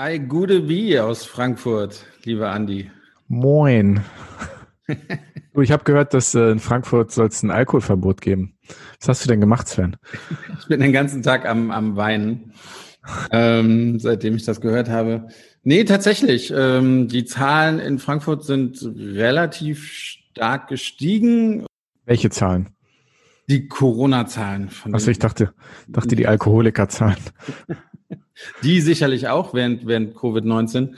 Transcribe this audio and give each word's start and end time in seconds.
Hi, 0.00 0.20
gute 0.20 0.68
Wie 0.68 1.00
aus 1.00 1.24
Frankfurt, 1.24 2.06
lieber 2.22 2.52
Andi. 2.52 2.88
Moin. 3.26 4.04
du, 5.52 5.60
ich 5.60 5.72
habe 5.72 5.82
gehört, 5.82 6.14
dass 6.14 6.36
äh, 6.36 6.50
in 6.52 6.60
Frankfurt 6.60 7.10
soll 7.10 7.26
es 7.26 7.42
ein 7.42 7.50
Alkoholverbot 7.50 8.20
geben. 8.20 8.56
Was 9.00 9.08
hast 9.08 9.24
du 9.24 9.28
denn 9.28 9.40
gemacht, 9.40 9.66
Sven? 9.66 9.96
Ich 10.60 10.68
bin 10.68 10.78
den 10.78 10.92
ganzen 10.92 11.24
Tag 11.24 11.48
am, 11.48 11.72
am 11.72 11.96
Weinen, 11.96 12.52
ähm, 13.32 13.98
seitdem 13.98 14.36
ich 14.36 14.44
das 14.44 14.60
gehört 14.60 14.88
habe. 14.88 15.26
Nee, 15.64 15.82
tatsächlich. 15.82 16.54
Ähm, 16.56 17.08
die 17.08 17.24
Zahlen 17.24 17.80
in 17.80 17.98
Frankfurt 17.98 18.44
sind 18.44 18.80
relativ 18.94 19.84
stark 19.90 20.68
gestiegen. 20.68 21.66
Welche 22.04 22.30
Zahlen? 22.30 22.68
Die 23.48 23.66
Corona-Zahlen. 23.66 24.70
Achso, 24.92 25.10
ich 25.10 25.18
dachte, 25.18 25.54
dachte 25.88 26.14
die 26.14 26.28
Alkoholiker-Zahlen. 26.28 27.18
Die 28.62 28.80
sicherlich 28.80 29.28
auch 29.28 29.54
während, 29.54 29.86
während 29.86 30.14
Covid-19. 30.14 30.94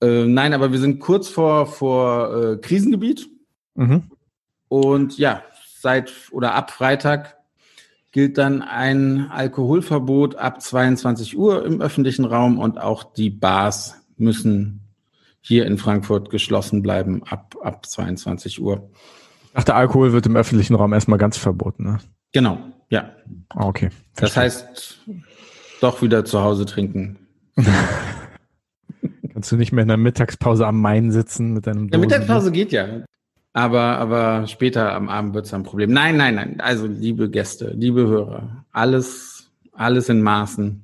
Äh, 0.00 0.24
nein, 0.26 0.52
aber 0.52 0.72
wir 0.72 0.78
sind 0.78 1.00
kurz 1.00 1.28
vor, 1.28 1.66
vor 1.66 2.52
äh, 2.52 2.56
Krisengebiet. 2.56 3.28
Mhm. 3.74 4.10
Und 4.68 5.18
ja, 5.18 5.42
seit 5.78 6.12
oder 6.30 6.54
ab 6.54 6.70
Freitag 6.70 7.36
gilt 8.10 8.36
dann 8.36 8.62
ein 8.62 9.30
Alkoholverbot 9.30 10.36
ab 10.36 10.60
22 10.60 11.36
Uhr 11.36 11.64
im 11.64 11.80
öffentlichen 11.80 12.24
Raum 12.24 12.58
und 12.58 12.78
auch 12.78 13.04
die 13.04 13.30
Bars 13.30 13.96
müssen 14.16 14.80
hier 15.40 15.66
in 15.66 15.78
Frankfurt 15.78 16.30
geschlossen 16.30 16.82
bleiben 16.82 17.22
ab, 17.24 17.56
ab 17.62 17.86
22 17.86 18.60
Uhr. 18.60 18.90
Ich 19.46 19.52
dachte, 19.54 19.74
Alkohol 19.74 20.12
wird 20.12 20.26
im 20.26 20.36
öffentlichen 20.36 20.74
Raum 20.74 20.92
erstmal 20.92 21.18
ganz 21.18 21.36
verboten, 21.36 21.84
ne? 21.84 21.98
Genau, 22.32 22.58
ja. 22.88 23.10
Ah, 23.50 23.66
okay. 23.66 23.90
Verstehe. 24.14 24.26
Das 24.26 24.36
heißt, 24.36 25.00
doch 25.82 26.02
wieder 26.02 26.24
zu 26.24 26.42
Hause 26.42 26.66
trinken. 26.66 27.18
Kannst 29.32 29.50
du 29.50 29.56
nicht 29.56 29.72
mehr 29.72 29.82
in 29.82 29.88
der 29.88 29.96
Mittagspause 29.96 30.66
am 30.66 30.80
Main 30.80 31.10
sitzen 31.10 31.52
mit 31.54 31.66
deinem 31.66 31.88
Dosen? 31.88 31.92
Ja, 31.92 31.98
Mittagspause 31.98 32.52
geht 32.52 32.72
ja. 32.72 33.04
Aber, 33.54 33.98
aber 33.98 34.46
später 34.46 34.94
am 34.94 35.08
Abend 35.08 35.34
wird 35.34 35.46
es 35.46 35.54
ein 35.54 35.62
Problem. 35.62 35.92
Nein, 35.92 36.16
nein, 36.16 36.36
nein. 36.36 36.60
Also, 36.60 36.86
liebe 36.86 37.28
Gäste, 37.28 37.72
liebe 37.76 38.06
Hörer, 38.06 38.64
alles, 38.72 39.50
alles 39.72 40.08
in 40.08 40.22
Maßen. 40.22 40.82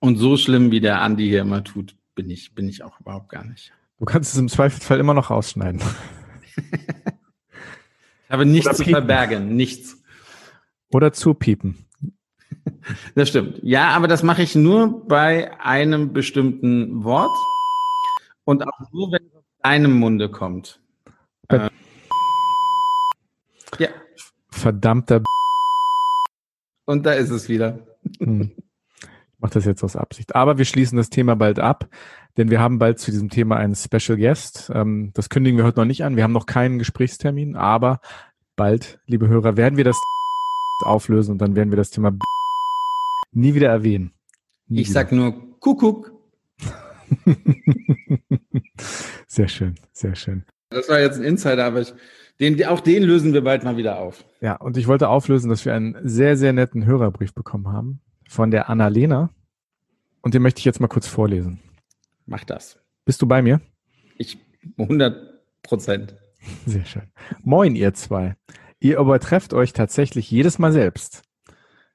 Und 0.00 0.16
so 0.16 0.36
schlimm, 0.36 0.70
wie 0.70 0.80
der 0.80 1.00
Andi 1.02 1.28
hier 1.28 1.42
immer 1.42 1.64
tut, 1.64 1.94
bin 2.14 2.28
ich, 2.30 2.54
bin 2.54 2.68
ich 2.68 2.82
auch 2.82 3.00
überhaupt 3.00 3.28
gar 3.28 3.44
nicht. 3.44 3.72
Du 3.98 4.04
kannst 4.06 4.32
es 4.32 4.38
im 4.38 4.48
Zweifelsfall 4.48 4.98
immer 4.98 5.14
noch 5.14 5.30
rausschneiden. 5.30 5.80
ich 6.56 8.30
habe 8.30 8.46
nichts 8.46 8.76
zu 8.76 8.84
verbergen, 8.84 9.56
nichts. 9.56 10.02
Oder 10.90 11.12
zu 11.12 11.34
piepen. 11.34 11.86
Das 13.14 13.28
stimmt. 13.28 13.60
Ja, 13.62 13.88
aber 13.90 14.08
das 14.08 14.22
mache 14.22 14.42
ich 14.42 14.54
nur 14.54 15.06
bei 15.06 15.58
einem 15.60 16.12
bestimmten 16.12 17.04
Wort 17.04 17.36
und 18.44 18.66
auch 18.66 18.92
nur, 18.92 19.12
wenn 19.12 19.22
es 19.26 19.34
aus 19.34 19.44
deinem 19.62 19.98
Munde 19.98 20.30
kommt. 20.30 20.80
Äh, 21.48 21.68
ja. 23.78 23.88
Verdammter. 24.50 25.22
Und 26.84 27.06
da 27.06 27.12
ist 27.12 27.30
es 27.30 27.48
wieder. 27.48 27.78
Hm. 28.18 28.52
Ich 29.32 29.42
mache 29.42 29.54
das 29.54 29.64
jetzt 29.64 29.82
aus 29.82 29.96
Absicht. 29.96 30.36
Aber 30.36 30.58
wir 30.58 30.66
schließen 30.66 30.98
das 30.98 31.08
Thema 31.08 31.34
bald 31.34 31.58
ab, 31.58 31.88
denn 32.36 32.50
wir 32.50 32.60
haben 32.60 32.78
bald 32.78 32.98
zu 32.98 33.10
diesem 33.10 33.30
Thema 33.30 33.56
einen 33.56 33.74
Special 33.74 34.18
Guest. 34.18 34.70
Ähm, 34.74 35.12
das 35.14 35.30
kündigen 35.30 35.56
wir 35.56 35.64
heute 35.64 35.80
noch 35.80 35.86
nicht 35.86 36.04
an. 36.04 36.14
Wir 36.14 36.24
haben 36.24 36.34
noch 36.34 36.44
keinen 36.44 36.78
Gesprächstermin, 36.78 37.56
aber 37.56 38.02
bald, 38.56 38.98
liebe 39.06 39.28
Hörer, 39.28 39.56
werden 39.56 39.78
wir 39.78 39.84
das 39.84 39.98
auflösen 40.84 41.32
und 41.32 41.38
dann 41.38 41.56
werden 41.56 41.70
wir 41.70 41.78
das 41.78 41.88
Thema 41.88 42.12
nie 43.32 43.54
wieder 43.54 43.68
erwähnen. 43.68 44.12
Nie 44.66 44.82
ich 44.82 44.88
wieder. 44.88 45.00
sag 45.00 45.12
nur 45.12 45.58
Kuckuck. 45.60 46.12
sehr 49.26 49.48
schön, 49.48 49.74
sehr 49.92 50.14
schön. 50.14 50.44
Das 50.70 50.88
war 50.88 51.00
jetzt 51.00 51.18
ein 51.18 51.24
Insider, 51.24 51.64
aber 51.64 51.80
ich, 51.80 51.92
den, 52.38 52.64
auch 52.66 52.80
den 52.80 53.02
lösen 53.02 53.32
wir 53.32 53.42
bald 53.42 53.64
mal 53.64 53.76
wieder 53.76 53.98
auf. 53.98 54.24
Ja, 54.40 54.56
und 54.56 54.76
ich 54.76 54.86
wollte 54.86 55.08
auflösen, 55.08 55.50
dass 55.50 55.64
wir 55.64 55.74
einen 55.74 55.96
sehr, 56.02 56.36
sehr 56.36 56.52
netten 56.52 56.86
Hörerbrief 56.86 57.34
bekommen 57.34 57.68
haben 57.68 58.00
von 58.28 58.50
der 58.50 58.70
Annalena. 58.70 59.30
Und 60.22 60.34
den 60.34 60.42
möchte 60.42 60.60
ich 60.60 60.64
jetzt 60.64 60.80
mal 60.80 60.88
kurz 60.88 61.06
vorlesen. 61.06 61.60
Mach 62.26 62.44
das. 62.44 62.78
Bist 63.04 63.20
du 63.22 63.26
bei 63.26 63.42
mir? 63.42 63.60
Ich 64.16 64.38
100 64.78 65.42
Prozent. 65.62 66.16
Sehr 66.66 66.84
schön. 66.84 67.10
Moin, 67.42 67.74
ihr 67.74 67.92
zwei. 67.94 68.36
Ihr 68.78 68.98
übertrefft 68.98 69.52
euch 69.52 69.72
tatsächlich 69.72 70.30
jedes 70.30 70.58
Mal 70.58 70.72
selbst. 70.72 71.22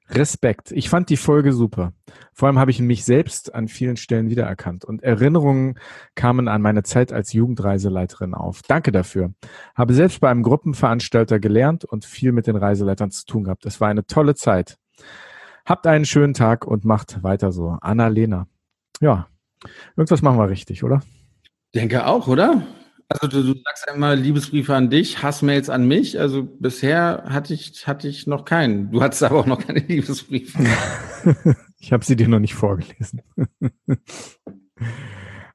Respekt. 0.08 0.70
Ich 0.72 0.88
fand 0.88 1.10
die 1.10 1.16
Folge 1.16 1.52
super. 1.52 1.92
Vor 2.32 2.48
allem 2.48 2.58
habe 2.58 2.70
ich 2.70 2.80
mich 2.80 3.04
selbst 3.04 3.54
an 3.54 3.68
vielen 3.68 3.96
Stellen 3.96 4.30
wiedererkannt 4.30 4.84
und 4.84 5.02
Erinnerungen 5.02 5.78
kamen 6.14 6.48
an 6.48 6.62
meine 6.62 6.82
Zeit 6.82 7.12
als 7.12 7.32
Jugendreiseleiterin 7.32 8.34
auf. 8.34 8.62
Danke 8.62 8.92
dafür. 8.92 9.32
Habe 9.74 9.94
selbst 9.94 10.20
bei 10.20 10.30
einem 10.30 10.42
Gruppenveranstalter 10.42 11.40
gelernt 11.40 11.84
und 11.84 12.04
viel 12.04 12.32
mit 12.32 12.46
den 12.46 12.56
Reiseleitern 12.56 13.10
zu 13.10 13.26
tun 13.26 13.44
gehabt. 13.44 13.66
Es 13.66 13.80
war 13.80 13.88
eine 13.88 14.06
tolle 14.06 14.34
Zeit. 14.34 14.78
Habt 15.64 15.86
einen 15.86 16.04
schönen 16.04 16.34
Tag 16.34 16.64
und 16.64 16.84
macht 16.84 17.22
weiter 17.24 17.50
so. 17.50 17.76
Anna-Lena. 17.80 18.46
Ja, 19.00 19.26
irgendwas 19.96 20.22
machen 20.22 20.38
wir 20.38 20.48
richtig, 20.48 20.84
oder? 20.84 21.02
Denke 21.74 22.06
auch, 22.06 22.28
oder? 22.28 22.62
Also 23.08 23.28
du, 23.28 23.54
du, 23.54 23.60
sagst 23.64 23.86
immer 23.94 24.16
Liebesbriefe 24.16 24.74
an 24.74 24.90
dich, 24.90 25.22
Hassmails 25.22 25.70
an 25.70 25.86
mich. 25.86 26.18
Also 26.18 26.42
bisher 26.42 27.24
hatte 27.28 27.54
ich, 27.54 27.86
hatte 27.86 28.08
ich 28.08 28.26
noch 28.26 28.44
keinen. 28.44 28.90
Du 28.90 29.00
hattest 29.00 29.22
aber 29.22 29.38
auch 29.38 29.46
noch 29.46 29.64
keine 29.64 29.78
Liebesbriefe. 29.86 30.58
ich 31.78 31.92
habe 31.92 32.04
sie 32.04 32.16
dir 32.16 32.28
noch 32.28 32.40
nicht 32.40 32.54
vorgelesen. 32.54 33.22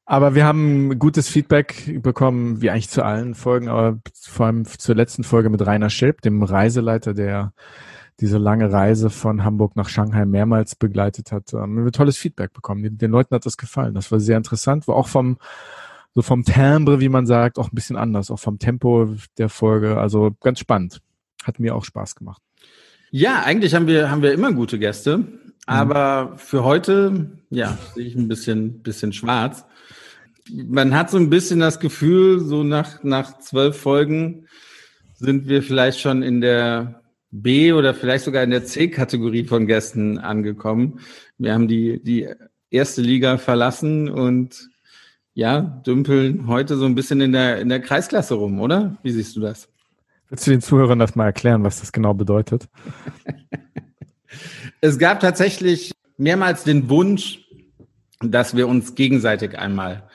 aber 0.06 0.34
wir 0.34 0.46
haben 0.46 0.98
gutes 0.98 1.28
Feedback 1.28 2.02
bekommen, 2.02 2.62
wie 2.62 2.70
eigentlich 2.70 2.90
zu 2.90 3.04
allen 3.04 3.36
Folgen, 3.36 3.68
aber 3.68 4.00
vor 4.14 4.46
allem 4.46 4.66
zur 4.66 4.96
letzten 4.96 5.26
Folge 5.26 5.50
mit 5.50 5.66
Rainer 5.66 5.90
Schilp, 5.90 6.22
dem 6.22 6.44
Reiseleiter, 6.44 7.14
der 7.14 7.54
diese 8.22 8.38
lange 8.38 8.72
Reise 8.72 9.10
von 9.10 9.44
Hamburg 9.44 9.76
nach 9.76 9.90
Shanghai 9.90 10.26
mehrmals 10.26 10.76
begleitet 10.76 11.34
hat. 11.34 11.54
Ähm, 11.54 11.76
wir 11.76 11.82
haben 11.82 11.92
tolles 11.92 12.18
Feedback 12.18 12.54
bekommen. 12.54 12.84
Den, 12.84 12.98
den 12.98 13.12
Leuten 13.12 13.36
hat 13.36 13.46
das 13.46 13.58
gefallen. 13.58 13.94
Das 13.94 14.12
war 14.12 14.22
sehr 14.22 14.38
interessant, 14.38 14.88
war 14.88 14.96
auch 14.96 15.08
vom 15.08 15.38
so 16.14 16.22
vom 16.22 16.44
Timbre, 16.44 17.00
wie 17.00 17.10
man 17.10 17.26
sagt, 17.26 17.58
auch 17.58 17.70
ein 17.72 17.76
bisschen 17.76 17.96
anders, 17.96 18.32
auch 18.32 18.40
vom 18.40 18.60
Tempo 18.60 19.16
der 19.38 19.50
Folge. 19.50 19.98
Also 19.98 20.32
ganz 20.42 20.60
spannend. 20.60 21.02
Hat 21.44 21.60
mir 21.60 21.76
auch 21.76 21.86
Spaß 21.86 22.16
gemacht. 22.16 22.42
Ja, 23.12 23.44
eigentlich 23.44 23.74
haben 23.74 23.88
wir, 23.88 24.10
haben 24.12 24.22
wir 24.22 24.34
immer 24.34 24.52
gute 24.54 24.80
Gäste. 24.80 25.18
Mhm. 25.18 25.40
Aber 25.66 26.34
für 26.38 26.64
heute, 26.64 27.38
ja, 27.50 27.78
sehe 27.94 28.06
ich 28.06 28.16
ein 28.16 28.28
bisschen, 28.28 28.82
bisschen 28.82 29.14
schwarz. 29.14 29.66
Man 30.52 30.94
hat 30.96 31.10
so 31.10 31.18
ein 31.18 31.30
bisschen 31.30 31.60
das 31.60 31.80
Gefühl, 31.80 32.40
so 32.42 32.64
nach, 32.64 33.04
nach 33.04 33.40
zwölf 33.40 33.78
Folgen 33.78 34.48
sind 35.16 35.48
wir 35.48 35.62
vielleicht 35.62 36.00
schon 36.00 36.24
in 36.24 36.42
der 36.42 37.02
B 37.30 37.72
oder 37.72 37.94
vielleicht 37.94 38.26
sogar 38.26 38.44
in 38.44 38.50
der 38.50 38.66
C-Kategorie 38.66 39.46
von 39.46 39.68
Gästen 39.68 40.18
angekommen. 40.18 41.00
Wir 41.38 41.54
haben 41.54 41.68
die, 41.68 42.02
die 42.04 42.28
erste 42.70 43.02
Liga 43.02 43.38
verlassen 43.38 44.10
und 44.10 44.71
ja, 45.34 45.62
dümpeln 45.86 46.48
heute 46.48 46.76
so 46.76 46.86
ein 46.86 46.96
bisschen 46.96 47.22
in 47.22 47.32
der, 47.32 47.60
in 47.60 47.70
der 47.70 47.82
Kreisklasse 47.82 48.34
rum, 48.36 48.60
oder? 48.60 48.98
Wie 49.04 49.12
siehst 49.12 49.36
du 49.36 49.40
das? 49.40 49.70
Willst 50.30 50.48
du 50.48 50.52
den 50.52 50.62
Zuhörern 50.62 51.00
das 51.00 51.16
mal 51.16 51.26
erklären, 51.26 51.64
was 51.64 51.80
das 51.80 51.92
genau 51.92 52.14
bedeutet? 52.14 52.68
es 54.82 54.98
gab 54.98 55.20
tatsächlich 55.20 55.92
mehrmals 56.18 56.64
den 56.64 56.90
Wunsch, 56.90 57.46
dass 58.22 58.56
wir 58.56 58.68
uns 58.68 58.96
gegenseitig 58.96 59.58
einmal 59.58 60.10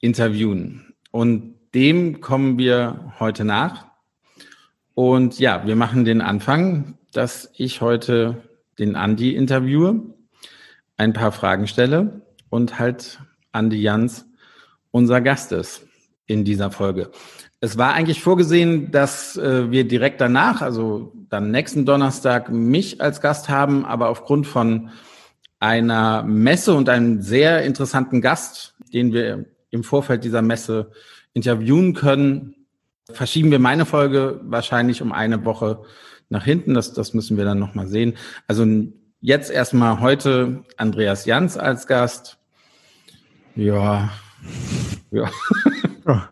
interviewen. 0.00 0.94
Und 1.10 1.54
dem 1.74 2.20
kommen 2.20 2.58
wir 2.58 3.14
heute 3.18 3.44
nach. 3.44 3.86
Und 4.94 5.38
ja, 5.38 5.66
wir 5.66 5.76
machen 5.76 6.04
den 6.04 6.20
Anfang, 6.20 6.98
dass 7.12 7.50
ich 7.56 7.80
heute 7.80 8.42
den 8.78 8.94
Andi 8.94 9.34
interviewe, 9.34 10.02
ein 10.96 11.12
paar 11.12 11.32
Fragen 11.32 11.66
stelle 11.66 12.22
und 12.50 12.78
halt 12.78 13.20
Andi 13.52 13.80
Jans 13.80 14.25
unser 14.96 15.20
Gast 15.20 15.52
ist 15.52 15.86
in 16.24 16.46
dieser 16.46 16.70
Folge. 16.70 17.10
Es 17.60 17.76
war 17.76 17.92
eigentlich 17.92 18.22
vorgesehen, 18.22 18.90
dass 18.90 19.36
äh, 19.36 19.70
wir 19.70 19.86
direkt 19.86 20.22
danach, 20.22 20.62
also 20.62 21.12
dann 21.28 21.50
nächsten 21.50 21.84
Donnerstag, 21.84 22.50
mich 22.50 23.02
als 23.02 23.20
Gast 23.20 23.50
haben, 23.50 23.84
aber 23.84 24.08
aufgrund 24.08 24.46
von 24.46 24.88
einer 25.60 26.22
Messe 26.22 26.72
und 26.72 26.88
einem 26.88 27.20
sehr 27.20 27.62
interessanten 27.62 28.22
Gast, 28.22 28.74
den 28.94 29.12
wir 29.12 29.44
im 29.70 29.84
Vorfeld 29.84 30.24
dieser 30.24 30.40
Messe 30.40 30.90
interviewen 31.34 31.92
können, 31.92 32.54
verschieben 33.10 33.50
wir 33.50 33.58
meine 33.58 33.84
Folge 33.84 34.40
wahrscheinlich 34.44 35.02
um 35.02 35.12
eine 35.12 35.44
Woche 35.44 35.82
nach 36.30 36.44
hinten. 36.44 36.72
Das, 36.72 36.94
das 36.94 37.12
müssen 37.12 37.36
wir 37.36 37.44
dann 37.44 37.58
nochmal 37.58 37.86
sehen. 37.86 38.14
Also 38.46 38.64
jetzt 39.20 39.50
erstmal 39.50 40.00
heute 40.00 40.64
Andreas 40.78 41.26
Jans 41.26 41.58
als 41.58 41.86
Gast. 41.86 42.38
Ja, 43.54 44.10
ja. 45.16 45.30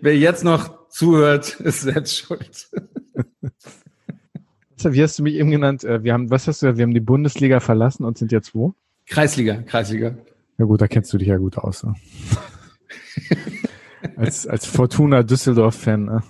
Wer 0.00 0.16
jetzt 0.16 0.44
noch 0.44 0.88
zuhört, 0.88 1.60
ist 1.60 1.82
selbst 1.82 2.18
schuld. 2.18 2.70
Wie 4.82 5.02
hast 5.02 5.18
du 5.18 5.22
mich 5.22 5.34
eben 5.34 5.50
genannt? 5.50 5.84
Äh, 5.84 6.04
wir 6.04 6.12
haben, 6.12 6.30
was 6.30 6.46
hast 6.46 6.62
du, 6.62 6.76
wir 6.76 6.82
haben 6.82 6.94
die 6.94 7.00
Bundesliga 7.00 7.60
verlassen 7.60 8.04
und 8.04 8.18
sind 8.18 8.30
jetzt 8.30 8.54
wo? 8.54 8.74
Kreisliga, 9.06 9.62
Kreisliga. 9.62 10.16
Ja 10.58 10.64
gut, 10.64 10.80
da 10.80 10.86
kennst 10.86 11.12
du 11.12 11.18
dich 11.18 11.28
ja 11.28 11.38
gut 11.38 11.58
aus. 11.58 11.82
Ne? 11.82 11.94
als, 14.16 14.46
als 14.46 14.66
Fortuna 14.66 15.22
Düsseldorf-Fan. 15.22 16.04
Ne? 16.04 16.22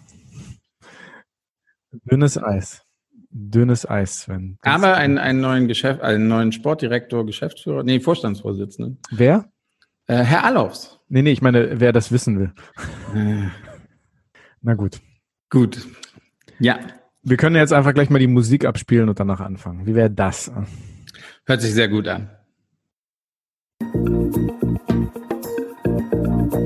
Dünnes 2.11 2.39
Eis. 2.39 2.83
Dünnes 3.31 3.89
Eis, 3.89 4.23
Sven. 4.23 4.59
Ganz 4.63 4.83
Aber 4.83 4.97
einen, 4.97 5.19
einen 5.19 5.41
neuen 5.41 5.69
Geschäft, 5.69 6.01
einen 6.01 6.27
neuen 6.27 6.53
Sportdirektor, 6.53 7.27
Geschäftsführer, 7.27 7.83
nee, 7.83 8.01
Vorstandsvorsitzenden. 8.01 8.99
Wer? 9.11 9.51
Äh, 10.07 10.23
Herr 10.23 10.45
Allofs. 10.45 10.99
Nee, 11.09 11.23
nee, 11.23 11.33
ich 11.33 11.43
meine, 11.43 11.81
wer 11.81 11.93
das 11.93 12.13
wissen 12.13 12.39
will. 12.39 12.53
Äh. 13.15 13.49
Na 14.63 14.75
gut. 14.75 15.01
Gut. 15.51 15.87
Ja. 16.59 16.79
Wir 17.23 17.37
können 17.37 17.57
jetzt 17.57 17.73
einfach 17.73 17.93
gleich 17.93 18.11
mal 18.11 18.19
die 18.19 18.27
Musik 18.29 18.65
abspielen 18.65 19.09
und 19.09 19.19
danach 19.19 19.41
anfangen. 19.41 19.87
Wie 19.87 19.95
wäre 19.95 20.11
das? 20.11 20.51
Hört 21.45 21.61
sich 21.61 21.75
sehr 21.75 21.89
gut 21.89 22.07
an. 22.09 22.31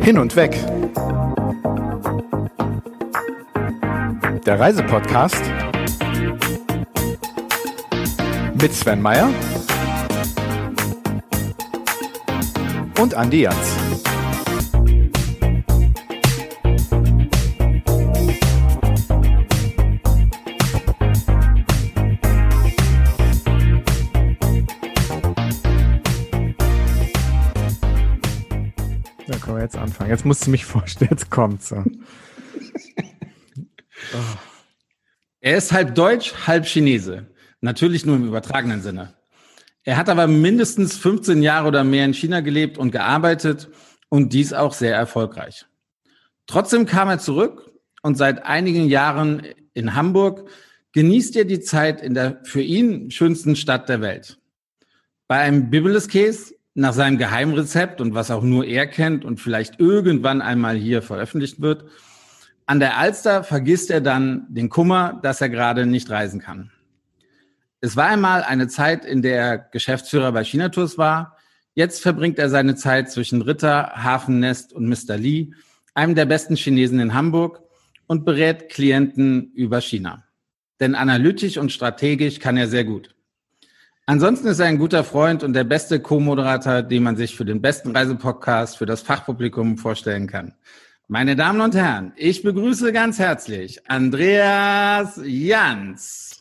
Hin 0.02 0.18
und 0.18 0.36
weg. 0.36 0.58
Der 4.44 4.58
Reisepodcast 4.58 5.42
mit 8.60 8.72
Sven 8.74 9.00
Meyer 9.00 9.30
und 13.00 13.14
Andi 13.14 13.42
Jans. 13.42 13.56
wir 29.46 29.62
jetzt 29.62 29.76
anfangen. 29.76 30.10
Jetzt 30.10 30.24
musst 30.24 30.46
du 30.46 30.50
mich 30.50 30.64
vorstellen, 30.64 31.10
jetzt 31.10 31.30
kommt's. 31.30 31.72
oh. 31.72 31.84
Er 35.42 35.56
ist 35.56 35.72
halb 35.72 35.94
Deutsch, 35.94 36.34
halb 36.46 36.66
Chinese. 36.66 37.26
Natürlich 37.62 38.04
nur 38.04 38.16
im 38.16 38.26
übertragenen 38.26 38.82
Sinne. 38.82 39.14
Er 39.84 39.96
hat 39.96 40.08
aber 40.08 40.26
mindestens 40.26 40.96
15 40.96 41.42
Jahre 41.42 41.68
oder 41.68 41.84
mehr 41.84 42.04
in 42.04 42.14
China 42.14 42.40
gelebt 42.40 42.76
und 42.78 42.90
gearbeitet 42.90 43.68
und 44.08 44.32
dies 44.32 44.52
auch 44.52 44.74
sehr 44.74 44.94
erfolgreich. 44.94 45.66
Trotzdem 46.46 46.84
kam 46.84 47.08
er 47.08 47.18
zurück 47.18 47.70
und 48.02 48.16
seit 48.18 48.44
einigen 48.44 48.88
Jahren 48.88 49.42
in 49.72 49.94
Hamburg 49.94 50.48
genießt 50.92 51.36
er 51.36 51.44
die 51.44 51.60
Zeit 51.60 52.02
in 52.02 52.14
der 52.14 52.40
für 52.42 52.60
ihn 52.60 53.10
schönsten 53.10 53.56
Stadt 53.56 53.88
der 53.88 54.00
Welt. 54.00 54.38
Bei 55.28 55.38
einem 55.38 55.70
Bibeless 55.70 56.08
Case 56.08 56.54
nach 56.74 56.92
seinem 56.92 57.18
Geheimrezept 57.18 58.00
und 58.00 58.14
was 58.14 58.30
auch 58.30 58.42
nur 58.42 58.64
er 58.64 58.86
kennt 58.86 59.24
und 59.24 59.40
vielleicht 59.40 59.80
irgendwann 59.80 60.42
einmal 60.42 60.76
hier 60.76 61.02
veröffentlicht 61.02 61.60
wird. 61.60 61.84
An 62.66 62.80
der 62.80 62.98
Alster 62.98 63.42
vergisst 63.44 63.90
er 63.90 64.00
dann 64.00 64.46
den 64.48 64.68
Kummer, 64.68 65.18
dass 65.22 65.40
er 65.40 65.48
gerade 65.48 65.86
nicht 65.86 66.10
reisen 66.10 66.40
kann. 66.40 66.70
Es 67.80 67.96
war 67.96 68.08
einmal 68.08 68.42
eine 68.42 68.68
Zeit, 68.68 69.04
in 69.04 69.22
der 69.22 69.40
er 69.40 69.58
Geschäftsführer 69.58 70.32
bei 70.32 70.44
China 70.44 70.68
Tours 70.68 70.98
war. 70.98 71.36
Jetzt 71.74 72.02
verbringt 72.02 72.38
er 72.38 72.50
seine 72.50 72.74
Zeit 72.74 73.10
zwischen 73.10 73.40
Ritter, 73.40 73.92
Hafennest 73.94 74.72
und 74.72 74.86
Mr. 74.88 75.16
Lee, 75.16 75.52
einem 75.94 76.14
der 76.14 76.26
besten 76.26 76.56
Chinesen 76.56 77.00
in 77.00 77.14
Hamburg, 77.14 77.62
und 78.06 78.24
berät 78.24 78.70
Klienten 78.70 79.52
über 79.52 79.80
China. 79.80 80.24
Denn 80.80 80.96
analytisch 80.96 81.58
und 81.58 81.70
strategisch 81.70 82.40
kann 82.40 82.56
er 82.56 82.66
sehr 82.66 82.82
gut. 82.84 83.14
Ansonsten 84.04 84.48
ist 84.48 84.58
er 84.58 84.66
ein 84.66 84.78
guter 84.78 85.04
Freund 85.04 85.44
und 85.44 85.52
der 85.52 85.62
beste 85.62 86.00
Co-Moderator, 86.00 86.82
den 86.82 87.04
man 87.04 87.16
sich 87.16 87.36
für 87.36 87.44
den 87.44 87.62
besten 87.62 87.94
Reisepodcast 87.96 88.78
für 88.78 88.86
das 88.86 89.02
Fachpublikum 89.02 89.78
vorstellen 89.78 90.26
kann. 90.26 90.54
Meine 91.06 91.36
Damen 91.36 91.60
und 91.60 91.76
Herren, 91.76 92.12
ich 92.16 92.42
begrüße 92.42 92.92
ganz 92.92 93.20
herzlich 93.20 93.88
Andreas 93.88 95.20
Jans. 95.24 96.39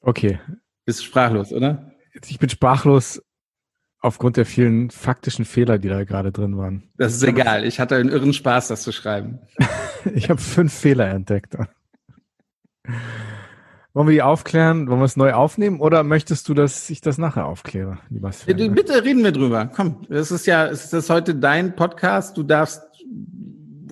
Okay. 0.00 0.38
Bist 0.84 1.04
sprachlos, 1.04 1.52
oder? 1.52 1.92
Ich 2.26 2.38
bin 2.38 2.48
sprachlos 2.48 3.22
aufgrund 4.00 4.36
der 4.36 4.46
vielen 4.46 4.90
faktischen 4.90 5.44
Fehler, 5.44 5.78
die 5.78 5.88
da 5.88 6.04
gerade 6.04 6.32
drin 6.32 6.56
waren. 6.56 6.84
Das 6.96 7.14
ist 7.14 7.22
egal. 7.22 7.64
Ich 7.64 7.80
hatte 7.80 7.96
einen 7.96 8.08
irren 8.08 8.32
Spaß, 8.32 8.68
das 8.68 8.82
zu 8.82 8.92
schreiben. 8.92 9.40
ich 10.14 10.30
habe 10.30 10.40
fünf 10.40 10.72
Fehler 10.72 11.08
entdeckt. 11.08 11.56
Wollen 13.92 14.08
wir 14.08 14.14
die 14.14 14.22
aufklären? 14.22 14.88
Wollen 14.88 15.00
wir 15.00 15.04
es 15.04 15.16
neu 15.16 15.32
aufnehmen 15.32 15.80
oder 15.80 16.04
möchtest 16.04 16.48
du, 16.48 16.54
dass 16.54 16.88
ich 16.90 17.00
das 17.00 17.18
nachher 17.18 17.46
aufkläre, 17.46 17.98
lieber 18.10 18.30
Sven? 18.30 18.74
Bitte 18.74 19.04
reden 19.04 19.24
wir 19.24 19.32
drüber. 19.32 19.70
Komm, 19.74 20.06
es 20.08 20.30
ist 20.30 20.46
ja, 20.46 20.66
es 20.66 20.92
ist 20.92 21.10
heute 21.10 21.34
dein 21.34 21.74
Podcast. 21.74 22.36
Du 22.36 22.44
darfst 22.44 22.82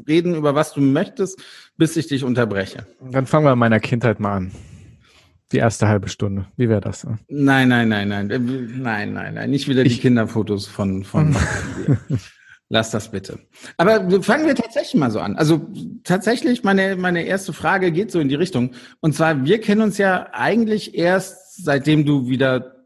reden 0.06 0.34
über 0.34 0.54
was 0.54 0.72
du 0.72 0.80
möchtest, 0.80 1.42
bis 1.76 1.96
ich 1.96 2.06
dich 2.06 2.22
unterbreche. 2.22 2.86
Dann 3.00 3.26
fangen 3.26 3.44
wir 3.44 3.52
in 3.52 3.58
meiner 3.58 3.80
Kindheit 3.80 4.20
mal 4.20 4.36
an. 4.36 4.52
Die 5.52 5.58
erste 5.58 5.86
halbe 5.86 6.08
Stunde. 6.08 6.46
Wie 6.56 6.68
wäre 6.68 6.80
das? 6.80 7.06
Nein, 7.28 7.68
nein, 7.68 7.88
nein, 7.88 8.08
nein, 8.08 8.26
nein, 8.28 9.12
nein, 9.12 9.34
nein. 9.34 9.50
Nicht 9.50 9.68
wieder 9.68 9.84
die 9.84 9.90
ich, 9.90 10.00
Kinderfotos 10.00 10.66
von 10.66 11.04
von. 11.04 11.36
Lass 12.68 12.90
das 12.90 13.12
bitte. 13.12 13.38
Aber 13.76 14.22
fangen 14.22 14.46
wir 14.46 14.56
tatsächlich 14.56 14.94
mal 14.96 15.12
so 15.12 15.20
an. 15.20 15.36
Also 15.36 15.68
tatsächlich, 16.02 16.64
meine, 16.64 16.96
meine 16.96 17.22
erste 17.22 17.52
Frage 17.52 17.92
geht 17.92 18.10
so 18.10 18.18
in 18.18 18.28
die 18.28 18.34
Richtung. 18.34 18.72
Und 18.98 19.14
zwar, 19.14 19.44
wir 19.44 19.60
kennen 19.60 19.82
uns 19.82 19.98
ja 19.98 20.30
eigentlich 20.32 20.96
erst, 20.96 21.64
seitdem 21.64 22.04
du 22.04 22.28
wieder 22.28 22.76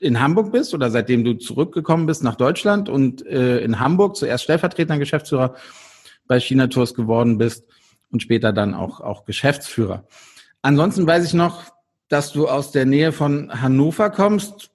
in 0.00 0.20
Hamburg 0.20 0.50
bist 0.50 0.74
oder 0.74 0.90
seitdem 0.90 1.22
du 1.22 1.34
zurückgekommen 1.34 2.06
bist 2.06 2.24
nach 2.24 2.34
Deutschland 2.34 2.88
und 2.88 3.24
äh, 3.26 3.60
in 3.60 3.78
Hamburg 3.78 4.16
zuerst 4.16 4.42
stellvertretender 4.44 4.98
Geschäftsführer 4.98 5.54
bei 6.26 6.40
China 6.40 6.66
Tours 6.66 6.94
geworden 6.94 7.38
bist 7.38 7.64
und 8.10 8.22
später 8.22 8.52
dann 8.52 8.74
auch, 8.74 9.00
auch 9.00 9.24
Geschäftsführer. 9.24 10.06
Ansonsten 10.62 11.06
weiß 11.06 11.24
ich 11.24 11.34
noch, 11.34 11.62
dass 12.08 12.32
du 12.32 12.48
aus 12.48 12.72
der 12.72 12.86
Nähe 12.86 13.12
von 13.12 13.62
Hannover 13.62 14.10
kommst 14.10 14.70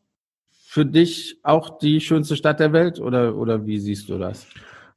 für 0.73 0.85
dich 0.85 1.39
auch 1.43 1.77
die 1.77 2.01
schönste 2.01 2.35
Stadt 2.35 2.59
der 2.59 2.73
Welt 2.73 2.99
oder, 2.99 3.35
oder 3.35 3.67
wie 3.67 3.77
siehst 3.77 4.09
du 4.09 4.17
das? 4.17 4.47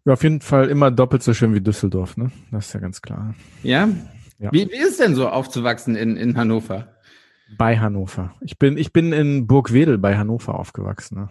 Ja, 0.06 0.14
auf 0.14 0.22
jeden 0.22 0.40
Fall 0.40 0.70
immer 0.70 0.90
doppelt 0.90 1.22
so 1.22 1.34
schön 1.34 1.52
wie 1.52 1.60
Düsseldorf, 1.60 2.16
ne? 2.16 2.30
Das 2.50 2.68
ist 2.68 2.72
ja 2.72 2.80
ganz 2.80 3.02
klar. 3.02 3.34
Ja? 3.62 3.88
ja. 4.38 4.52
Wie, 4.52 4.68
wie 4.70 4.76
ist 4.76 4.92
es 4.92 4.96
denn 4.98 5.14
so 5.14 5.28
aufzuwachsen 5.28 5.96
in, 5.96 6.16
in 6.16 6.36
Hannover? 6.36 6.88
Bei 7.58 7.78
Hannover. 7.78 8.34
Ich 8.40 8.58
bin, 8.58 8.78
ich 8.78 8.92
bin 8.92 9.12
in 9.12 9.46
Burgwedel 9.46 9.98
bei 9.98 10.16
Hannover 10.16 10.58
aufgewachsen. 10.58 11.18
Ne? 11.18 11.28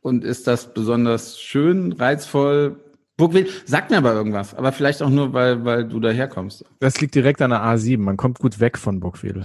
Und 0.00 0.24
ist 0.24 0.46
das 0.46 0.74
besonders 0.74 1.40
schön, 1.40 1.92
reizvoll? 1.92 2.76
Burgwedel, 3.16 3.52
sagt 3.66 3.90
mir 3.90 3.98
aber 3.98 4.14
irgendwas, 4.14 4.54
aber 4.54 4.72
vielleicht 4.72 5.00
auch 5.00 5.10
nur, 5.10 5.32
weil, 5.32 5.64
weil 5.64 5.86
du 5.86 6.00
daherkommst. 6.00 6.64
Das 6.80 7.00
liegt 7.00 7.14
direkt 7.14 7.40
an 7.40 7.50
der 7.50 7.60
A7. 7.60 7.98
Man 7.98 8.16
kommt 8.16 8.40
gut 8.40 8.58
weg 8.58 8.78
von 8.78 8.98
Burgwedel. 8.98 9.44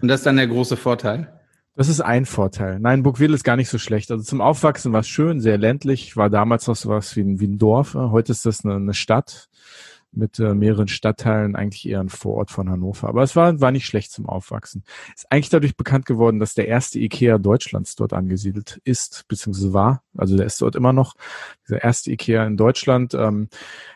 Und 0.00 0.08
das 0.08 0.20
ist 0.20 0.26
dann 0.26 0.36
der 0.36 0.46
große 0.46 0.76
Vorteil? 0.76 1.32
Das 1.74 1.88
ist 1.88 2.00
ein 2.02 2.26
Vorteil. 2.26 2.78
Nein, 2.80 3.02
Burgwedel 3.02 3.34
ist 3.34 3.44
gar 3.44 3.56
nicht 3.56 3.70
so 3.70 3.78
schlecht. 3.78 4.10
Also 4.10 4.22
zum 4.22 4.42
Aufwachsen 4.42 4.92
war 4.92 5.00
es 5.00 5.08
schön, 5.08 5.40
sehr 5.40 5.56
ländlich, 5.56 6.16
war 6.16 6.28
damals 6.28 6.66
noch 6.66 6.76
sowas 6.76 7.16
wie 7.16 7.22
ein, 7.22 7.40
wie 7.40 7.46
ein 7.46 7.58
Dorf. 7.58 7.94
Heute 7.94 8.32
ist 8.32 8.44
das 8.44 8.64
eine, 8.64 8.74
eine 8.74 8.94
Stadt 8.94 9.48
mit 10.12 10.38
äh, 10.38 10.54
mehreren 10.54 10.88
Stadtteilen, 10.88 11.56
eigentlich 11.56 11.88
eher 11.88 12.00
ein 12.00 12.08
Vorort 12.08 12.50
von 12.50 12.68
Hannover. 12.70 13.08
Aber 13.08 13.22
es 13.22 13.34
war, 13.36 13.60
war 13.60 13.70
nicht 13.70 13.86
schlecht 13.86 14.12
zum 14.12 14.26
Aufwachsen. 14.26 14.84
Ist 15.14 15.30
eigentlich 15.30 15.48
dadurch 15.48 15.76
bekannt 15.76 16.06
geworden, 16.06 16.38
dass 16.38 16.54
der 16.54 16.68
erste 16.68 16.98
Ikea 16.98 17.38
Deutschlands 17.38 17.96
dort 17.96 18.12
angesiedelt 18.12 18.80
ist, 18.84 19.24
beziehungsweise 19.28 19.72
war. 19.72 20.02
Also 20.16 20.36
der 20.36 20.46
ist 20.46 20.60
dort 20.60 20.76
immer 20.76 20.92
noch. 20.92 21.14
Dieser 21.66 21.82
erste 21.82 22.10
Ikea 22.10 22.46
in 22.46 22.56
Deutschland. 22.56 23.14
Ähm, 23.14 23.48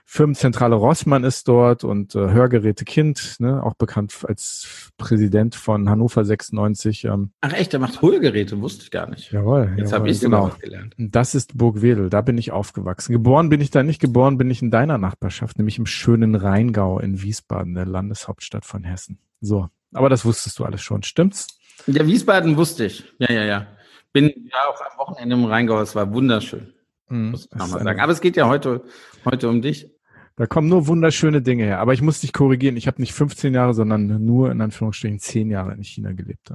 Firmenzentrale 0.08 0.76
Rossmann 0.76 1.24
ist 1.24 1.48
dort 1.48 1.82
und 1.82 2.14
äh, 2.14 2.30
Hörgeräte 2.30 2.84
Kind, 2.84 3.36
ne, 3.40 3.60
auch 3.60 3.74
bekannt 3.74 4.16
als 4.22 4.92
Präsident 4.98 5.56
von 5.56 5.90
Hannover 5.90 6.24
96. 6.24 7.06
Ähm. 7.06 7.32
Ach 7.40 7.52
echt, 7.52 7.72
der 7.72 7.80
macht 7.80 8.00
Hörgeräte, 8.02 8.60
wusste 8.60 8.84
ich 8.84 8.92
gar 8.92 9.10
nicht. 9.10 9.32
Jawohl. 9.32 9.74
Jetzt 9.76 9.92
habe 9.92 10.08
ich 10.08 10.20
genau. 10.20 10.50
was 10.50 10.60
gelernt. 10.60 10.94
Das 10.96 11.34
ist 11.34 11.58
Burgwedel, 11.58 12.08
da 12.08 12.20
bin 12.20 12.38
ich 12.38 12.52
aufgewachsen. 12.52 13.12
Geboren 13.12 13.48
bin 13.48 13.60
ich 13.60 13.70
da 13.70 13.82
nicht, 13.82 14.00
geboren 14.00 14.38
bin 14.38 14.48
ich 14.48 14.62
in 14.62 14.70
deiner 14.70 14.96
Nachbarschaft, 14.96 15.58
nämlich 15.58 15.76
im 15.78 15.86
schönen 16.06 16.36
Rheingau 16.36 17.00
in 17.00 17.20
Wiesbaden, 17.20 17.74
der 17.74 17.84
Landeshauptstadt 17.84 18.64
von 18.64 18.84
Hessen. 18.84 19.18
So, 19.40 19.70
aber 19.92 20.08
das 20.08 20.24
wusstest 20.24 20.56
du 20.56 20.64
alles 20.64 20.80
schon, 20.80 21.02
stimmt's? 21.02 21.58
Ja, 21.88 22.06
Wiesbaden 22.06 22.56
wusste 22.56 22.86
ich. 22.86 23.02
Ja, 23.18 23.32
ja, 23.32 23.42
ja. 23.42 23.66
Bin 24.12 24.26
ja 24.28 24.58
auch 24.70 24.80
am 24.80 24.98
Wochenende 24.98 25.34
im 25.34 25.44
Rheingau, 25.46 25.80
es 25.80 25.96
war 25.96 26.14
wunderschön. 26.14 26.72
Mhm, 27.08 27.32
muss 27.32 27.48
ich 27.52 27.60
sagen. 27.60 27.98
Aber 27.98 28.12
es 28.12 28.20
geht 28.20 28.36
ja 28.36 28.46
heute, 28.46 28.84
heute 29.24 29.48
um 29.48 29.60
dich. 29.60 29.90
Da 30.36 30.46
kommen 30.46 30.68
nur 30.68 30.86
wunderschöne 30.86 31.42
Dinge 31.42 31.64
her. 31.64 31.80
Aber 31.80 31.92
ich 31.92 32.02
muss 32.02 32.20
dich 32.20 32.32
korrigieren. 32.32 32.76
Ich 32.76 32.86
habe 32.86 33.00
nicht 33.00 33.12
15 33.12 33.52
Jahre, 33.52 33.74
sondern 33.74 34.24
nur 34.24 34.52
in 34.52 34.60
Anführungsstrichen 34.60 35.18
10 35.18 35.50
Jahre 35.50 35.74
in 35.74 35.82
China 35.82 36.12
gelebt. 36.12 36.52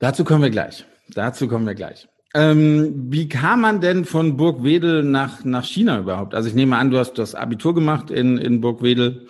Dazu 0.00 0.22
kommen 0.22 0.42
wir 0.42 0.50
gleich. 0.50 0.84
Dazu 1.08 1.48
kommen 1.48 1.66
wir 1.66 1.74
gleich. 1.74 2.08
Ähm, 2.32 3.08
wie 3.10 3.28
kam 3.28 3.62
man 3.62 3.80
denn 3.80 4.04
von 4.04 4.36
Burgwedel 4.36 5.02
nach, 5.02 5.44
nach 5.44 5.64
China 5.64 5.98
überhaupt? 5.98 6.34
Also 6.34 6.48
ich 6.48 6.54
nehme 6.54 6.76
an, 6.76 6.90
du 6.90 6.98
hast 6.98 7.14
das 7.14 7.34
Abitur 7.34 7.74
gemacht 7.74 8.10
in, 8.10 8.38
in 8.38 8.60
Burgwedel. 8.60 9.26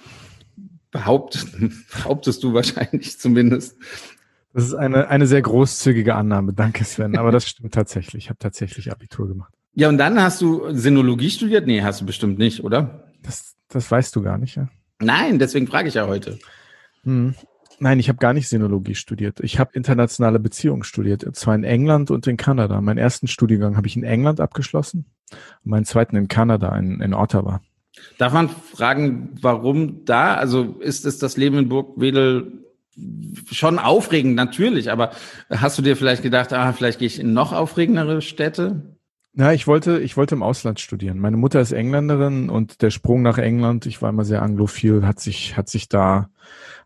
Behaupt, 0.90 1.46
behauptest 1.92 2.42
du 2.42 2.52
wahrscheinlich 2.52 3.18
zumindest. 3.18 3.76
Das 4.52 4.64
ist 4.64 4.74
eine, 4.74 5.08
eine 5.08 5.26
sehr 5.26 5.42
großzügige 5.42 6.14
Annahme. 6.14 6.52
Danke, 6.52 6.84
Sven. 6.84 7.16
Aber 7.16 7.30
das 7.30 7.48
stimmt 7.48 7.72
tatsächlich. 7.72 8.24
Ich 8.24 8.28
habe 8.28 8.38
tatsächlich 8.38 8.90
Abitur 8.90 9.28
gemacht. 9.28 9.52
Ja, 9.74 9.88
und 9.88 9.98
dann 9.98 10.20
hast 10.20 10.42
du 10.42 10.72
Sinologie 10.72 11.30
studiert? 11.30 11.66
Nee, 11.66 11.82
hast 11.82 12.00
du 12.00 12.06
bestimmt 12.06 12.38
nicht, 12.38 12.64
oder? 12.64 13.04
Das, 13.22 13.54
das 13.68 13.90
weißt 13.90 14.14
du 14.16 14.22
gar 14.22 14.36
nicht, 14.36 14.56
ja? 14.56 14.68
Nein, 15.00 15.38
deswegen 15.38 15.68
frage 15.68 15.88
ich 15.88 15.94
ja 15.94 16.06
heute. 16.06 16.38
Hm. 17.04 17.34
Nein, 17.82 17.98
ich 17.98 18.10
habe 18.10 18.18
gar 18.18 18.34
nicht 18.34 18.46
Sinologie 18.46 18.94
studiert. 18.94 19.40
Ich 19.40 19.58
habe 19.58 19.70
internationale 19.72 20.38
Beziehungen 20.38 20.84
studiert, 20.84 21.24
zwar 21.34 21.54
in 21.54 21.64
England 21.64 22.10
und 22.10 22.26
in 22.26 22.36
Kanada. 22.36 22.78
Meinen 22.82 22.98
ersten 22.98 23.26
Studiengang 23.26 23.78
habe 23.78 23.86
ich 23.86 23.96
in 23.96 24.04
England 24.04 24.38
abgeschlossen 24.38 25.06
und 25.64 25.70
meinen 25.70 25.86
zweiten 25.86 26.14
in 26.16 26.28
Kanada, 26.28 26.76
in, 26.76 27.00
in 27.00 27.14
Ottawa. 27.14 27.62
Darf 28.18 28.34
man 28.34 28.50
fragen, 28.50 29.30
warum 29.40 30.04
da? 30.04 30.34
Also 30.34 30.76
ist 30.80 31.06
es 31.06 31.18
das 31.18 31.38
Leben 31.38 31.56
in 31.56 31.68
Burgwedel 31.70 32.64
schon 33.50 33.78
aufregend, 33.78 34.34
natürlich, 34.34 34.90
aber 34.90 35.12
hast 35.48 35.78
du 35.78 35.82
dir 35.82 35.96
vielleicht 35.96 36.22
gedacht, 36.22 36.52
ah, 36.52 36.74
vielleicht 36.74 36.98
gehe 36.98 37.06
ich 37.06 37.18
in 37.18 37.32
noch 37.32 37.54
aufregendere 37.54 38.20
Städte? 38.20 38.89
Ja, 39.34 39.52
ich 39.52 39.68
wollte, 39.68 40.00
ich 40.00 40.16
wollte 40.16 40.34
im 40.34 40.42
Ausland 40.42 40.80
studieren. 40.80 41.18
Meine 41.20 41.36
Mutter 41.36 41.60
ist 41.60 41.70
Engländerin 41.70 42.50
und 42.50 42.82
der 42.82 42.90
Sprung 42.90 43.22
nach 43.22 43.38
England, 43.38 43.86
ich 43.86 44.02
war 44.02 44.10
immer 44.10 44.24
sehr 44.24 44.42
anglophil, 44.42 45.06
hat 45.06 45.20
sich, 45.20 45.56
hat 45.56 45.68
sich 45.68 45.88
da, 45.88 46.30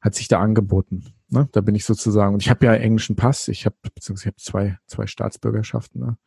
hat 0.02 0.14
sich 0.14 0.28
da 0.28 0.40
angeboten. 0.40 1.14
Ne? 1.30 1.48
Da 1.52 1.62
bin 1.62 1.74
ich 1.74 1.86
sozusagen, 1.86 2.34
und 2.34 2.42
ich 2.42 2.50
habe 2.50 2.66
ja 2.66 2.74
englischen 2.74 3.16
Pass, 3.16 3.48
ich 3.48 3.64
habe, 3.64 3.76
beziehungsweise 3.94 4.28
ich 4.28 4.34
habe 4.34 4.42
zwei, 4.42 4.78
zwei 4.86 5.06
Staatsbürgerschaften. 5.06 6.00
Ne? 6.00 6.18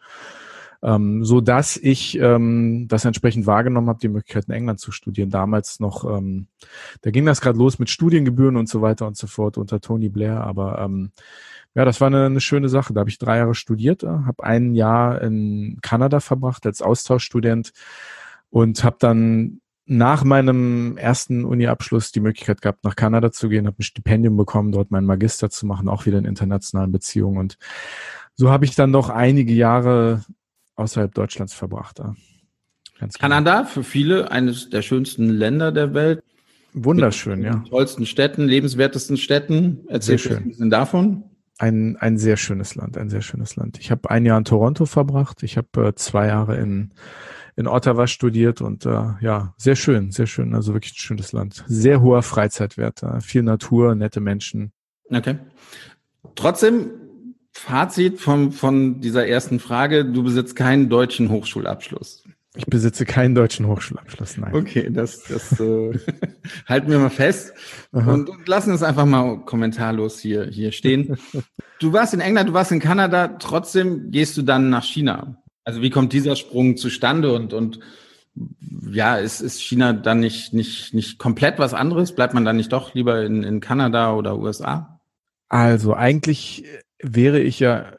Ähm, 0.88 1.26
so 1.26 1.42
dass 1.42 1.76
ich 1.76 2.18
ähm, 2.18 2.88
das 2.88 3.04
entsprechend 3.04 3.46
wahrgenommen 3.46 3.90
habe, 3.90 4.00
die 4.00 4.08
Möglichkeit 4.08 4.46
in 4.46 4.54
England 4.54 4.80
zu 4.80 4.94
studieren. 4.94 5.30
Damals 5.30 5.82
noch, 5.82 6.06
ähm, 6.06 6.48
da 7.02 7.12
ging 7.12 7.26
das 7.26 7.42
gerade 7.42 7.60
los 7.60 7.78
mit 7.78 7.90
Studiengebühren 7.90 8.56
und 8.56 8.70
so 8.70 8.82
weiter 8.82 9.06
und 9.06 9.18
so 9.18 9.28
fort 9.28 9.58
unter 9.58 9.82
Tony 9.82 10.08
Blair, 10.08 10.42
aber 10.46 10.80
ähm, 10.80 11.12
ja, 11.76 11.84
das 11.84 12.00
war 12.00 12.08
eine, 12.08 12.26
eine 12.26 12.40
schöne 12.40 12.70
Sache. 12.70 12.94
Da 12.94 13.02
habe 13.02 13.10
ich 13.10 13.20
drei 13.20 13.38
Jahre 13.38 13.54
studiert, 13.54 14.04
äh, 14.04 14.08
habe 14.08 14.46
ein 14.46 14.76
Jahr 14.76 15.22
in 15.22 15.78
Kanada 15.82 16.22
verbracht 16.22 16.66
als 16.66 16.82
Austauschstudent 16.82 17.74
und 18.50 18.84
habe 18.86 18.96
dann 19.00 19.60
nach 19.86 20.24
meinem 20.24 20.98
ersten 20.98 21.44
Uni-Abschluss 21.44 22.14
die 22.14 22.22
Möglichkeit 22.22 22.62
gehabt, 22.62 22.86
nach 22.86 22.96
Kanada 22.96 23.32
zu 23.32 23.50
gehen, 23.50 23.68
habe 23.68 23.80
ein 23.80 23.84
Stipendium 23.84 24.38
bekommen, 24.38 24.72
dort 24.72 24.92
meinen 24.92 25.06
Magister 25.06 25.50
zu 25.50 25.66
machen, 25.66 25.90
auch 25.90 26.06
wieder 26.06 26.18
in 26.18 26.26
internationalen 26.26 26.92
Beziehungen. 26.92 27.38
Und 27.38 27.58
so 28.36 28.50
habe 28.50 28.66
ich 28.66 28.76
dann 28.76 28.92
noch 28.92 29.10
einige 29.10 29.54
Jahre 29.54 30.24
außerhalb 30.78 31.14
Deutschlands 31.14 31.54
verbracht. 31.54 32.00
Ganz 33.00 33.18
Kanada, 33.18 33.66
für 33.66 33.84
viele 33.84 34.32
eines 34.32 34.70
der 34.70 34.82
schönsten 34.82 35.30
Länder 35.30 35.72
der 35.72 35.94
Welt. 35.94 36.24
Wunderschön, 36.74 37.44
ja. 37.44 37.64
Tollsten 37.70 38.06
Städten, 38.06 38.48
lebenswertesten 38.48 39.18
Städten. 39.18 39.86
Erzähl 39.88 40.18
schön. 40.18 40.38
ein 40.38 40.48
bisschen 40.50 40.70
davon. 40.70 41.24
Ein, 41.60 41.98
ein 41.98 42.18
sehr 42.18 42.38
schönes 42.38 42.76
Land, 42.76 42.98
ein 42.98 43.10
sehr 43.10 43.22
schönes 43.22 43.56
Land. 43.56 43.80
Ich 43.80 43.90
habe 43.90 44.10
ein 44.12 44.26
Jahr 44.26 44.38
in 44.38 44.46
Toronto 44.46 44.86
verbracht. 44.86 45.42
Ich 45.42 45.58
habe 45.58 45.88
äh, 45.88 45.96
zwei 45.96 46.28
Jahre 46.28 46.58
in, 46.58 46.94
in 47.56 47.68
Ottawa 47.68 48.06
studiert 48.06 48.62
und 48.62 48.86
äh, 48.86 49.14
ja, 49.22 49.56
sehr 49.58 49.76
schön, 49.76 50.12
sehr 50.12 50.28
schön. 50.28 50.54
Also 50.54 50.74
wirklich 50.74 50.94
ein 50.94 50.98
schönes 50.98 51.32
Land. 51.32 51.64
Sehr 51.68 52.02
hoher 52.02 52.22
Freizeitwert, 52.22 53.02
äh, 53.02 53.22
viel 53.22 53.42
Natur, 53.42 53.96
nette 53.96 54.22
Menschen. 54.22 54.72
Okay. 55.10 55.38
Trotzdem 56.36 56.92
Fazit 57.58 58.20
von, 58.20 58.52
von 58.52 59.02
dieser 59.02 59.28
ersten 59.28 59.60
Frage, 59.60 60.06
du 60.06 60.24
besitzt 60.24 60.56
keinen 60.56 60.90
deutschen 60.90 61.30
Hochschulabschluss. 61.30 62.24
Ich 62.56 62.66
besitze 62.66 63.06
keinen 63.06 63.36
deutschen 63.36 63.68
Hochschulabschluss, 63.68 64.38
nein. 64.38 64.54
Okay, 64.54 64.90
das, 64.92 65.24
das 65.24 65.60
äh, 65.60 66.00
halten 66.68 66.90
wir 66.90 67.00
mal 67.00 67.10
fest 67.10 67.54
und, 67.92 68.30
und 68.30 68.48
lassen 68.48 68.74
es 68.74 68.84
einfach 68.84 69.06
mal 69.06 69.40
kommentarlos 69.46 70.20
hier, 70.20 70.46
hier 70.46 70.72
stehen. 70.72 71.18
Du 71.80 71.94
warst 71.94 72.16
in 72.16 72.22
England, 72.22 72.50
du 72.50 72.54
warst 72.54 72.72
in 72.72 72.80
Kanada, 72.80 73.28
trotzdem 73.28 74.10
gehst 74.10 74.36
du 74.36 74.42
dann 74.42 74.72
nach 74.72 74.84
China. 74.84 75.44
Also 75.64 75.84
wie 75.84 75.92
kommt 75.92 76.12
dieser 76.12 76.36
Sprung 76.36 76.76
zustande 76.76 77.32
und, 77.36 77.54
und 77.54 77.82
ja, 78.92 79.18
ist, 79.18 79.42
ist 79.42 79.62
China 79.62 79.94
dann 79.94 80.20
nicht, 80.20 80.54
nicht, 80.54 80.96
nicht 80.96 81.20
komplett 81.20 81.60
was 81.60 81.76
anderes? 81.76 82.16
Bleibt 82.16 82.34
man 82.34 82.46
dann 82.46 82.56
nicht 82.56 82.74
doch 82.74 82.96
lieber 82.96 83.24
in, 83.24 83.44
in 83.44 83.60
Kanada 83.60 84.12
oder 84.14 84.40
USA? 84.40 85.00
Also 85.50 85.94
eigentlich 85.94 86.64
wäre 87.02 87.40
ich 87.40 87.60
ja 87.60 87.94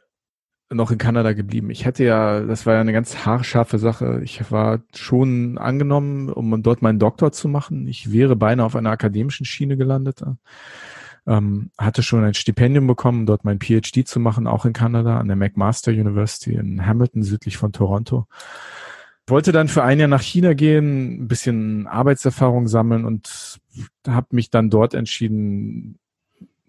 noch 0.71 0.91
in 0.91 0.99
Kanada 0.99 1.33
geblieben. 1.33 1.71
Ich 1.71 1.85
hätte 1.85 2.05
ja, 2.05 2.41
das 2.41 2.67
war 2.67 2.75
ja 2.75 2.81
eine 2.81 2.93
ganz 2.93 3.25
haarscharfe 3.25 3.79
Sache. 3.79 4.21
Ich 4.23 4.51
war 4.51 4.81
schon 4.95 5.57
angenommen, 5.57 6.29
um 6.31 6.63
dort 6.63 6.83
meinen 6.83 6.99
Doktor 6.99 7.33
zu 7.33 7.49
machen. 7.49 7.87
Ich 7.89 8.13
wäre 8.13 8.37
beinahe 8.37 8.67
auf 8.67 8.77
einer 8.77 8.91
akademischen 8.91 9.47
Schiene 9.47 9.77
gelandet. 9.79 10.23
Ähm, 11.27 11.71
hatte 11.79 12.03
schon 12.03 12.25
ein 12.25 12.35
Stipendium 12.35 12.87
bekommen, 12.87 13.25
dort 13.25 13.45
mein 13.45 13.61
PhD 13.61 14.07
zu 14.07 14.21
machen, 14.21 14.47
auch 14.47 14.67
in 14.67 14.73
Kanada, 14.75 15.19
an 15.19 15.29
der 15.29 15.37
McMaster 15.37 15.93
University 15.93 16.55
in 16.55 16.85
Hamilton, 16.85 17.23
südlich 17.23 17.57
von 17.57 17.73
Toronto. 17.73 18.27
Wollte 19.27 19.53
dann 19.53 19.69
für 19.69 19.83
ein 19.83 19.99
Jahr 19.99 20.09
nach 20.09 20.23
China 20.23 20.55
gehen, 20.55 21.23
ein 21.23 21.29
bisschen 21.29 21.87
Arbeitserfahrung 21.87 22.67
sammeln 22.67 23.05
und 23.05 23.59
habe 24.07 24.29
mich 24.31 24.51
dann 24.51 24.71
dort 24.71 24.95
entschieden, 24.95 25.99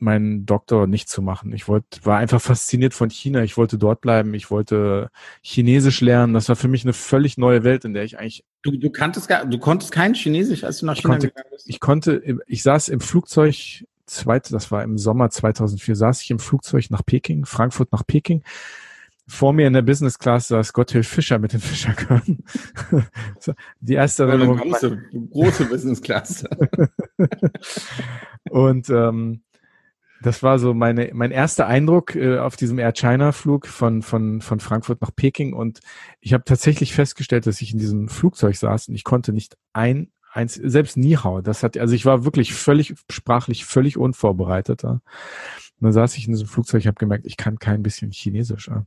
meinen 0.01 0.45
Doktor 0.45 0.87
nicht 0.87 1.09
zu 1.09 1.21
machen. 1.21 1.53
Ich 1.53 1.67
wollte, 1.67 2.05
war 2.05 2.17
einfach 2.17 2.41
fasziniert 2.41 2.93
von 2.93 3.09
China. 3.09 3.43
Ich 3.43 3.57
wollte 3.57 3.77
dort 3.77 4.01
bleiben. 4.01 4.33
Ich 4.33 4.51
wollte 4.51 5.09
Chinesisch 5.41 6.01
lernen. 6.01 6.33
Das 6.33 6.49
war 6.49 6.55
für 6.55 6.67
mich 6.67 6.83
eine 6.83 6.93
völlig 6.93 7.37
neue 7.37 7.63
Welt, 7.63 7.85
in 7.85 7.93
der 7.93 8.03
ich 8.03 8.17
eigentlich. 8.19 8.43
Du, 8.63 8.71
du 8.71 8.89
kanntest 8.89 9.27
gar, 9.27 9.45
du 9.45 9.57
konntest 9.57 9.91
kein 9.91 10.13
Chinesisch, 10.13 10.63
als 10.63 10.79
du 10.79 10.85
nach 10.85 10.95
China 10.95 11.13
konnte, 11.13 11.27
gegangen 11.29 11.49
bist? 11.51 11.69
Ich 11.69 11.79
konnte, 11.79 12.39
ich 12.47 12.63
saß 12.63 12.89
im 12.89 12.99
Flugzeug, 12.99 13.85
zweite, 14.05 14.51
das 14.51 14.71
war 14.71 14.83
im 14.83 14.97
Sommer 14.97 15.29
2004, 15.29 15.95
saß 15.95 16.21
ich 16.21 16.31
im 16.31 16.39
Flugzeug 16.39 16.89
nach 16.89 17.05
Peking, 17.05 17.45
Frankfurt 17.45 17.91
nach 17.91 18.05
Peking. 18.05 18.43
Vor 19.27 19.53
mir 19.53 19.67
in 19.67 19.73
der 19.73 19.83
Business 19.83 20.17
Class 20.17 20.47
saß 20.47 20.73
Gotthilf 20.73 21.07
Fischer 21.07 21.37
mit 21.37 21.53
den 21.53 21.59
Fischerkörnern. 21.59 22.43
Die 23.79 23.93
erste 23.93 24.23
Erinnerung. 24.23 24.57
Große, 24.57 24.97
große 25.31 25.65
Business 25.65 26.01
Class. 26.01 26.43
und 28.49 28.89
ähm, 28.89 29.43
das 30.21 30.43
war 30.43 30.59
so 30.59 30.73
meine, 30.73 31.11
mein 31.13 31.31
erster 31.31 31.67
Eindruck 31.67 32.15
äh, 32.15 32.39
auf 32.39 32.55
diesem 32.55 32.77
Air 32.77 32.93
China 32.93 33.31
Flug 33.31 33.67
von, 33.67 34.01
von, 34.01 34.41
von 34.41 34.59
Frankfurt 34.59 35.01
nach 35.01 35.15
Peking. 35.15 35.53
Und 35.53 35.79
ich 36.19 36.33
habe 36.33 36.43
tatsächlich 36.43 36.93
festgestellt, 36.93 37.47
dass 37.47 37.61
ich 37.61 37.71
in 37.71 37.79
diesem 37.79 38.09
Flugzeug 38.09 38.55
saß 38.55 38.89
und 38.89 38.95
ich 38.95 39.03
konnte 39.03 39.31
nicht 39.31 39.57
ein, 39.73 40.11
eins, 40.31 40.55
selbst 40.55 40.97
Nihau. 40.97 41.41
Das 41.41 41.63
hat, 41.63 41.77
also 41.77 41.95
ich 41.95 42.05
war 42.05 42.25
wirklich 42.25 42.53
völlig 42.53 42.95
sprachlich 43.09 43.65
völlig 43.65 43.97
unvorbereitet. 43.97 44.83
Ja. 44.83 44.91
Und 44.91 45.01
dann 45.79 45.93
saß 45.93 46.17
ich 46.17 46.27
in 46.27 46.33
diesem 46.33 46.47
Flugzeug, 46.47 46.81
ich 46.81 46.87
habe 46.87 46.99
gemerkt, 46.99 47.25
ich 47.25 47.37
kann 47.37 47.57
kein 47.57 47.81
bisschen 47.81 48.11
Chinesisch. 48.11 48.67
Ja. 48.67 48.85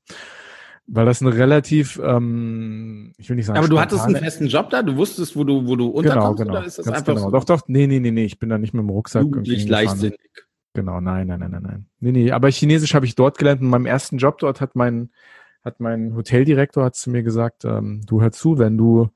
Weil 0.87 1.07
das 1.07 1.23
eine 1.23 1.35
relativ, 1.35 1.99
ähm, 2.05 3.15
ich 3.17 3.31
will 3.31 3.37
nicht 3.37 3.47
sagen. 3.47 3.59
Aber 3.59 3.69
du 3.69 3.81
hattest 3.81 4.05
einen 4.05 4.17
festen 4.17 4.49
Job 4.49 4.69
da, 4.69 4.83
du 4.83 4.97
wusstest, 4.97 5.35
wo 5.37 5.45
du, 5.45 5.67
wo 5.67 5.77
du 5.77 5.87
unterkommst, 5.87 6.43
genau, 6.43 6.51
genau, 6.51 6.59
oder 6.59 6.67
ist 6.67 6.79
das 6.79 6.89
einfach 6.89 7.15
genau. 7.15 7.21
So? 7.27 7.31
Doch, 7.31 7.45
doch, 7.45 7.63
nee, 7.69 7.87
nee, 7.87 8.01
nee, 8.01 8.11
nee, 8.11 8.25
ich 8.25 8.39
bin 8.39 8.51
da 8.51 8.59
nicht 8.59 8.75
mit 8.75 8.83
dem 8.83 8.91
Rucksack. 8.91 9.23
Jugendlich 9.23 9.67
leichtsinnig. 9.67 10.19
Genau, 10.75 11.01
nein, 11.01 11.27
nein, 11.27 11.41
nein, 11.41 11.51
nein, 11.51 11.63
nein. 11.63 11.87
Nee, 12.01 12.13
nee, 12.13 12.31
aber 12.33 12.49
Chinesisch 12.51 12.95
habe 12.95 13.05
ich 13.05 13.15
dort 13.15 13.39
gelernt. 13.39 13.61
In 13.61 13.69
meinem 13.69 13.87
ersten 13.87 14.17
Job 14.17 14.39
dort 14.39 14.61
hat 14.61 14.75
mein, 14.75 15.11
hat 15.63 15.81
mein 15.81 16.15
Hoteldirektor 16.15 16.85
hat 16.85 16.97
zu 16.97 17.11
mir 17.11 17.23
gesagt, 17.23 17.65
ähm, 17.65 18.01
du 18.07 18.23
hör 18.23 18.33
zu, 18.33 18.59
wenn 18.59 18.79
du, 18.79 19.11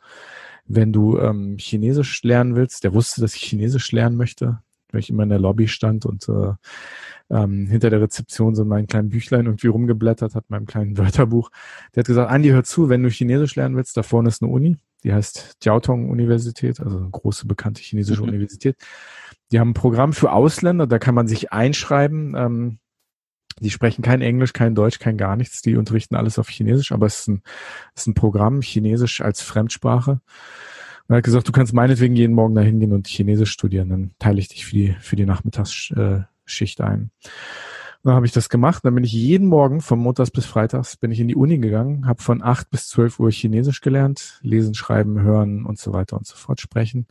wenn 0.67 0.93
du 0.93 1.19
ähm, 1.19 1.57
Chinesisch 1.59 2.23
lernen 2.23 2.57
willst, 2.57 2.85
der 2.85 2.93
wusste, 2.93 3.23
dass 3.23 3.35
ich 3.35 3.43
Chinesisch 3.43 3.91
lernen 3.93 4.17
möchte, 4.17 4.59
weil 4.93 5.01
ich 5.01 5.09
immer 5.09 5.23
in 5.23 5.31
der 5.31 5.39
Lobby 5.39 5.67
stand 5.67 6.05
und 6.05 6.29
äh, 6.29 6.53
ähm, 7.31 7.67
hinter 7.67 7.89
der 7.89 8.03
Rezeption 8.03 8.55
so 8.55 8.63
in 8.63 8.69
meinem 8.69 8.87
kleinen 8.87 9.09
Büchlein 9.09 9.47
irgendwie 9.47 9.69
rumgeblättert 9.69 10.35
hat, 10.35 10.51
meinem 10.51 10.67
kleinen 10.67 10.99
Wörterbuch. 10.99 11.51
Der 11.95 12.03
hat 12.03 12.07
gesagt, 12.07 12.31
Andi, 12.31 12.51
hör 12.51 12.65
zu, 12.65 12.91
wenn 12.91 13.03
du 13.03 13.09
Chinesisch 13.09 13.57
lernen 13.57 13.77
willst, 13.77 13.97
da 13.97 14.03
vorne 14.03 14.29
ist 14.29 14.43
eine 14.43 14.53
Uni, 14.53 14.77
die 15.05 15.13
heißt 15.15 15.57
Jiaotong 15.63 16.11
Universität, 16.11 16.81
also 16.81 16.99
eine 16.99 17.11
große 17.11 17.47
bekannte 17.47 17.81
chinesische 17.81 18.23
mhm. 18.23 18.29
Universität. 18.29 18.77
Die 19.53 19.61
haben 19.61 19.71
ein 19.71 19.75
Programm 19.75 20.13
für 20.13 20.33
Ausländer, 20.33 20.87
da 20.87 20.99
kann 20.99 21.15
man 21.15 21.29
sich 21.29 21.53
einschreiben. 21.53 22.35
Ähm, 22.37 22.79
die 23.61 23.71
sprechen 23.71 24.03
kein 24.03 24.21
Englisch, 24.21 24.53
kein 24.53 24.75
Deutsch, 24.75 24.99
kein 24.99 25.17
gar 25.17 25.37
nichts. 25.37 25.63
Die 25.63 25.77
unterrichten 25.77 26.15
alles 26.15 26.39
auf 26.39 26.49
Chinesisch, 26.49 26.93
aber 26.93 27.07
es 27.07 27.21
ist 27.21 27.29
ein, 27.29 27.43
es 27.95 28.03
ist 28.03 28.09
ein 28.09 28.15
Programm, 28.15 28.61
Chinesisch 28.61 29.23
als 29.23 29.41
Fremdsprache. 29.41 30.21
Und 31.09 31.15
er 31.15 31.19
hat 31.19 31.25
gesagt, 31.25 31.49
du 31.49 31.53
kannst 31.53 31.73
meinetwegen 31.73 32.17
jeden 32.17 32.35
Morgen 32.35 32.55
da 32.55 32.61
hingehen 32.61 32.93
und 32.93 33.07
Chinesisch 33.07 33.53
studieren. 33.53 33.89
Dann 33.89 34.11
teile 34.19 34.41
ich 34.41 34.49
dich 34.49 34.67
für 34.67 34.75
die, 34.75 34.97
für 35.01 35.17
die 35.17 35.25
Nachmittagsschicht 35.25 36.81
ein. 36.81 37.01
Und 37.01 38.11
dann 38.11 38.15
habe 38.15 38.27
ich 38.27 38.33
das 38.33 38.49
gemacht. 38.51 38.85
Dann 38.85 38.95
bin 38.95 39.05
ich 39.05 39.13
jeden 39.13 39.47
Morgen 39.47 39.81
von 39.81 40.01
Montags 40.01 40.31
bis 40.31 40.45
Freitags 40.45 40.97
bin 40.97 41.11
ich 41.11 41.21
in 41.21 41.29
die 41.29 41.37
Uni 41.37 41.59
gegangen, 41.59 42.07
habe 42.07 42.23
von 42.23 42.43
acht 42.43 42.71
bis 42.71 42.89
zwölf 42.89 43.19
Uhr 43.21 43.31
Chinesisch 43.31 43.81
gelernt, 43.81 44.39
lesen, 44.43 44.75
schreiben, 44.75 45.21
hören 45.21 45.65
und 45.65 45.79
so 45.79 45.93
weiter 45.93 46.17
und 46.19 46.27
so 46.27 46.37
fort 46.37 46.61
sprechen. 46.61 47.07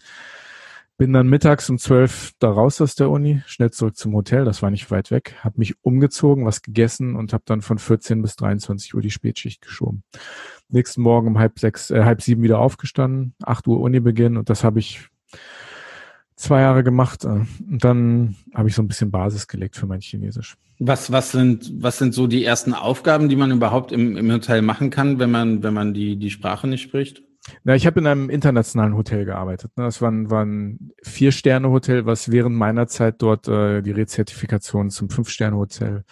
Bin 0.98 1.12
dann 1.12 1.28
mittags 1.28 1.70
um 1.70 1.78
zwölf 1.78 2.32
da 2.40 2.50
raus 2.50 2.80
aus 2.80 2.96
der 2.96 3.10
Uni, 3.10 3.42
schnell 3.48 3.72
zurück 3.72 3.98
zum 3.98 4.14
Hotel, 4.14 4.46
das 4.46 4.62
war 4.62 4.72
nicht 4.72 4.90
weit 4.92 5.12
weg, 5.12 5.36
habe 5.40 5.60
mich 5.60 5.76
umgezogen, 5.84 6.46
was 6.46 6.62
gegessen 6.62 7.18
und 7.18 7.34
habe 7.34 7.44
dann 7.46 7.62
von 7.62 7.80
14 7.80 8.22
bis 8.22 8.38
23 8.38 8.96
Uhr 8.96 9.02
die 9.02 9.12
Spätschicht 9.12 9.62
geschoben. 9.62 10.04
Nächsten 10.70 11.02
Morgen 11.02 11.28
um 11.28 11.38
halb 11.38 11.60
sechs, 11.60 11.92
äh, 11.92 12.06
halb 12.06 12.22
sieben 12.22 12.44
wieder 12.44 12.60
aufgestanden, 12.60 13.34
acht 13.44 13.68
Uhr 13.68 13.82
Uni 13.82 14.00
beginn 14.00 14.38
und 14.38 14.50
das 14.50 14.64
habe 14.64 14.80
ich 14.80 15.10
zwei 16.36 16.62
Jahre 16.62 16.84
gemacht. 16.84 17.26
Äh, 17.26 17.28
und 17.28 17.84
dann 17.84 18.36
habe 18.54 18.70
ich 18.70 18.76
so 18.76 18.82
ein 18.82 18.88
bisschen 18.88 19.12
Basis 19.12 19.48
gelegt 19.48 19.76
für 19.76 19.88
mein 19.88 20.02
Chinesisch. 20.02 20.56
Was, 20.80 21.12
was 21.12 21.32
sind, 21.32 21.72
was 21.82 21.98
sind 21.98 22.14
so 22.14 22.28
die 22.28 22.44
ersten 22.44 22.74
Aufgaben, 22.74 23.30
die 23.30 23.36
man 23.36 23.52
überhaupt 23.52 23.92
im, 23.92 24.18
im 24.18 24.32
Hotel 24.32 24.62
machen 24.62 24.90
kann, 24.90 25.20
wenn 25.20 25.32
man, 25.32 25.64
wenn 25.64 25.74
man 25.74 25.94
die, 25.94 26.18
die 26.18 26.30
Sprache 26.30 26.68
nicht 26.68 26.82
spricht? 26.82 27.24
Na, 27.64 27.76
ich 27.76 27.86
habe 27.86 28.00
in 28.00 28.08
einem 28.08 28.30
internationalen 28.30 28.96
Hotel 28.96 29.26
gearbeitet. 29.26 29.72
Ne? 29.78 29.84
Das 29.84 30.02
war 30.02 30.12
ein, 30.12 30.32
war 30.32 30.44
ein 30.44 30.92
Vier-Sterne-Hotel, 31.04 32.06
was 32.06 32.32
während 32.32 32.56
meiner 32.56 32.88
Zeit 32.88 33.22
dort 33.22 33.48
äh, 33.48 33.82
die 33.82 33.92
Rezertifikation 33.92 34.90
zum 34.90 35.10
Fünf-Sterne-Hotel 35.10 36.06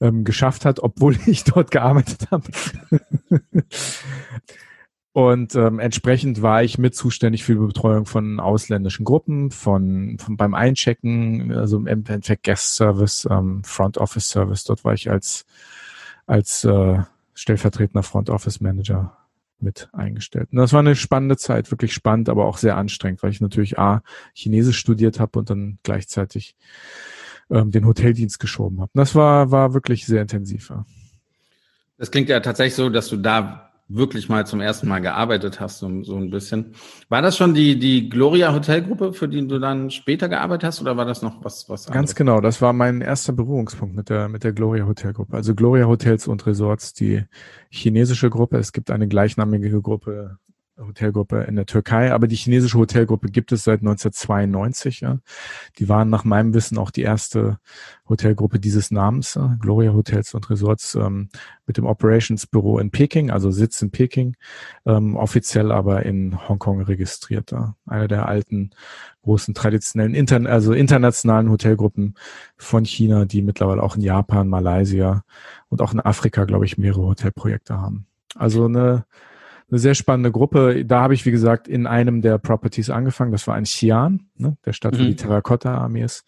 ähm, 0.00 0.24
geschafft 0.24 0.64
hat, 0.64 0.80
obwohl 0.80 1.16
ich 1.26 1.44
dort 1.44 1.70
gearbeitet 1.70 2.28
habe. 2.30 2.48
Und 5.12 5.54
ähm, 5.54 5.78
entsprechend 5.78 6.42
war 6.42 6.64
ich 6.64 6.76
mit 6.76 6.96
zuständig 6.96 7.44
für 7.44 7.52
die 7.52 7.66
Betreuung 7.66 8.04
von 8.04 8.40
ausländischen 8.40 9.04
Gruppen, 9.04 9.52
von, 9.52 10.18
von 10.18 10.36
beim 10.36 10.54
Einchecken, 10.54 11.52
also 11.52 11.76
im 11.76 11.86
Endeffekt 11.86 12.42
Guest 12.42 12.74
Service, 12.74 13.28
ähm, 13.30 13.62
Front 13.62 13.96
Office 13.98 14.28
Service. 14.28 14.64
Dort 14.64 14.84
war 14.84 14.92
ich 14.92 15.08
als, 15.08 15.46
als 16.26 16.64
äh, 16.64 16.98
stellvertretender 17.32 18.02
Front 18.02 18.28
Office 18.28 18.60
Manager 18.60 19.16
mit 19.64 19.88
eingestellt. 19.92 20.48
Und 20.52 20.58
das 20.58 20.72
war 20.72 20.80
eine 20.80 20.94
spannende 20.94 21.36
Zeit, 21.36 21.70
wirklich 21.70 21.92
spannend, 21.92 22.28
aber 22.28 22.44
auch 22.44 22.58
sehr 22.58 22.76
anstrengend, 22.76 23.22
weil 23.22 23.30
ich 23.30 23.40
natürlich 23.40 23.78
A, 23.78 24.02
Chinesisch 24.34 24.78
studiert 24.78 25.18
habe 25.18 25.38
und 25.40 25.50
dann 25.50 25.78
gleichzeitig 25.82 26.54
ähm, 27.50 27.70
den 27.70 27.86
Hoteldienst 27.86 28.38
geschoben 28.38 28.80
habe. 28.80 28.90
Das 28.94 29.14
war, 29.14 29.50
war 29.50 29.74
wirklich 29.74 30.06
sehr 30.06 30.22
intensiv. 30.22 30.70
Ja. 30.70 30.84
Das 31.98 32.10
klingt 32.10 32.28
ja 32.28 32.40
tatsächlich 32.40 32.74
so, 32.74 32.90
dass 32.90 33.08
du 33.08 33.16
da 33.16 33.63
wirklich 33.88 34.28
mal 34.28 34.46
zum 34.46 34.60
ersten 34.60 34.88
Mal 34.88 35.00
gearbeitet 35.00 35.60
hast, 35.60 35.78
so, 35.78 36.02
so 36.02 36.16
ein 36.16 36.30
bisschen. 36.30 36.74
War 37.08 37.22
das 37.22 37.36
schon 37.36 37.54
die, 37.54 37.78
die 37.78 38.08
Gloria 38.08 38.52
Hotelgruppe, 38.52 39.12
für 39.12 39.28
die 39.28 39.46
du 39.46 39.58
dann 39.58 39.90
später 39.90 40.28
gearbeitet 40.28 40.64
hast, 40.64 40.80
oder 40.80 40.96
war 40.96 41.04
das 41.04 41.22
noch 41.22 41.44
was, 41.44 41.68
was 41.68 41.86
anderes? 41.86 41.94
Ganz 41.94 42.14
genau, 42.14 42.40
das 42.40 42.62
war 42.62 42.72
mein 42.72 43.00
erster 43.00 43.32
Berührungspunkt 43.32 43.94
mit 43.94 44.08
der, 44.08 44.28
mit 44.28 44.42
der 44.44 44.52
Gloria 44.52 44.86
Hotelgruppe. 44.86 45.36
Also 45.36 45.54
Gloria 45.54 45.86
Hotels 45.86 46.26
und 46.26 46.46
Resorts, 46.46 46.94
die 46.94 47.24
chinesische 47.70 48.30
Gruppe. 48.30 48.56
Es 48.56 48.72
gibt 48.72 48.90
eine 48.90 49.06
gleichnamige 49.06 49.82
Gruppe 49.82 50.38
Hotelgruppe 50.78 51.42
in 51.42 51.54
der 51.54 51.66
Türkei, 51.66 52.12
aber 52.12 52.26
die 52.26 52.36
chinesische 52.36 52.78
Hotelgruppe 52.78 53.28
gibt 53.28 53.52
es 53.52 53.64
seit 53.64 53.80
1992. 53.80 55.00
Ja. 55.00 55.18
Die 55.78 55.88
waren 55.88 56.10
nach 56.10 56.24
meinem 56.24 56.52
Wissen 56.52 56.78
auch 56.78 56.90
die 56.90 57.02
erste 57.02 57.58
Hotelgruppe 58.08 58.58
dieses 58.58 58.90
Namens, 58.90 59.36
äh, 59.36 59.48
Gloria 59.60 59.92
Hotels 59.92 60.34
und 60.34 60.50
Resorts, 60.50 60.94
ähm, 60.96 61.28
mit 61.66 61.76
dem 61.76 61.86
Operationsbüro 61.86 62.78
in 62.78 62.90
Peking, 62.90 63.30
also 63.30 63.50
Sitz 63.50 63.80
in 63.82 63.90
Peking, 63.90 64.36
ähm, 64.84 65.16
offiziell 65.16 65.70
aber 65.70 66.04
in 66.04 66.48
Hongkong 66.48 66.82
registriert. 66.82 67.52
Ja. 67.52 67.76
Eine 67.86 68.08
der 68.08 68.28
alten 68.28 68.70
großen 69.22 69.54
traditionellen, 69.54 70.14
intern 70.14 70.46
also 70.46 70.72
internationalen 70.72 71.50
Hotelgruppen 71.50 72.14
von 72.56 72.84
China, 72.84 73.24
die 73.24 73.42
mittlerweile 73.42 73.82
auch 73.82 73.96
in 73.96 74.02
Japan, 74.02 74.48
Malaysia 74.48 75.24
und 75.68 75.80
auch 75.80 75.92
in 75.92 76.00
Afrika, 76.00 76.44
glaube 76.44 76.64
ich, 76.66 76.78
mehrere 76.78 77.06
Hotelprojekte 77.06 77.80
haben. 77.80 78.06
Also 78.34 78.64
eine 78.64 79.04
eine 79.74 79.80
sehr 79.80 79.94
spannende 79.96 80.30
Gruppe. 80.30 80.84
Da 80.84 81.00
habe 81.00 81.14
ich, 81.14 81.26
wie 81.26 81.32
gesagt, 81.32 81.66
in 81.66 81.88
einem 81.88 82.22
der 82.22 82.38
Properties 82.38 82.90
angefangen. 82.90 83.32
Das 83.32 83.48
war 83.48 83.56
ein 83.56 83.64
Xi'an, 83.64 84.20
ne, 84.36 84.56
der 84.64 84.72
Stadt, 84.72 84.96
wo 84.96 85.02
mhm. 85.02 85.08
die 85.08 85.16
Terrakotta-Armee 85.16 86.02
ist. 86.02 86.24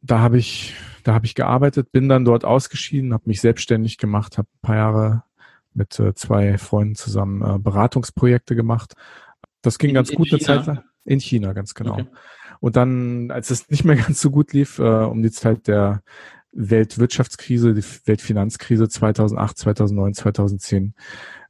Da 0.00 0.20
habe 0.20 0.38
ich, 0.38 0.74
da 1.02 1.12
habe 1.12 1.26
ich 1.26 1.34
gearbeitet, 1.34 1.90
bin 1.90 2.08
dann 2.08 2.24
dort 2.24 2.44
ausgeschieden, 2.44 3.12
habe 3.12 3.24
mich 3.26 3.40
selbstständig 3.40 3.98
gemacht, 3.98 4.38
habe 4.38 4.48
ein 4.48 4.62
paar 4.62 4.76
Jahre 4.76 5.24
mit 5.74 5.98
äh, 5.98 6.14
zwei 6.14 6.56
Freunden 6.56 6.94
zusammen 6.94 7.42
äh, 7.42 7.58
Beratungsprojekte 7.58 8.54
gemacht. 8.54 8.94
Das 9.60 9.78
ging 9.78 9.90
in, 9.90 9.94
ganz 9.94 10.12
gut 10.12 10.30
eine 10.30 10.40
Zeit 10.40 10.66
lang. 10.66 10.84
In 11.04 11.18
China, 11.18 11.52
ganz 11.52 11.74
genau. 11.74 11.94
Okay. 11.94 12.06
Und 12.60 12.76
dann, 12.76 13.32
als 13.32 13.50
es 13.50 13.68
nicht 13.70 13.84
mehr 13.84 13.96
ganz 13.96 14.20
so 14.20 14.30
gut 14.30 14.52
lief, 14.52 14.78
äh, 14.78 14.82
um 14.82 15.22
die 15.22 15.32
Zeit 15.32 15.66
der 15.66 16.02
Weltwirtschaftskrise, 16.52 17.74
die 17.74 17.84
Weltfinanzkrise 18.06 18.88
2008, 18.88 19.58
2009, 19.58 20.14
2010, 20.14 20.94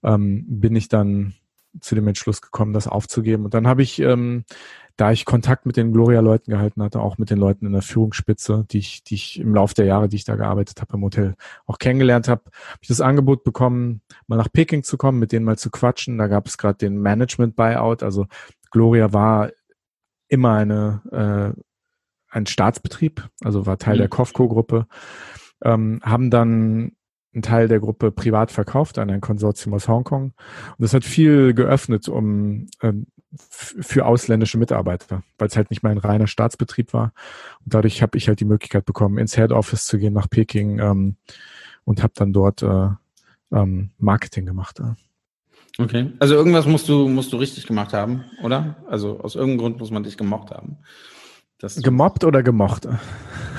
ähm, 0.03 0.45
bin 0.49 0.77
ich 0.77 0.89
dann 0.89 1.35
zu 1.81 1.95
dem 1.95 2.09
Entschluss 2.09 2.43
gekommen, 2.43 2.73
das 2.73 2.89
aufzugeben. 2.89 3.45
Und 3.45 3.55
dann 3.55 3.67
habe 3.67 3.83
ich, 3.83 4.01
ähm, 4.01 4.45
da 4.97 5.13
ich 5.13 5.25
Kontakt 5.25 5.67
mit 5.67 5.77
den 5.77 5.93
Gloria-Leuten 5.93 6.51
gehalten 6.51 6.83
hatte, 6.83 7.01
auch 7.01 7.17
mit 7.17 7.31
den 7.31 7.39
Leuten 7.39 7.65
in 7.65 7.73
der 7.73 7.83
Führungsspitze, 7.83 8.67
die 8.71 8.79
ich, 8.79 9.05
die 9.05 9.15
ich 9.15 9.41
im 9.41 9.55
Laufe 9.55 9.75
der 9.75 9.87
Jahre, 9.87 10.09
die 10.09 10.17
ich 10.17 10.25
da 10.25 10.37
gearbeitet 10.37 10.81
habe 10.81 10.95
im 10.95 11.05
Hotel, 11.05 11.37
auch 11.67 11.79
kennengelernt 11.79 12.29
habe, 12.29 12.43
habe 12.45 12.79
ich 12.83 12.89
das 12.89 13.01
Angebot 13.01 13.45
bekommen, 13.45 14.03
mal 14.27 14.37
nach 14.37 14.53
Peking 14.53 14.83
zu 14.83 14.99
kommen, 14.99 15.19
mit 15.19 15.33
denen 15.33 15.47
mal 15.47 15.57
zu 15.57 15.71
quatschen. 15.71 16.19
Da 16.19 16.27
gab 16.27 16.47
es 16.47 16.59
gerade 16.59 16.79
den 16.79 16.99
Management-Buyout. 16.99 18.03
Also 18.03 18.27
Gloria 18.71 19.13
war 19.13 19.51
immer 20.29 20.55
eine 20.55 21.55
äh, 21.57 21.61
ein 22.31 22.47
Staatsbetrieb, 22.47 23.29
also 23.43 23.67
war 23.67 23.79
Teil 23.79 23.97
mhm. 23.97 24.01
der 24.01 24.09
Kofco-Gruppe, 24.09 24.87
ähm, 25.63 26.01
haben 26.03 26.31
dann 26.31 26.93
einen 27.33 27.43
Teil 27.43 27.69
der 27.69 27.81
Gruppe 27.81 28.11
privat 28.11 28.51
verkauft 28.51 28.99
an 28.99 29.11
ein 29.11 29.21
Konsortium 29.21 29.75
aus 29.75 29.89
Hongkong. 29.89 30.25
Und 30.25 30.35
das 30.79 30.95
hat 30.95 31.05
viel 31.05 31.55
geöffnet 31.55 32.09
um 32.09 32.67
ähm, 32.83 33.07
für 33.37 34.07
ausländische 34.07 34.59
Mitarbeiter, 34.59 35.23
weil 35.39 35.49
es 35.49 35.57
halt 35.57 35.71
nicht 35.71 35.83
mehr 35.83 35.93
ein 35.93 35.99
reiner 35.99 36.27
Staatsbetrieb 36.27 36.93
war. 36.93 37.13
Und 37.65 37.75
dadurch 37.75 38.03
habe 38.03 38.19
ich 38.19 38.27
halt 38.27 38.41
die 38.41 38.45
Möglichkeit 38.45 38.85
bekommen, 38.85 39.19
ins 39.19 39.37
Head 39.37 39.53
Office 39.53 39.87
zu 39.87 39.99
gehen 39.99 40.13
nach 40.13 40.29
Peking 40.29 40.81
ähm, 40.81 41.17
und 41.85 42.03
habe 42.03 42.13
dann 42.17 42.33
dort 42.33 42.63
äh, 42.63 42.89
ähm, 43.53 43.91
Marketing 43.99 44.47
gemacht. 44.47 44.81
Äh. 44.81 44.95
Okay, 45.81 46.11
also 46.19 46.35
irgendwas 46.35 46.67
musst 46.67 46.89
du 46.89 47.09
musst 47.09 47.33
du 47.33 47.37
richtig 47.37 47.67
gemacht 47.67 47.93
haben, 47.93 48.25
oder? 48.43 48.77
Also 48.89 49.21
aus 49.21 49.37
irgendeinem 49.37 49.59
Grund 49.59 49.79
muss 49.79 49.93
man 49.93 50.03
dich 50.03 50.17
gemocht 50.17 50.51
haben. 50.51 50.79
Gemobbt 51.83 52.25
oder 52.25 52.43
gemocht? 52.43 52.89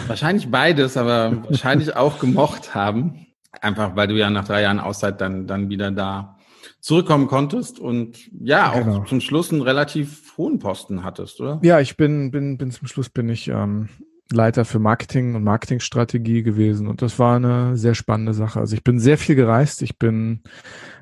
Wahrscheinlich 0.08 0.50
beides, 0.50 0.98
aber 0.98 1.44
wahrscheinlich 1.48 1.96
auch 1.96 2.20
gemocht 2.20 2.74
haben. 2.74 3.28
Einfach 3.62 3.96
weil 3.96 4.08
du 4.08 4.16
ja 4.16 4.30
nach 4.30 4.46
drei 4.46 4.64
Jahren 4.64 4.80
Auszeit 4.80 5.22
dann, 5.22 5.46
dann 5.46 5.70
wieder 5.70 5.92
da 5.92 6.38
zurückkommen 6.80 7.28
konntest 7.28 7.80
und 7.80 8.18
ja, 8.44 8.72
auch 8.72 8.84
genau. 8.84 9.04
zum 9.04 9.22
Schluss 9.22 9.52
einen 9.52 9.62
relativ 9.62 10.36
hohen 10.38 10.58
Posten 10.58 11.04
hattest, 11.04 11.40
oder? 11.40 11.60
Ja, 11.62 11.80
ich 11.80 11.96
bin, 11.96 12.32
bin, 12.32 12.58
bin 12.58 12.72
zum 12.72 12.88
Schluss 12.88 13.10
bin 13.10 13.30
ich 13.30 13.48
ähm, 13.50 13.90
Leiter 14.32 14.66
für 14.66 14.80
Marketing 14.80 15.36
und 15.36 15.44
Marketingstrategie 15.44 16.44
gewesen 16.44 16.88
und 16.88 17.02
das 17.02 17.20
war 17.20 17.36
eine 17.36 17.78
sehr 17.78 17.96
spannende 17.96 18.34
Sache. 18.34 18.60
Also 18.60 18.76
ich 18.76 18.84
bin 18.84 19.00
sehr 19.00 19.18
viel 19.18 19.36
gereist. 19.36 19.82
Ich 19.82 19.98
bin 19.98 20.42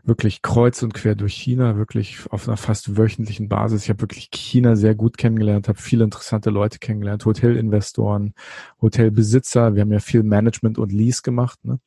wirklich 0.04 0.42
kreuz 0.42 0.82
und 0.84 0.94
quer 0.94 1.16
durch 1.16 1.34
China, 1.34 1.78
wirklich 1.78 2.20
auf 2.30 2.48
einer 2.48 2.58
fast 2.58 2.98
wöchentlichen 2.98 3.48
Basis. 3.50 3.84
Ich 3.84 3.90
habe 3.90 4.02
wirklich 4.02 4.30
China 4.32 4.76
sehr 4.76 4.96
gut 4.96 5.18
kennengelernt, 5.18 5.68
habe 5.68 5.80
viele 5.80 6.04
interessante 6.04 6.50
Leute 6.50 6.80
kennengelernt, 6.80 7.26
Hotelinvestoren, 7.26 8.34
Hotelbesitzer. 8.82 9.76
Wir 9.76 9.82
haben 9.82 9.92
ja 9.92 10.00
viel 10.00 10.24
Management 10.24 10.78
und 10.78 10.92
Lease 10.92 11.22
gemacht 11.22 11.60
ne? 11.64 11.80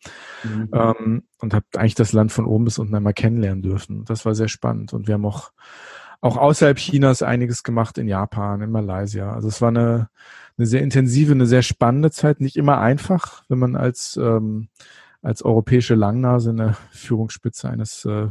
Mhm. 0.45 0.69
Ähm, 0.73 1.23
und 1.39 1.55
habe 1.55 1.67
eigentlich 1.77 1.95
das 1.95 2.13
Land 2.13 2.33
von 2.33 2.47
oben 2.47 2.65
bis 2.65 2.79
unten 2.79 2.95
einmal 2.95 3.15
kennenlernen 3.15 3.63
dürfen. 3.63 4.05
Das 4.05 4.25
war 4.25 4.35
sehr 4.35 4.49
spannend 4.49 4.93
und 4.93 5.09
wir 5.09 5.15
haben 5.15 5.27
auch 5.27 5.53
auch 6.23 6.37
außerhalb 6.37 6.79
Chinas 6.79 7.23
einiges 7.23 7.65
gemacht 7.65 7.99
in 7.99 8.07
Japan, 8.07 8.63
in 8.63 8.71
Malaysia. 8.71 9.33
Also 9.33 9.49
es 9.49 9.61
war 9.61 9.71
eine 9.71 10.09
eine 10.59 10.67
sehr 10.67 10.83
intensive, 10.83 11.33
eine 11.33 11.47
sehr 11.47 11.63
spannende 11.63 12.11
Zeit. 12.11 12.41
Nicht 12.41 12.57
immer 12.57 12.79
einfach, 12.79 13.43
wenn 13.49 13.59
man 13.59 13.77
als, 13.77 14.19
ähm, 14.21 14.69
als 15.23 15.43
europäische 15.43 15.95
Langnase 15.95 16.51
in 16.51 16.59
der 16.59 16.77
Führungsspitze 16.91 17.69
eines 17.69 18.05
äh, 18.05 18.29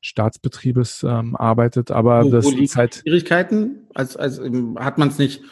Staatsbetriebes 0.00 1.04
ähm, 1.08 1.36
arbeitet. 1.36 1.90
Aber 1.90 2.24
wo, 2.24 2.30
das 2.30 2.44
wo 2.44 2.64
Zeit. 2.64 2.96
Schwierigkeiten? 2.96 3.88
Als, 3.94 4.16
als 4.16 4.40
hat 4.76 4.98
man 4.98 5.08
es 5.08 5.18
nicht. 5.18 5.42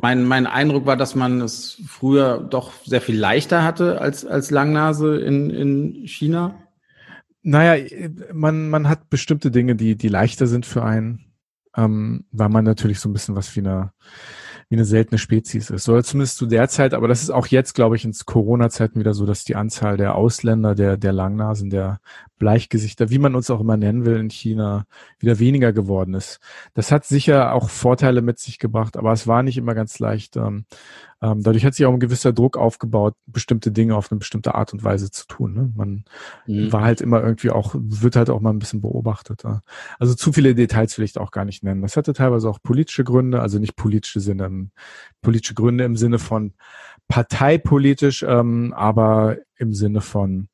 Mein, 0.00 0.24
mein 0.24 0.46
Eindruck 0.46 0.86
war, 0.86 0.96
dass 0.96 1.16
man 1.16 1.40
es 1.40 1.82
früher 1.88 2.38
doch 2.38 2.72
sehr 2.84 3.00
viel 3.00 3.18
leichter 3.18 3.64
hatte 3.64 4.00
als, 4.00 4.24
als 4.24 4.52
Langnase 4.52 5.16
in, 5.18 5.50
in 5.50 6.06
China. 6.06 6.54
Naja, 7.42 7.84
man, 8.32 8.70
man 8.70 8.88
hat 8.88 9.10
bestimmte 9.10 9.50
Dinge, 9.50 9.74
die, 9.74 9.96
die 9.96 10.08
leichter 10.08 10.46
sind 10.46 10.66
für 10.66 10.84
einen, 10.84 11.32
ähm, 11.76 12.26
weil 12.30 12.48
man 12.48 12.64
natürlich 12.64 13.00
so 13.00 13.08
ein 13.08 13.12
bisschen 13.12 13.34
was 13.34 13.56
wie 13.56 13.60
eine 13.60 13.92
wie 14.68 14.76
eine 14.76 14.84
seltene 14.84 15.18
Spezies 15.18 15.70
ist. 15.70 15.88
Oder 15.88 16.04
zumindest 16.04 16.36
zu 16.36 16.46
der 16.46 16.68
Zeit, 16.68 16.92
aber 16.92 17.08
das 17.08 17.22
ist 17.22 17.30
auch 17.30 17.46
jetzt, 17.46 17.74
glaube 17.74 17.96
ich, 17.96 18.04
in 18.04 18.12
Corona-Zeiten 18.12 19.00
wieder 19.00 19.14
so, 19.14 19.24
dass 19.24 19.44
die 19.44 19.56
Anzahl 19.56 19.96
der 19.96 20.14
Ausländer, 20.14 20.74
der, 20.74 20.98
der 20.98 21.12
Langnasen, 21.12 21.70
der 21.70 22.00
Bleichgesichter, 22.38 23.08
wie 23.10 23.18
man 23.18 23.34
uns 23.34 23.50
auch 23.50 23.60
immer 23.60 23.76
nennen 23.78 24.04
will 24.04 24.16
in 24.16 24.30
China, 24.30 24.84
wieder 25.18 25.38
weniger 25.38 25.72
geworden 25.72 26.14
ist. 26.14 26.40
Das 26.74 26.92
hat 26.92 27.06
sicher 27.06 27.54
auch 27.54 27.70
Vorteile 27.70 28.20
mit 28.20 28.38
sich 28.38 28.58
gebracht, 28.58 28.96
aber 28.96 29.12
es 29.12 29.26
war 29.26 29.42
nicht 29.42 29.56
immer 29.56 29.74
ganz 29.74 29.98
leicht. 29.98 30.36
Ähm, 30.36 30.66
ähm, 31.20 31.42
dadurch 31.42 31.64
hat 31.64 31.74
sich 31.74 31.84
auch 31.84 31.92
ein 31.92 32.00
gewisser 32.00 32.32
Druck 32.32 32.56
aufgebaut, 32.56 33.14
bestimmte 33.26 33.72
Dinge 33.72 33.96
auf 33.96 34.10
eine 34.10 34.18
bestimmte 34.18 34.54
Art 34.54 34.72
und 34.72 34.84
Weise 34.84 35.10
zu 35.10 35.26
tun. 35.26 35.54
Ne? 35.54 35.72
Man 35.74 36.04
mhm. 36.46 36.72
war 36.72 36.82
halt 36.82 37.00
immer 37.00 37.22
irgendwie 37.22 37.50
auch, 37.50 37.74
wird 37.76 38.14
halt 38.14 38.30
auch 38.30 38.40
mal 38.40 38.50
ein 38.50 38.60
bisschen 38.60 38.80
beobachtet. 38.80 39.42
Ja? 39.42 39.62
Also 39.98 40.14
zu 40.14 40.32
viele 40.32 40.54
Details 40.54 40.96
will 40.96 41.04
ich 41.04 41.18
auch 41.18 41.32
gar 41.32 41.44
nicht 41.44 41.64
nennen. 41.64 41.82
Das 41.82 41.96
hatte 41.96 42.12
teilweise 42.12 42.48
auch 42.48 42.62
politische 42.62 43.02
Gründe, 43.02 43.40
also 43.40 43.58
nicht 43.58 43.74
politische 43.74 44.20
Sinne, 44.20 44.68
politische 45.20 45.54
Gründe 45.54 45.84
im 45.84 45.96
Sinne 45.96 46.18
von 46.20 46.54
parteipolitisch, 47.08 48.22
ähm, 48.22 48.72
aber 48.76 49.38
im 49.56 49.74
Sinne 49.74 50.00
von 50.00 50.48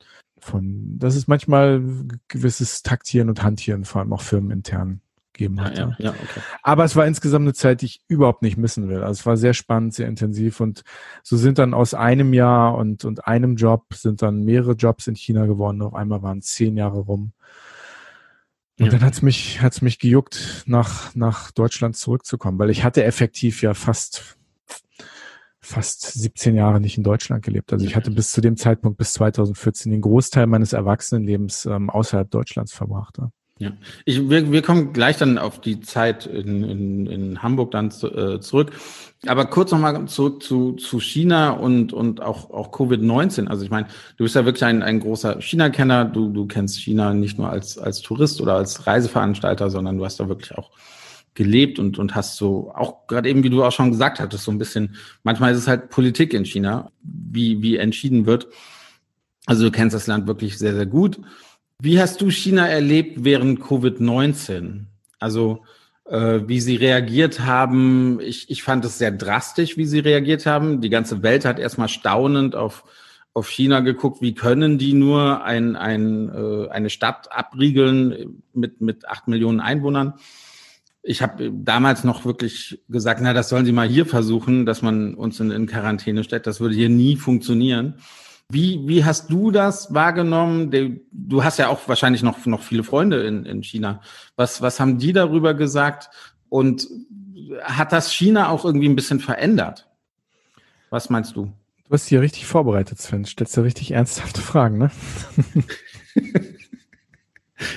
von, 0.45 0.99
das 0.99 1.17
ist 1.17 1.27
manchmal 1.27 1.83
gewisses 2.29 2.83
Taktieren 2.83 3.31
und 3.31 3.43
Hantieren, 3.43 3.87
vor 3.87 4.03
allem 4.03 4.13
auch 4.13 4.21
firmenintern 4.21 5.01
gegeben 5.35 5.61
hat. 5.61 5.77
Ja, 5.77 5.95
ja, 5.99 6.11
okay. 6.11 6.41
Aber 6.63 6.85
es 6.85 6.97
war 6.97 7.07
insgesamt 7.07 7.43
eine 7.43 7.53
Zeit, 7.53 7.83
die 7.83 7.87
ich 7.87 8.01
überhaupt 8.09 8.43
nicht 8.43 8.57
missen 8.57 8.89
will. 8.89 9.03
Also 9.03 9.21
es 9.21 9.27
war 9.27 9.37
sehr 9.37 9.53
spannend, 9.53 9.95
sehr 9.95 10.09
intensiv 10.09 10.61
und 10.61 10.83
so 11.23 11.37
sind 11.37 11.59
dann 11.59 11.75
aus 11.75 11.93
einem 11.93 12.33
Jahr 12.33 12.77
und, 12.77 13.05
und 13.05 13.27
einem 13.27 13.57
Job 13.57 13.93
sind 13.95 14.23
dann 14.23 14.45
mehrere 14.45 14.73
Jobs 14.73 15.07
in 15.07 15.17
China 15.17 15.47
geworden. 15.47 15.83
Auf 15.83 15.95
einmal 15.95 16.23
waren 16.23 16.41
zehn 16.41 16.77
Jahre 16.77 17.01
rum. 17.01 17.33
Und 18.79 18.87
ja. 18.87 18.93
dann 18.93 19.03
hat's 19.03 19.23
mich, 19.23 19.61
hat's 19.61 19.83
mich 19.83 19.99
gejuckt, 19.99 20.65
nach, 20.67 21.15
nach 21.15 21.53
Deutschland 21.53 21.97
zurückzukommen, 21.97 22.59
weil 22.59 22.71
ich 22.71 22.83
hatte 22.83 23.05
effektiv 23.05 23.63
ja 23.63 23.73
fast, 23.73 24.37
fast 25.61 26.03
17 26.03 26.57
Jahre 26.57 26.81
nicht 26.81 26.97
in 26.99 27.05
Deutschland 27.05 27.45
gelebt. 27.45 27.73
Also 27.73 27.87
ich 27.87 27.95
hatte 27.95 28.11
bis 28.11 28.33
zu 28.33 28.41
dem 28.41 28.57
Zeitpunkt, 28.57 28.99
bis 28.99 29.13
2014, 29.13 29.93
den 29.93 30.01
Großteil 30.01 30.49
meines 30.49 30.73
Erwachsenenlebens 30.73 31.67
ähm, 31.67 31.89
außerhalb 31.89 32.29
Deutschlands 32.31 32.73
verbracht. 32.73 33.19
Ja. 33.19 33.31
Ja, 33.59 33.71
ich, 34.05 34.29
wir, 34.29 34.51
wir 34.51 34.63
kommen 34.63 34.93
gleich 34.93 35.17
dann 35.17 35.39
auf 35.39 35.61
die 35.61 35.81
Zeit 35.81 36.27
in, 36.27 36.65
in, 36.65 37.07
in 37.07 37.43
Hamburg 37.43 37.71
dann 37.71 37.93
zu, 37.93 38.09
äh, 38.09 38.41
zurück. 38.41 38.73
Aber 39.27 39.45
kurz 39.45 39.71
nochmal 39.71 40.07
zurück 40.07 40.43
zu, 40.43 40.73
zu 40.73 40.99
China 41.01 41.51
und, 41.51 41.93
und 41.93 42.21
auch, 42.21 42.51
auch 42.51 42.73
Covid-19. 42.73 43.47
Also 43.47 43.65
ich 43.65 43.71
meine, 43.71 43.87
du 44.17 44.25
bist 44.25 44.35
ja 44.35 44.45
wirklich 44.45 44.65
ein, 44.65 44.83
ein 44.83 44.99
großer 44.99 45.41
China-Kenner. 45.41 46.05
Du, 46.05 46.31
du 46.31 46.47
kennst 46.47 46.81
China 46.81 47.15
nicht 47.15 47.39
nur 47.39 47.49
als, 47.49 47.79
als 47.79 48.03
Tourist 48.03 48.41
oder 48.41 48.57
als 48.57 48.89
Reiseveranstalter, 48.89 49.71
sondern 49.71 49.99
du 49.99 50.05
hast 50.05 50.19
da 50.19 50.29
wirklich 50.29 50.59
auch 50.59 50.73
gelebt 51.35 51.79
und, 51.79 51.99
und 51.99 52.17
hast 52.17 52.37
so, 52.37 52.73
auch 52.75 53.07
gerade 53.07 53.29
eben, 53.29 53.45
wie 53.45 53.51
du 53.51 53.63
auch 53.63 53.73
schon 53.73 53.93
gesagt 53.93 54.19
hattest, 54.19 54.45
so 54.45 54.51
ein 54.51 54.59
bisschen, 54.59 54.97
manchmal 55.23 55.53
ist 55.53 55.59
es 55.59 55.69
halt 55.69 55.91
Politik 55.91 56.35
in 56.35 56.45
China, 56.45 56.91
wie, 57.03 57.63
wie 57.63 57.77
entschieden 57.77 58.27
wird. 58.27 58.49
Also 59.47 59.65
du 59.65 59.71
kennst 59.71 59.95
das 59.95 60.07
Land 60.07 60.27
wirklich 60.27 60.59
sehr, 60.59 60.75
sehr 60.75 60.87
gut. 60.87 61.21
Wie 61.85 62.01
hast 62.01 62.23
du 62.23 62.31
China 62.31 62.67
erlebt 62.67 63.25
während 63.25 63.61
Covid-19? 63.61 64.85
Also 65.19 65.65
äh, 66.07 66.41
wie 66.47 66.59
sie 66.59 66.77
reagiert 66.77 67.41
haben. 67.41 68.21
Ich, 68.23 68.49
ich 68.49 68.63
fand 68.63 68.87
es 68.87 68.97
sehr 68.97 69.11
drastisch, 69.11 69.77
wie 69.77 69.85
sie 69.85 69.99
reagiert 69.99 70.47
haben. 70.47 70.81
Die 70.81 70.89
ganze 70.89 71.23
Welt 71.23 71.45
hat 71.45 71.59
erstmal 71.59 71.89
staunend 71.91 72.57
auf, 72.57 72.85
auf 73.35 73.51
China 73.51 73.81
geguckt, 73.81 74.23
wie 74.23 74.35
können 74.35 74.79
die 74.79 74.95
nur 74.95 75.45
ein, 75.45 75.77
ein, 75.77 76.31
äh, 76.31 76.71
eine 76.71 76.89
Stadt 76.89 77.31
abriegeln 77.31 78.43
mit, 78.55 78.81
mit 78.81 79.07
acht 79.07 79.29
Millionen 79.29 79.61
Einwohnern. 79.61 80.15
Ich 81.03 81.21
habe 81.21 81.53
damals 81.53 82.03
noch 82.03 82.25
wirklich 82.25 82.83
gesagt, 82.89 83.21
na, 83.23 83.35
das 83.35 83.51
sollen 83.51 83.67
sie 83.67 83.73
mal 83.73 83.87
hier 83.87 84.07
versuchen, 84.07 84.65
dass 84.65 84.81
man 84.81 85.15
uns 85.17 85.39
in, 85.39 85.51
in 85.51 85.67
Quarantäne 85.67 86.25
stellt. 86.25 86.47
Das 86.47 86.61
würde 86.61 86.77
hier 86.77 86.89
nie 86.89 87.17
funktionieren. 87.17 87.97
Wie, 88.51 88.87
wie 88.87 89.05
hast 89.05 89.31
du 89.31 89.51
das 89.51 89.93
wahrgenommen? 89.95 91.01
Du 91.11 91.45
hast 91.45 91.59
ja 91.59 91.69
auch 91.69 91.89
wahrscheinlich 91.89 92.23
noch, 92.23 92.45
noch 92.47 92.63
viele 92.63 92.85
Freunde 92.85 93.23
in, 93.27 93.47
in 93.47 93.63
China. 93.63 94.01
Was, 94.37 94.61
was 94.61 94.81
haben 94.81 94.99
die 94.99 95.13
darüber 95.13 95.55
gesagt? 95.55 96.11
Und 96.49 96.87
hat 97.63 97.93
das 97.93 98.13
China 98.13 98.49
auch 98.51 98.65
irgendwie 98.65 98.89
ein 98.89 98.97
bisschen 98.97 99.21
verändert? 99.21 99.89
Was 100.91 101.11
meinst 101.11 101.37
du? 101.37 101.53
Du 101.87 101.93
hast 101.93 102.07
hier 102.07 102.21
richtig 102.21 102.47
vorbereitet, 102.47 102.99
Sven. 103.01 103.25
Stellst 103.25 103.57
ja 103.57 103.63
richtig 103.63 103.91
ernsthafte 103.91 104.41
Fragen, 104.41 104.79
ne? 104.79 104.91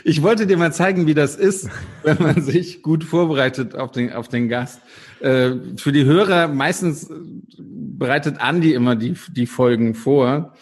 Ich 0.03 0.21
wollte 0.21 0.47
dir 0.47 0.57
mal 0.57 0.73
zeigen, 0.73 1.07
wie 1.07 1.13
das 1.13 1.35
ist, 1.35 1.69
wenn 2.03 2.21
man 2.21 2.41
sich 2.41 2.81
gut 2.81 3.03
vorbereitet 3.03 3.75
auf 3.75 3.91
den, 3.91 4.13
auf 4.13 4.27
den 4.27 4.49
Gast. 4.49 4.81
Äh, 5.19 5.51
für 5.77 5.91
die 5.91 6.05
Hörer, 6.05 6.47
meistens 6.47 7.09
bereitet 7.57 8.39
Andi 8.39 8.73
immer 8.73 8.95
die, 8.95 9.15
die 9.31 9.47
Folgen 9.47 9.95
vor. 9.95 10.53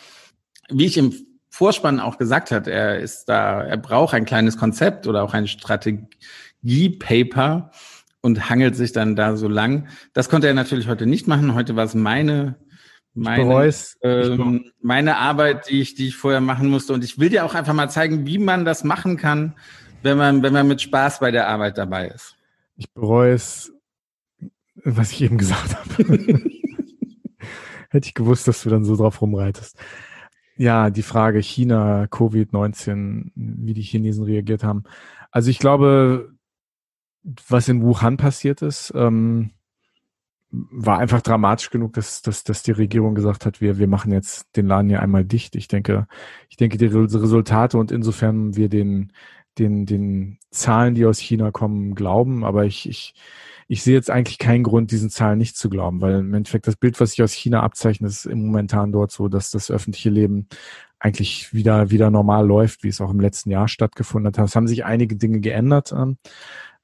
Wie 0.70 0.86
ich 0.86 0.98
im 0.98 1.14
Vorspann 1.50 2.00
auch 2.00 2.18
gesagt 2.18 2.52
hat, 2.52 2.68
er 2.68 3.00
ist 3.00 3.26
da, 3.26 3.62
er 3.62 3.78
braucht 3.78 4.14
ein 4.14 4.26
kleines 4.26 4.58
Konzept 4.58 5.08
oder 5.08 5.24
auch 5.24 5.34
ein 5.34 5.48
Strategiepaper 5.48 7.72
und 8.22 8.50
hangelt 8.50 8.76
sich 8.76 8.92
dann 8.92 9.16
da 9.16 9.38
so 9.38 9.48
lang. 9.48 9.88
Das 10.14 10.30
konnte 10.30 10.48
er 10.48 10.54
natürlich 10.54 10.88
heute 10.88 11.06
nicht 11.06 11.28
machen. 11.28 11.54
Heute 11.54 11.76
war 11.76 11.86
es 11.86 11.94
meine 11.94 12.56
meine, 13.16 13.74
ähm, 14.04 14.72
meine 14.82 15.18
Arbeit, 15.18 15.70
die 15.70 15.82
ich, 15.82 15.96
die 15.96 16.08
ich 16.10 16.16
vorher 16.16 16.42
machen 16.42 16.70
musste. 16.70 16.94
Und 16.94 17.04
ich 17.04 17.18
will 17.18 17.30
dir 17.30 17.46
auch 17.46 17.56
einfach 17.56 17.74
mal 17.74 17.90
zeigen, 17.90 18.28
wie 18.28 18.38
man 18.38 18.66
das 18.66 18.84
machen 18.84 19.18
kann, 19.18 19.56
wenn 20.04 20.18
man, 20.18 20.44
wenn 20.44 20.54
man 20.54 20.68
mit 20.68 20.82
Spaß 20.82 21.20
bei 21.20 21.32
der 21.32 21.48
Arbeit 21.48 21.78
dabei 21.78 22.10
ist. 22.10 22.36
Ich 22.76 22.92
bereue 22.92 23.34
es, 23.34 23.74
was 24.84 25.12
ich 25.12 25.22
eben 25.22 25.38
gesagt 25.38 25.76
habe. 25.76 26.18
Hätte 27.90 28.08
ich 28.08 28.14
gewusst, 28.14 28.48
dass 28.48 28.64
du 28.64 28.70
dann 28.70 28.84
so 28.84 28.98
drauf 28.98 29.22
rumreitest. 29.22 29.78
Ja, 30.58 30.90
die 30.90 31.02
Frage 31.02 31.40
China, 31.40 32.04
Covid-19, 32.06 33.32
wie 33.36 33.74
die 33.74 33.82
Chinesen 33.82 34.24
reagiert 34.24 34.64
haben. 34.64 34.84
Also 35.32 35.50
ich 35.50 35.60
glaube, 35.60 36.34
was 37.48 37.68
in 37.68 37.82
Wuhan 37.82 38.18
passiert 38.18 38.62
ist, 38.62 38.94
ähm, 38.96 39.52
war 40.72 41.00
einfach 41.00 41.22
dramatisch 41.22 41.70
genug, 41.70 41.94
dass, 41.94 42.22
dass, 42.22 42.44
dass 42.44 42.64
die 42.64 42.72
Regierung 42.72 43.16
gesagt 43.16 43.46
hat, 43.46 43.62
wir, 43.62 43.78
wir 43.78 43.88
machen 43.88 44.12
jetzt 44.12 44.56
den 44.56 44.68
Laden 44.68 44.90
hier 44.90 45.02
einmal 45.02 45.26
dicht. 45.26 45.56
Ich 45.56 45.68
denke, 45.68 46.08
ich 46.50 46.58
denke, 46.58 46.78
die 46.78 46.86
Resultate 46.86 47.78
und 47.78 47.92
insofern 47.92 48.56
wir 48.56 48.70
den, 48.70 49.12
den, 49.58 49.86
den 49.86 50.38
Zahlen, 50.52 50.96
die 50.96 51.06
aus 51.06 51.20
China 51.20 51.52
kommen, 51.52 51.96
glauben, 51.96 52.44
aber 52.44 52.66
ich, 52.66 52.88
ich, 52.90 53.14
ich 53.68 53.84
sehe 53.84 53.96
jetzt 53.96 54.10
eigentlich 54.10 54.38
keinen 54.38 54.64
Grund, 54.64 54.92
diesen 54.92 55.10
Zahlen 55.10 55.38
nicht 55.38 55.58
zu 55.58 55.70
glauben, 55.70 56.02
weil 56.02 56.20
im 56.20 56.34
Endeffekt 56.34 56.68
das 56.68 56.76
Bild, 56.76 57.00
was 57.00 57.12
sich 57.12 57.24
aus 57.24 57.34
China 57.34 57.64
abzeichnet, 57.64 58.12
ist 58.12 58.26
im 58.26 58.46
momentan 58.46 58.92
dort 58.92 59.12
so, 59.12 59.28
dass 59.28 59.52
das 59.52 59.72
öffentliche 59.72 60.10
Leben 60.10 60.48
eigentlich 61.00 61.54
wieder, 61.54 61.90
wieder 61.90 62.12
normal 62.12 62.46
läuft, 62.48 62.84
wie 62.84 62.90
es 62.90 63.02
auch 63.02 63.12
im 63.12 63.20
letzten 63.20 63.52
Jahr 63.52 63.68
stattgefunden 63.68 64.28
hat. 64.28 64.48
Es 64.48 64.56
haben 64.56 64.68
sich 64.68 64.86
einige 64.86 65.16
Dinge 65.16 65.40
geändert. 65.40 65.94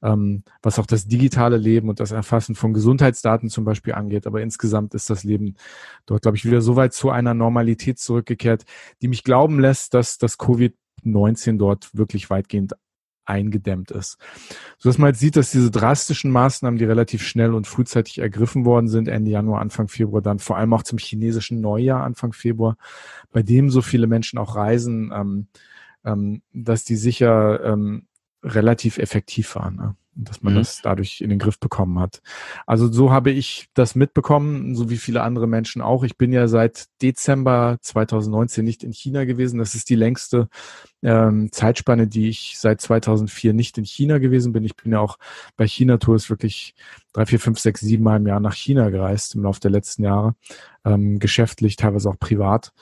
Ähm, 0.04 0.44
was 0.62 0.80
auch 0.80 0.86
das 0.86 1.08
digitale 1.08 1.58
Leben 1.58 1.90
und 1.90 2.00
das 2.00 2.12
Erfassen 2.12 2.56
von 2.56 2.74
Gesundheitsdaten 2.74 3.50
zum 3.50 3.66
Beispiel 3.66 3.94
angeht. 3.94 4.26
Aber 4.26 4.42
insgesamt 4.42 4.94
ist 4.96 5.10
das 5.10 5.24
Leben 5.24 5.56
dort, 6.06 6.24
glaube 6.24 6.38
ich, 6.38 6.46
wieder 6.46 6.62
so 6.62 6.76
weit 6.76 6.94
zu 6.94 7.12
einer 7.12 7.34
Normalität 7.34 8.00
zurückgekehrt, 8.00 8.64
die 9.02 9.08
mich 9.08 9.24
glauben 9.24 9.60
lässt, 9.60 9.94
dass 9.94 10.18
das 10.18 10.40
Covid-19 10.40 11.58
dort 11.58 11.96
wirklich 11.96 12.30
weitgehend 12.30 12.74
eingedämmt 13.26 13.92
ist. 13.92 14.18
So 14.78 14.90
dass 14.90 14.98
man 14.98 15.10
jetzt 15.10 15.20
sieht, 15.20 15.36
dass 15.36 15.52
diese 15.52 15.72
drastischen 15.72 16.32
Maßnahmen, 16.32 16.78
die 16.78 16.86
relativ 16.86 17.24
schnell 17.24 17.54
und 17.54 17.68
frühzeitig 17.68 18.20
ergriffen 18.20 18.66
worden 18.66 18.88
sind, 18.88 19.08
Ende 19.08 19.32
Januar, 19.32 19.62
Anfang 19.62 19.88
Februar, 19.88 20.22
dann 20.22 20.40
vor 20.40 20.58
allem 20.58 20.74
auch 20.74 20.84
zum 20.84 20.98
chinesischen 20.98 21.62
Neujahr, 21.62 22.04
Anfang 22.04 22.34
Februar, 22.34 22.78
bei 23.32 23.42
dem 23.44 23.70
so 23.70 23.82
viele 23.82 24.08
Menschen 24.08 24.40
auch 24.40 24.56
reisen, 24.56 25.12
ähm, 25.14 25.48
ähm, 26.04 26.42
dass 26.54 26.84
die 26.84 26.96
sicher 26.96 27.64
ähm, 27.64 28.08
relativ 28.44 28.98
effektiv 28.98 29.56
war, 29.56 29.72
ne? 29.72 29.96
dass 30.14 30.42
man 30.42 30.54
mhm. 30.54 30.58
das 30.58 30.82
dadurch 30.82 31.22
in 31.22 31.30
den 31.30 31.40
Griff 31.40 31.60
bekommen 31.60 32.00
hat. 32.00 32.22
Also 32.66 32.92
so 32.92 33.12
habe 33.12 33.32
ich 33.32 33.70
das 33.74 33.96
mitbekommen, 33.96 34.76
so 34.76 34.90
wie 34.90 34.98
viele 34.98 35.24
andere 35.24 35.48
Menschen 35.48 35.82
auch. 35.82 36.04
Ich 36.04 36.18
bin 36.18 36.34
ja 36.34 36.48
seit 36.48 36.86
Dezember 37.02 37.78
2019 37.82 38.66
nicht 38.66 38.84
in 38.84 38.92
China 38.92 39.24
gewesen. 39.24 39.58
Das 39.58 39.74
ist 39.74 39.90
die 39.90 39.96
längste 39.96 40.50
ähm, 41.02 41.50
Zeitspanne, 41.52 42.08
die 42.08 42.28
ich 42.28 42.56
seit 42.58 42.82
2004 42.82 43.54
nicht 43.54 43.78
in 43.78 43.86
China 43.86 44.18
gewesen 44.18 44.52
bin. 44.52 44.66
Ich 44.66 44.76
bin 44.76 44.92
ja 44.92 45.00
auch 45.00 45.18
bei 45.56 45.66
China 45.66 45.98
Tours 45.98 46.30
wirklich 46.30 46.76
drei, 47.14 47.26
vier, 47.26 47.40
fünf, 47.40 47.60
sechs, 47.60 47.80
sieben 47.80 48.04
Mal 48.04 48.18
im 48.18 48.28
Jahr 48.28 48.42
nach 48.42 48.56
China 48.56 48.90
gereist 48.90 49.36
im 49.36 49.44
Laufe 49.44 49.62
der 49.62 49.72
letzten 49.72 50.04
Jahre, 50.04 50.36
ähm, 50.84 51.20
geschäftlich, 51.20 51.78
teilweise 51.78 52.10
auch 52.10 52.20
privat. 52.20 52.74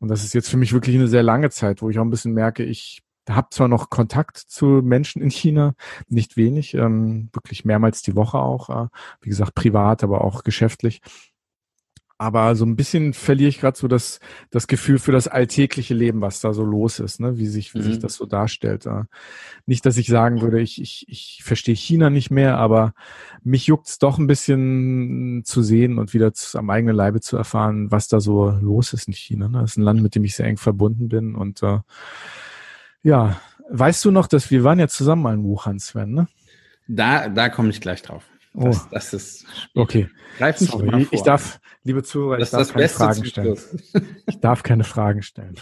Und 0.00 0.08
das 0.08 0.22
ist 0.22 0.34
jetzt 0.34 0.50
für 0.50 0.58
mich 0.58 0.74
wirklich 0.74 0.96
eine 0.96 1.08
sehr 1.08 1.22
lange 1.22 1.48
Zeit, 1.48 1.80
wo 1.80 1.88
ich 1.88 1.98
auch 1.98 2.04
ein 2.04 2.10
bisschen 2.10 2.34
merke, 2.34 2.62
ich 2.62 3.00
habe 3.28 3.48
zwar 3.50 3.68
noch 3.68 3.90
Kontakt 3.90 4.36
zu 4.36 4.66
Menschen 4.66 5.22
in 5.22 5.30
China, 5.30 5.74
nicht 6.08 6.36
wenig, 6.36 6.74
ähm, 6.74 7.30
wirklich 7.32 7.64
mehrmals 7.64 8.02
die 8.02 8.16
Woche 8.16 8.38
auch, 8.38 8.68
äh, 8.68 8.88
wie 9.20 9.30
gesagt, 9.30 9.54
privat, 9.54 10.02
aber 10.04 10.22
auch 10.22 10.44
geschäftlich. 10.44 11.00
Aber 12.16 12.54
so 12.54 12.64
ein 12.64 12.76
bisschen 12.76 13.12
verliere 13.12 13.48
ich 13.48 13.58
gerade 13.58 13.76
so 13.76 13.88
das, 13.88 14.20
das 14.50 14.68
Gefühl 14.68 15.00
für 15.00 15.10
das 15.10 15.26
alltägliche 15.26 15.94
Leben, 15.94 16.20
was 16.20 16.40
da 16.40 16.54
so 16.54 16.62
los 16.62 17.00
ist, 17.00 17.18
ne? 17.18 17.38
wie, 17.38 17.48
sich, 17.48 17.74
wie 17.74 17.80
mhm. 17.80 17.82
sich 17.82 17.98
das 17.98 18.14
so 18.14 18.24
darstellt. 18.24 18.86
Äh. 18.86 19.02
Nicht, 19.66 19.84
dass 19.84 19.96
ich 19.96 20.06
sagen 20.06 20.40
würde, 20.40 20.60
ich, 20.60 20.80
ich, 20.80 21.06
ich 21.08 21.40
verstehe 21.42 21.74
China 21.74 22.10
nicht 22.10 22.30
mehr, 22.30 22.56
aber 22.58 22.94
mich 23.42 23.66
juckt's 23.66 23.98
doch 23.98 24.18
ein 24.18 24.28
bisschen 24.28 25.42
zu 25.44 25.62
sehen 25.62 25.98
und 25.98 26.14
wieder 26.14 26.32
zu, 26.32 26.56
am 26.56 26.70
eigenen 26.70 26.94
Leibe 26.94 27.20
zu 27.20 27.36
erfahren, 27.36 27.90
was 27.90 28.06
da 28.06 28.20
so 28.20 28.48
los 28.50 28.92
ist 28.92 29.08
in 29.08 29.14
China. 29.14 29.48
Ne? 29.48 29.60
Das 29.62 29.72
ist 29.72 29.78
ein 29.78 29.82
Land, 29.82 30.00
mit 30.00 30.14
dem 30.14 30.24
ich 30.24 30.36
sehr 30.36 30.46
eng 30.46 30.56
verbunden 30.56 31.08
bin 31.08 31.34
und 31.34 31.64
äh, 31.64 31.80
ja, 33.04 33.40
weißt 33.70 34.04
du 34.04 34.10
noch, 34.10 34.26
dass 34.26 34.50
wir 34.50 34.64
waren 34.64 34.80
ja 34.80 34.88
zusammen 34.88 35.22
mal 35.22 35.34
in 35.34 35.44
Wuhan, 35.44 35.78
Sven, 35.78 36.12
ne? 36.12 36.26
Da, 36.88 37.28
da 37.28 37.48
komme 37.48 37.70
ich 37.70 37.80
gleich 37.80 38.02
drauf. 38.02 38.24
Das, 38.54 38.84
oh. 38.84 38.88
das 38.90 39.12
ist 39.12 39.46
okay. 39.74 40.08
Greif 40.38 40.60
nicht 40.60 40.72
Sorry, 40.72 41.08
ich 41.10 41.22
darf, 41.22 41.60
liebe 41.82 42.02
Zuhörer, 42.02 42.38
ich 42.38 42.50
darf 42.50 42.72
keine 42.72 42.88
Fragen 42.88 43.24
stellen. 43.24 43.58
Ich 44.26 44.40
darf 44.40 44.62
keine 44.62 44.84
Fragen 44.84 45.22
stellen. 45.22 45.54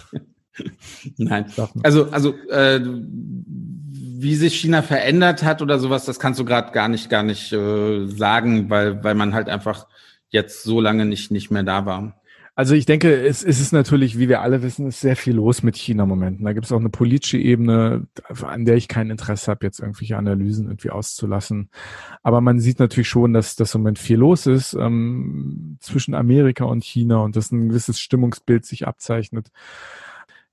Nein. 1.17 1.47
Also, 1.83 2.11
also 2.11 2.35
äh, 2.49 2.81
wie 2.83 4.35
sich 4.35 4.61
China 4.61 4.83
verändert 4.83 5.43
hat 5.43 5.63
oder 5.63 5.79
sowas, 5.79 6.05
das 6.05 6.21
kannst 6.21 6.39
du 6.39 6.45
gerade 6.45 6.73
gar 6.73 6.89
nicht, 6.89 7.09
gar 7.09 7.23
nicht 7.23 7.53
äh, 7.53 8.07
sagen, 8.07 8.69
weil, 8.71 9.03
weil 9.03 9.15
man 9.15 9.35
halt 9.35 9.49
einfach 9.49 9.87
jetzt 10.29 10.63
so 10.63 10.81
lange 10.81 11.07
nicht, 11.07 11.31
nicht 11.31 11.51
mehr 11.51 11.63
da 11.63 11.87
war. 11.87 12.22
Also 12.55 12.75
ich 12.75 12.85
denke, 12.85 13.27
es, 13.27 13.43
es 13.43 13.61
ist 13.61 13.73
natürlich, 13.73 14.19
wie 14.19 14.29
wir 14.29 14.43
alle 14.43 14.63
wissen, 14.63 14.87
ist 14.87 15.01
sehr 15.01 15.17
viel 15.17 15.35
los 15.35 15.63
mit 15.63 15.75
China 15.75 16.03
im 16.03 16.11
Moment. 16.11 16.45
Da 16.45 16.53
gibt 16.53 16.67
es 16.67 16.73
auch 16.73 16.81
eine 16.81 16.91
politische 16.91 17.39
Ebene, 17.39 18.07
an 18.43 18.67
der 18.67 18.77
ich 18.77 18.89
kein 18.89 19.09
Interesse 19.09 19.51
habe, 19.51 19.65
jetzt 19.65 19.81
irgendwelche 19.81 20.19
Analysen 20.19 20.67
irgendwie 20.67 20.91
auszulassen. 20.91 21.71
Aber 22.23 22.43
man 22.43 22.61
sieht 22.61 22.79
natürlich 22.79 23.09
schon, 23.09 23.33
dass 23.33 23.57
das 23.57 23.75
im 23.75 23.81
Moment 23.81 23.99
viel 23.99 24.19
los 24.19 24.47
ist 24.47 24.75
ähm, 24.75 25.79
zwischen 25.81 26.15
Amerika 26.15 26.65
und 26.65 26.85
China 26.85 27.19
und 27.21 27.37
dass 27.37 27.53
ein 27.53 27.71
gewisses 27.71 27.99
Stimmungsbild 27.99 28.67
sich 28.67 28.87
abzeichnet. 28.87 29.49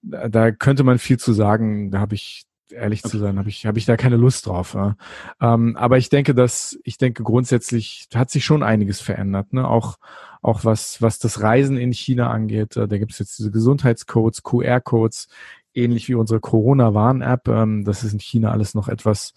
Da 0.01 0.51
könnte 0.51 0.85
man 0.85 0.99
viel 0.99 1.19
zu 1.19 1.33
sagen. 1.33 1.91
Da 1.91 1.99
habe 1.99 2.15
ich 2.15 2.45
ehrlich 2.71 3.03
okay. 3.03 3.11
zu 3.11 3.17
sein, 3.19 3.37
habe 3.37 3.49
ich, 3.49 3.65
habe 3.65 3.77
ich 3.77 3.85
da 3.85 3.97
keine 3.97 4.17
Lust 4.17 4.45
drauf. 4.45 4.73
Ja. 4.73 4.95
Ähm, 5.41 5.75
aber 5.77 5.97
ich 5.97 6.09
denke, 6.09 6.33
dass, 6.35 6.77
ich 6.83 6.97
denke 6.97 7.23
grundsätzlich 7.23 8.07
hat 8.13 8.29
sich 8.29 8.45
schon 8.45 8.63
einiges 8.63 9.01
verändert. 9.01 9.53
Ne? 9.53 9.67
Auch, 9.67 9.97
auch 10.41 10.65
was, 10.65 11.01
was 11.01 11.19
das 11.19 11.41
Reisen 11.41 11.77
in 11.77 11.93
China 11.93 12.29
angeht. 12.29 12.77
Äh, 12.77 12.87
da 12.87 12.97
gibt 12.97 13.11
es 13.11 13.19
jetzt 13.19 13.39
diese 13.39 13.51
Gesundheitscodes, 13.51 14.43
QR-Codes, 14.43 15.27
ähnlich 15.73 16.07
wie 16.07 16.15
unsere 16.15 16.39
Corona-Warn-App. 16.39 17.47
Ähm, 17.47 17.83
das 17.83 18.03
ist 18.03 18.13
in 18.13 18.19
China 18.19 18.51
alles 18.51 18.73
noch 18.73 18.87
etwas 18.87 19.33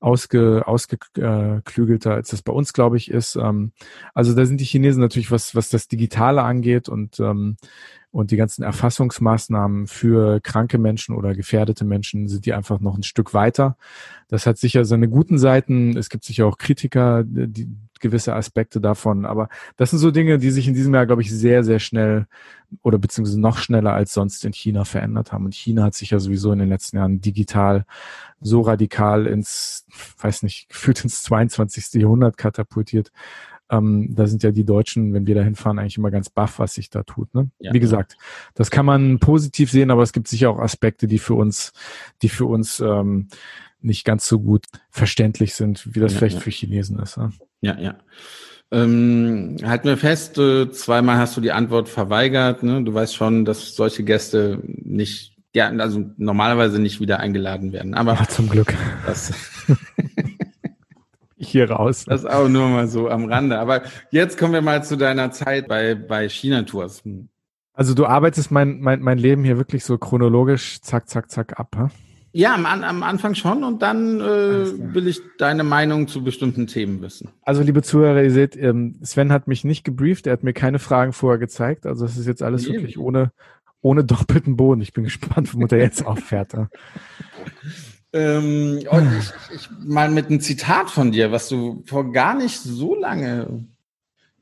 ausge, 0.00 0.62
ausgeklügelter, 0.66 2.14
als 2.14 2.30
das 2.30 2.42
bei 2.42 2.52
uns, 2.52 2.72
glaube 2.72 2.96
ich, 2.96 3.10
ist. 3.10 3.36
Ähm, 3.36 3.72
also 4.14 4.34
da 4.34 4.44
sind 4.44 4.60
die 4.60 4.64
Chinesen 4.64 5.00
natürlich, 5.00 5.30
was, 5.30 5.54
was 5.54 5.68
das 5.68 5.88
Digitale 5.88 6.42
angeht 6.42 6.88
und 6.88 7.18
ähm, 7.20 7.56
und 8.10 8.30
die 8.30 8.36
ganzen 8.36 8.62
Erfassungsmaßnahmen 8.62 9.86
für 9.86 10.40
kranke 10.40 10.78
Menschen 10.78 11.14
oder 11.14 11.34
gefährdete 11.34 11.84
Menschen 11.84 12.28
sind 12.28 12.46
die 12.46 12.54
einfach 12.54 12.80
noch 12.80 12.96
ein 12.96 13.02
Stück 13.02 13.34
weiter. 13.34 13.76
Das 14.28 14.46
hat 14.46 14.58
sicher 14.58 14.84
seine 14.84 15.08
guten 15.08 15.38
Seiten. 15.38 15.96
Es 15.96 16.08
gibt 16.08 16.24
sicher 16.24 16.46
auch 16.46 16.58
Kritiker, 16.58 17.24
die 17.24 17.68
gewisse 18.00 18.34
Aspekte 18.34 18.80
davon. 18.80 19.24
Aber 19.24 19.48
das 19.76 19.90
sind 19.90 19.98
so 19.98 20.10
Dinge, 20.10 20.38
die 20.38 20.50
sich 20.50 20.68
in 20.68 20.74
diesem 20.74 20.94
Jahr, 20.94 21.06
glaube 21.06 21.22
ich, 21.22 21.30
sehr, 21.30 21.64
sehr 21.64 21.78
schnell 21.78 22.26
oder 22.82 22.98
beziehungsweise 22.98 23.40
noch 23.40 23.58
schneller 23.58 23.92
als 23.92 24.12
sonst 24.12 24.44
in 24.44 24.52
China 24.52 24.84
verändert 24.84 25.32
haben. 25.32 25.44
Und 25.44 25.54
China 25.54 25.84
hat 25.84 25.94
sich 25.94 26.10
ja 26.10 26.18
sowieso 26.18 26.52
in 26.52 26.58
den 26.58 26.68
letzten 26.68 26.96
Jahren 26.96 27.20
digital 27.20 27.84
so 28.40 28.60
radikal 28.60 29.26
ins, 29.26 29.86
weiß 30.18 30.42
nicht, 30.42 30.68
gefühlt 30.68 31.02
ins 31.04 31.22
22. 31.22 32.00
Jahrhundert 32.00 32.36
katapultiert, 32.36 33.12
ähm, 33.70 34.14
da 34.14 34.26
sind 34.26 34.42
ja 34.42 34.52
die 34.52 34.64
Deutschen, 34.64 35.12
wenn 35.12 35.26
wir 35.26 35.34
da 35.34 35.42
hinfahren, 35.42 35.78
eigentlich 35.78 35.98
immer 35.98 36.10
ganz 36.10 36.30
baff, 36.30 36.58
was 36.58 36.74
sich 36.74 36.90
da 36.90 37.02
tut. 37.02 37.34
Ne? 37.34 37.50
Ja, 37.58 37.72
Wie 37.72 37.80
gesagt, 37.80 38.16
das 38.54 38.70
kann 38.70 38.86
man 38.86 39.18
positiv 39.18 39.70
sehen, 39.70 39.90
aber 39.90 40.02
es 40.02 40.12
gibt 40.12 40.28
sicher 40.28 40.50
auch 40.50 40.58
Aspekte, 40.58 41.06
die 41.06 41.18
für 41.18 41.34
uns, 41.34 41.72
die 42.22 42.28
für 42.28 42.46
uns 42.46 42.80
ähm, 42.80 43.28
nicht 43.80 44.04
ganz 44.04 44.26
so 44.26 44.40
gut 44.40 44.66
verständlich 44.90 45.54
sind, 45.54 45.94
wie 45.94 46.00
das 46.00 46.12
ja, 46.12 46.18
vielleicht 46.18 46.36
ja. 46.36 46.40
für 46.42 46.50
Chinesen 46.50 46.98
ist. 46.98 47.16
Ne? 47.16 47.30
Ja, 47.60 47.78
ja. 47.78 47.96
Ähm, 48.72 49.56
halten 49.62 49.86
wir 49.86 49.96
fest, 49.96 50.38
äh, 50.38 50.70
zweimal 50.70 51.18
hast 51.18 51.36
du 51.36 51.40
die 51.40 51.52
Antwort 51.52 51.88
verweigert. 51.88 52.62
Ne? 52.62 52.82
Du 52.82 52.92
weißt 52.92 53.14
schon, 53.14 53.44
dass 53.44 53.76
solche 53.76 54.02
Gäste 54.02 54.60
nicht, 54.64 55.36
ja, 55.54 55.68
also 55.68 56.10
normalerweise 56.16 56.80
nicht 56.80 57.00
wieder 57.00 57.20
eingeladen 57.20 57.72
werden. 57.72 57.94
Aber 57.94 58.14
ja, 58.14 58.28
zum 58.28 58.48
Glück. 58.48 58.74
Das, 59.06 59.32
hier 61.36 61.70
raus. 61.70 62.04
Das 62.06 62.24
auch 62.24 62.48
nur 62.48 62.68
mal 62.68 62.88
so 62.88 63.08
am 63.08 63.26
Rande. 63.26 63.58
Aber 63.58 63.82
jetzt 64.10 64.38
kommen 64.38 64.52
wir 64.52 64.62
mal 64.62 64.82
zu 64.82 64.96
deiner 64.96 65.30
Zeit 65.30 65.68
bei, 65.68 65.94
bei 65.94 66.28
China-Tours. 66.28 67.02
Also 67.72 67.94
du 67.94 68.06
arbeitest 68.06 68.50
mein, 68.50 68.80
mein, 68.80 69.02
mein 69.02 69.18
Leben 69.18 69.44
hier 69.44 69.58
wirklich 69.58 69.84
so 69.84 69.98
chronologisch 69.98 70.80
zack, 70.80 71.08
zack, 71.08 71.30
zack 71.30 71.58
ab, 71.60 71.76
ha? 71.76 71.90
Ja, 72.32 72.54
am, 72.54 72.66
am 72.66 73.02
Anfang 73.02 73.34
schon 73.34 73.64
und 73.64 73.80
dann 73.80 74.20
äh, 74.20 74.94
will 74.94 75.08
ich 75.08 75.22
deine 75.38 75.64
Meinung 75.64 76.06
zu 76.06 76.22
bestimmten 76.22 76.66
Themen 76.66 77.00
wissen. 77.00 77.30
Also 77.40 77.62
liebe 77.62 77.80
Zuhörer, 77.80 78.22
ihr 78.22 78.30
seht, 78.30 78.56
ähm, 78.56 78.98
Sven 79.02 79.32
hat 79.32 79.48
mich 79.48 79.64
nicht 79.64 79.84
gebrieft, 79.84 80.26
er 80.26 80.34
hat 80.34 80.42
mir 80.42 80.52
keine 80.52 80.78
Fragen 80.78 81.14
vorher 81.14 81.38
gezeigt. 81.38 81.86
Also 81.86 82.04
es 82.04 82.18
ist 82.18 82.26
jetzt 82.26 82.42
alles 82.42 82.66
nee. 82.66 82.74
wirklich 82.74 82.98
ohne, 82.98 83.32
ohne 83.80 84.04
doppelten 84.04 84.56
Boden. 84.56 84.82
Ich 84.82 84.92
bin 84.92 85.04
gespannt, 85.04 85.54
womit 85.54 85.72
er 85.72 85.78
jetzt 85.78 86.04
auffährt. 86.06 86.52
Ähm, 88.12 88.80
und 88.90 89.18
ich, 89.18 89.54
ich, 89.54 89.68
mal 89.84 90.10
mit 90.10 90.26
einem 90.26 90.40
Zitat 90.40 90.90
von 90.90 91.12
dir, 91.12 91.32
was 91.32 91.48
du 91.48 91.82
vor 91.86 92.12
gar 92.12 92.34
nicht 92.34 92.58
so 92.58 92.94
lange 92.94 93.66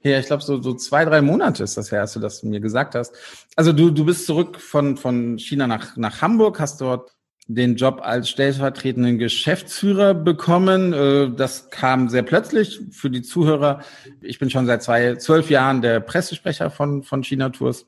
her, 0.00 0.20
ich 0.20 0.26
glaube 0.26 0.42
so, 0.42 0.60
so 0.60 0.74
zwei, 0.74 1.04
drei 1.04 1.22
Monate 1.22 1.64
ist 1.64 1.76
das 1.76 1.90
her, 1.90 2.02
als 2.02 2.12
du 2.12 2.20
das 2.20 2.42
mir 2.42 2.60
gesagt 2.60 2.94
hast. 2.94 3.14
Also 3.56 3.72
du, 3.72 3.90
du 3.90 4.04
bist 4.04 4.26
zurück 4.26 4.60
von, 4.60 4.96
von 4.96 5.38
China 5.38 5.66
nach, 5.66 5.96
nach 5.96 6.20
Hamburg, 6.20 6.60
hast 6.60 6.80
dort 6.80 7.14
den 7.46 7.76
Job 7.76 8.00
als 8.02 8.30
stellvertretenden 8.30 9.18
Geschäftsführer 9.18 10.14
bekommen. 10.14 10.92
Äh, 10.92 11.30
das 11.34 11.70
kam 11.70 12.08
sehr 12.08 12.22
plötzlich 12.22 12.80
für 12.90 13.10
die 13.10 13.22
Zuhörer. 13.22 13.80
Ich 14.20 14.38
bin 14.38 14.50
schon 14.50 14.66
seit 14.66 14.82
zwei, 14.82 15.16
zwölf 15.16 15.50
Jahren 15.50 15.82
der 15.82 16.00
Pressesprecher 16.00 16.70
von, 16.70 17.02
von 17.02 17.22
China 17.22 17.50
Tours. 17.50 17.86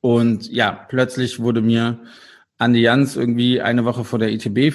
Und 0.00 0.50
ja, 0.50 0.86
plötzlich 0.88 1.40
wurde 1.40 1.60
mir 1.60 2.00
Andi 2.58 2.80
Jans 2.80 3.16
irgendwie 3.16 3.60
eine 3.60 3.84
Woche 3.84 4.04
vor 4.04 4.18
der 4.18 4.30
ITB 4.30 4.74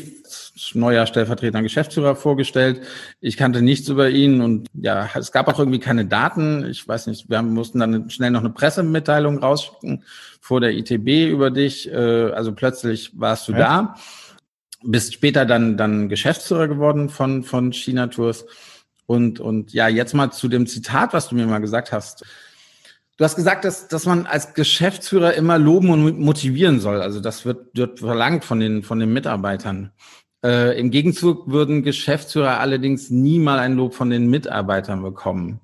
neuer 0.74 1.06
stellvertretender 1.06 1.62
Geschäftsführer 1.62 2.16
vorgestellt. 2.16 2.82
Ich 3.20 3.38
kannte 3.38 3.62
nichts 3.62 3.90
über 3.90 4.10
ihn 4.10 4.42
und 4.42 4.70
ja, 4.74 5.10
es 5.16 5.32
gab 5.32 5.48
auch 5.48 5.60
irgendwie 5.60 5.80
keine 5.80 6.06
Daten. 6.06 6.66
Ich 6.66 6.88
weiß 6.88 7.08
nicht, 7.08 7.30
wir 7.30 7.42
mussten 7.42 7.80
dann 7.80 8.10
schnell 8.10 8.32
noch 8.32 8.40
eine 8.40 8.52
Pressemitteilung 8.52 9.40
rausschicken 9.40 10.04
vor 10.40 10.62
der 10.62 10.72
ITB 10.74 11.30
über 11.30 11.52
dich. 11.52 11.92
Äh, 11.92 12.32
also 12.32 12.54
plötzlich 12.54 13.12
warst 13.20 13.48
du 13.48 13.52
ja. 13.52 13.58
da, 13.58 13.96
bist 14.84 15.14
später 15.14 15.46
dann 15.46 15.78
dann 15.78 16.08
Geschäftsführer 16.08 16.68
geworden 16.68 17.10
von 17.10 17.44
von 17.44 17.74
China 17.74 18.08
Tours 18.08 18.46
und 19.06 19.40
und 19.40 19.74
ja, 19.74 19.88
jetzt 19.88 20.14
mal 20.14 20.32
zu 20.32 20.48
dem 20.48 20.68
Zitat, 20.68 21.14
was 21.14 21.30
du 21.30 21.36
mir 21.36 21.48
mal 21.48 21.60
gesagt 21.60 21.92
hast. 21.92 22.24
Du 23.18 23.24
hast 23.24 23.36
gesagt, 23.36 23.64
dass, 23.64 23.88
dass 23.88 24.06
man 24.06 24.26
als 24.26 24.54
Geschäftsführer 24.54 25.36
immer 25.36 25.60
loben 25.60 25.92
und 25.92 26.20
motivieren 26.20 26.80
soll. 26.80 27.02
Also 27.02 27.20
das 27.20 27.46
wird, 27.46 27.76
wird 27.78 28.00
verlangt 28.00 28.44
von 28.44 28.60
den, 28.60 28.82
von 28.82 29.00
den 29.00 29.14
Mitarbeitern. 29.14 29.92
Äh, 30.44 30.80
Im 30.80 30.90
Gegenzug 30.90 31.50
würden 31.50 31.84
Geschäftsführer 31.84 32.60
allerdings 32.60 33.12
nie 33.12 33.40
mal 33.40 33.60
ein 33.60 33.74
Lob 33.74 33.94
von 33.94 34.10
den 34.10 34.30
Mitarbeitern 34.30 35.04
bekommen. 35.04 35.62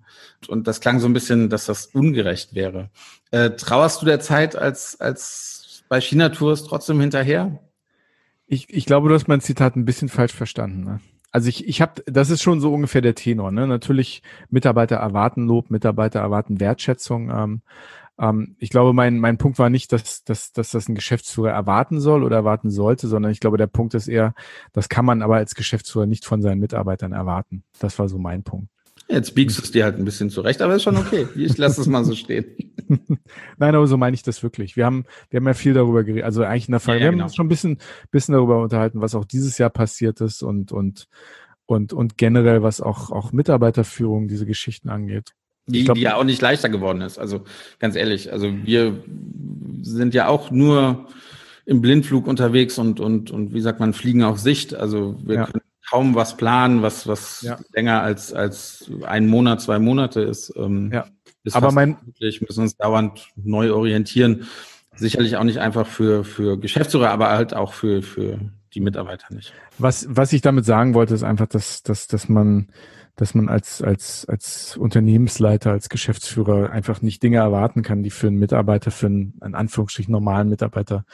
Und 0.47 0.67
das 0.67 0.79
klang 0.79 0.99
so 0.99 1.07
ein 1.07 1.13
bisschen, 1.13 1.49
dass 1.49 1.65
das 1.65 1.87
ungerecht 1.87 2.53
wäre. 2.53 2.89
Äh, 3.31 3.51
trauerst 3.51 4.01
du 4.01 4.05
der 4.05 4.19
Zeit 4.19 4.55
als, 4.55 4.99
als 5.01 5.83
bei 5.89 5.99
China 5.99 6.29
Tours 6.29 6.63
trotzdem 6.63 6.99
hinterher? 7.01 7.59
Ich, 8.47 8.69
ich 8.69 8.85
glaube, 8.85 9.09
du 9.09 9.15
hast 9.15 9.27
mein 9.27 9.41
Zitat 9.41 9.75
ein 9.75 9.85
bisschen 9.85 10.09
falsch 10.09 10.33
verstanden. 10.33 10.83
Ne? 10.83 10.99
Also 11.31 11.49
ich, 11.49 11.67
ich 11.67 11.81
habe, 11.81 12.01
das 12.05 12.29
ist 12.29 12.41
schon 12.41 12.59
so 12.59 12.73
ungefähr 12.73 13.01
der 13.01 13.15
Tenor. 13.15 13.51
Ne? 13.51 13.67
Natürlich, 13.67 14.23
Mitarbeiter 14.49 14.95
erwarten 14.97 15.45
Lob, 15.47 15.69
Mitarbeiter 15.69 16.19
erwarten 16.19 16.59
Wertschätzung. 16.59 17.29
Ähm, 17.29 17.61
ähm, 18.19 18.55
ich 18.59 18.69
glaube, 18.69 18.93
mein, 18.93 19.19
mein 19.19 19.37
Punkt 19.37 19.59
war 19.59 19.69
nicht, 19.69 19.91
dass, 19.93 20.23
dass, 20.23 20.51
dass 20.51 20.71
das 20.71 20.89
ein 20.89 20.95
Geschäftsführer 20.95 21.51
erwarten 21.51 21.99
soll 21.99 22.23
oder 22.23 22.37
erwarten 22.37 22.69
sollte, 22.69 23.07
sondern 23.07 23.31
ich 23.31 23.39
glaube, 23.39 23.57
der 23.57 23.67
Punkt 23.67 23.93
ist 23.93 24.07
eher, 24.07 24.33
das 24.73 24.89
kann 24.89 25.05
man 25.05 25.21
aber 25.21 25.37
als 25.37 25.55
Geschäftsführer 25.55 26.05
nicht 26.05 26.25
von 26.25 26.41
seinen 26.41 26.59
Mitarbeitern 26.59 27.13
erwarten. 27.13 27.63
Das 27.79 27.97
war 27.99 28.09
so 28.09 28.17
mein 28.17 28.43
Punkt. 28.43 28.69
Jetzt 29.09 29.33
biegst 29.33 29.57
du 29.57 29.63
es 29.63 29.71
dir 29.71 29.85
halt 29.85 29.97
ein 29.97 30.05
bisschen 30.05 30.29
zurecht, 30.29 30.61
aber 30.61 30.75
ist 30.75 30.83
schon 30.83 30.97
okay. 30.97 31.27
Ich 31.35 31.57
lasse 31.57 31.81
es 31.81 31.87
mal 31.87 32.05
so 32.05 32.13
stehen. 32.13 32.45
Nein, 33.57 33.75
aber 33.75 33.87
so 33.87 33.97
meine 33.97 34.13
ich 34.13 34.21
das 34.21 34.43
wirklich. 34.43 34.75
Wir 34.75 34.85
haben, 34.85 35.05
wir 35.29 35.37
haben 35.37 35.47
ja 35.47 35.55
viel 35.55 35.73
darüber 35.73 36.03
geredet. 36.03 36.25
Also 36.25 36.43
eigentlich 36.43 36.67
in 36.67 36.73
der 36.73 36.79
Fall, 36.79 36.97
ja, 36.97 37.01
ja, 37.01 37.05
wir 37.05 37.11
genau. 37.11 37.23
haben 37.23 37.27
uns 37.27 37.35
schon 37.35 37.47
ein 37.47 37.49
bisschen, 37.49 37.77
bisschen 38.11 38.33
darüber 38.33 38.61
unterhalten, 38.61 39.01
was 39.01 39.15
auch 39.15 39.25
dieses 39.25 39.57
Jahr 39.57 39.71
passiert 39.71 40.21
ist 40.21 40.43
und, 40.43 40.71
und, 40.71 41.07
und, 41.65 41.91
und 41.91 42.17
generell, 42.17 42.61
was 42.61 42.81
auch, 42.81 43.09
auch 43.09 43.31
Mitarbeiterführung, 43.31 44.27
diese 44.27 44.45
Geschichten 44.45 44.89
angeht. 44.89 45.31
Die, 45.65 45.85
glaub, 45.85 45.95
die 45.95 46.01
ja 46.01 46.15
auch 46.15 46.23
nicht 46.23 46.41
leichter 46.41 46.69
geworden 46.69 47.01
ist. 47.01 47.17
Also 47.17 47.43
ganz 47.79 47.95
ehrlich, 47.95 48.31
also 48.31 48.51
wir 48.63 49.03
sind 49.81 50.13
ja 50.13 50.27
auch 50.27 50.51
nur 50.51 51.07
im 51.65 51.81
Blindflug 51.81 52.27
unterwegs 52.27 52.77
und, 52.77 52.99
und, 52.99 53.31
und 53.31 53.53
wie 53.53 53.61
sagt 53.61 53.79
man, 53.79 53.93
fliegen 53.93 54.23
auf 54.23 54.39
Sicht. 54.39 54.75
Also 54.75 55.17
wir 55.23 55.35
ja. 55.35 55.45
können 55.45 55.61
kaum 55.89 56.15
was 56.15 56.37
planen, 56.37 56.81
was, 56.81 57.07
was 57.07 57.41
ja. 57.41 57.57
länger 57.73 58.01
als, 58.01 58.33
als 58.33 58.89
ein 59.05 59.27
Monat, 59.27 59.61
zwei 59.61 59.79
Monate 59.79 60.21
ist. 60.21 60.53
Ähm, 60.55 60.91
ja. 60.93 61.05
Ist 61.43 61.55
Aber 61.55 61.71
mein, 61.71 61.97
möglich, 62.05 62.41
müssen 62.41 62.61
uns 62.61 62.75
dauernd 62.75 63.29
neu 63.35 63.73
orientieren. 63.73 64.45
Sicherlich 64.95 65.37
auch 65.37 65.43
nicht 65.43 65.59
einfach 65.59 65.87
für, 65.87 66.23
für 66.23 66.59
Geschäftsführer, 66.59 67.11
aber 67.11 67.29
halt 67.29 67.53
auch 67.53 67.73
für, 67.73 68.01
für 68.01 68.39
die 68.73 68.81
Mitarbeiter 68.81 69.33
nicht. 69.33 69.53
Was, 69.77 70.05
was 70.09 70.33
ich 70.33 70.41
damit 70.41 70.65
sagen 70.65 70.93
wollte, 70.93 71.13
ist 71.13 71.23
einfach, 71.23 71.47
dass, 71.47 71.81
dass, 71.83 72.07
dass 72.07 72.27
man, 72.27 72.67
dass 73.15 73.33
man 73.33 73.47
als, 73.47 73.81
als, 73.81 74.25
als 74.27 74.75
Unternehmensleiter, 74.77 75.71
als 75.71 75.89
Geschäftsführer 75.89 76.71
einfach 76.71 77.01
nicht 77.01 77.23
Dinge 77.23 77.37
erwarten 77.37 77.81
kann, 77.81 78.03
die 78.03 78.09
für 78.09 78.27
einen 78.27 78.37
Mitarbeiter, 78.37 78.91
für 78.91 79.07
einen, 79.07 79.39
in 79.43 79.55
Anführungsstrichen 79.55 80.11
normalen 80.11 80.49
Mitarbeiter 80.49 81.05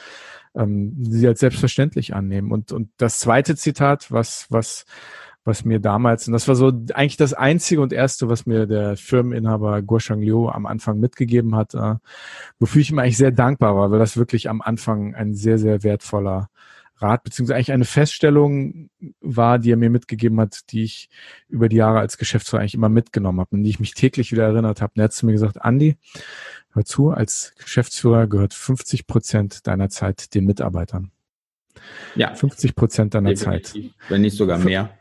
ähm, 0.56 0.96
sie 0.98 1.26
als 1.26 1.40
selbstverständlich 1.40 2.14
annehmen. 2.14 2.50
Und, 2.50 2.72
und 2.72 2.90
das 2.96 3.18
zweite 3.18 3.56
Zitat, 3.56 4.10
was, 4.10 4.46
was, 4.50 4.84
was 5.44 5.64
mir 5.64 5.78
damals, 5.80 6.26
und 6.26 6.32
das 6.32 6.48
war 6.48 6.56
so 6.56 6.72
eigentlich 6.94 7.16
das 7.16 7.32
einzige 7.34 7.80
und 7.80 7.92
erste, 7.92 8.28
was 8.28 8.46
mir 8.46 8.66
der 8.66 8.96
Firmeninhaber 8.96 9.82
Guoshang 9.82 10.20
Liu 10.20 10.48
am 10.48 10.66
Anfang 10.66 10.98
mitgegeben 10.98 11.54
hat, 11.54 11.74
äh, 11.74 11.94
wofür 12.58 12.80
ich 12.80 12.90
ihm 12.90 12.98
eigentlich 12.98 13.16
sehr 13.16 13.32
dankbar 13.32 13.76
war, 13.76 13.90
weil 13.90 13.98
das 13.98 14.16
wirklich 14.16 14.48
am 14.48 14.60
Anfang 14.60 15.14
ein 15.14 15.34
sehr, 15.34 15.58
sehr 15.58 15.82
wertvoller 15.82 16.48
Rat, 16.98 17.24
beziehungsweise 17.24 17.56
eigentlich 17.56 17.72
eine 17.72 17.84
Feststellung 17.84 18.88
war, 19.20 19.58
die 19.58 19.70
er 19.70 19.76
mir 19.76 19.90
mitgegeben 19.90 20.40
hat, 20.40 20.60
die 20.70 20.84
ich 20.84 21.10
über 21.48 21.68
die 21.68 21.76
Jahre 21.76 21.98
als 21.98 22.16
Geschäftsführer 22.16 22.62
eigentlich 22.62 22.74
immer 22.74 22.88
mitgenommen 22.88 23.40
habe 23.40 23.54
und 23.54 23.64
die 23.64 23.70
ich 23.70 23.80
mich 23.80 23.92
täglich 23.92 24.32
wieder 24.32 24.44
erinnert 24.44 24.80
habe. 24.80 24.92
Und 24.96 25.00
er 25.00 25.04
hat 25.04 25.12
zu 25.12 25.26
mir 25.26 25.32
gesagt, 25.32 25.60
Andi, 25.60 25.98
hör 26.76 26.84
zu, 26.84 27.10
als 27.10 27.54
Geschäftsführer 27.58 28.26
gehört 28.26 28.54
50 28.54 29.06
Prozent 29.06 29.66
deiner 29.66 29.88
Zeit 29.88 30.34
den 30.34 30.44
Mitarbeitern. 30.44 31.10
Ja. 32.14 32.34
50 32.34 32.74
Prozent 32.74 33.14
deiner 33.14 33.30
Definitiv. 33.30 33.72
Zeit. 33.72 33.94
Wenn 34.08 34.22
nicht 34.22 34.36
sogar 34.36 34.58
mehr 34.58 34.96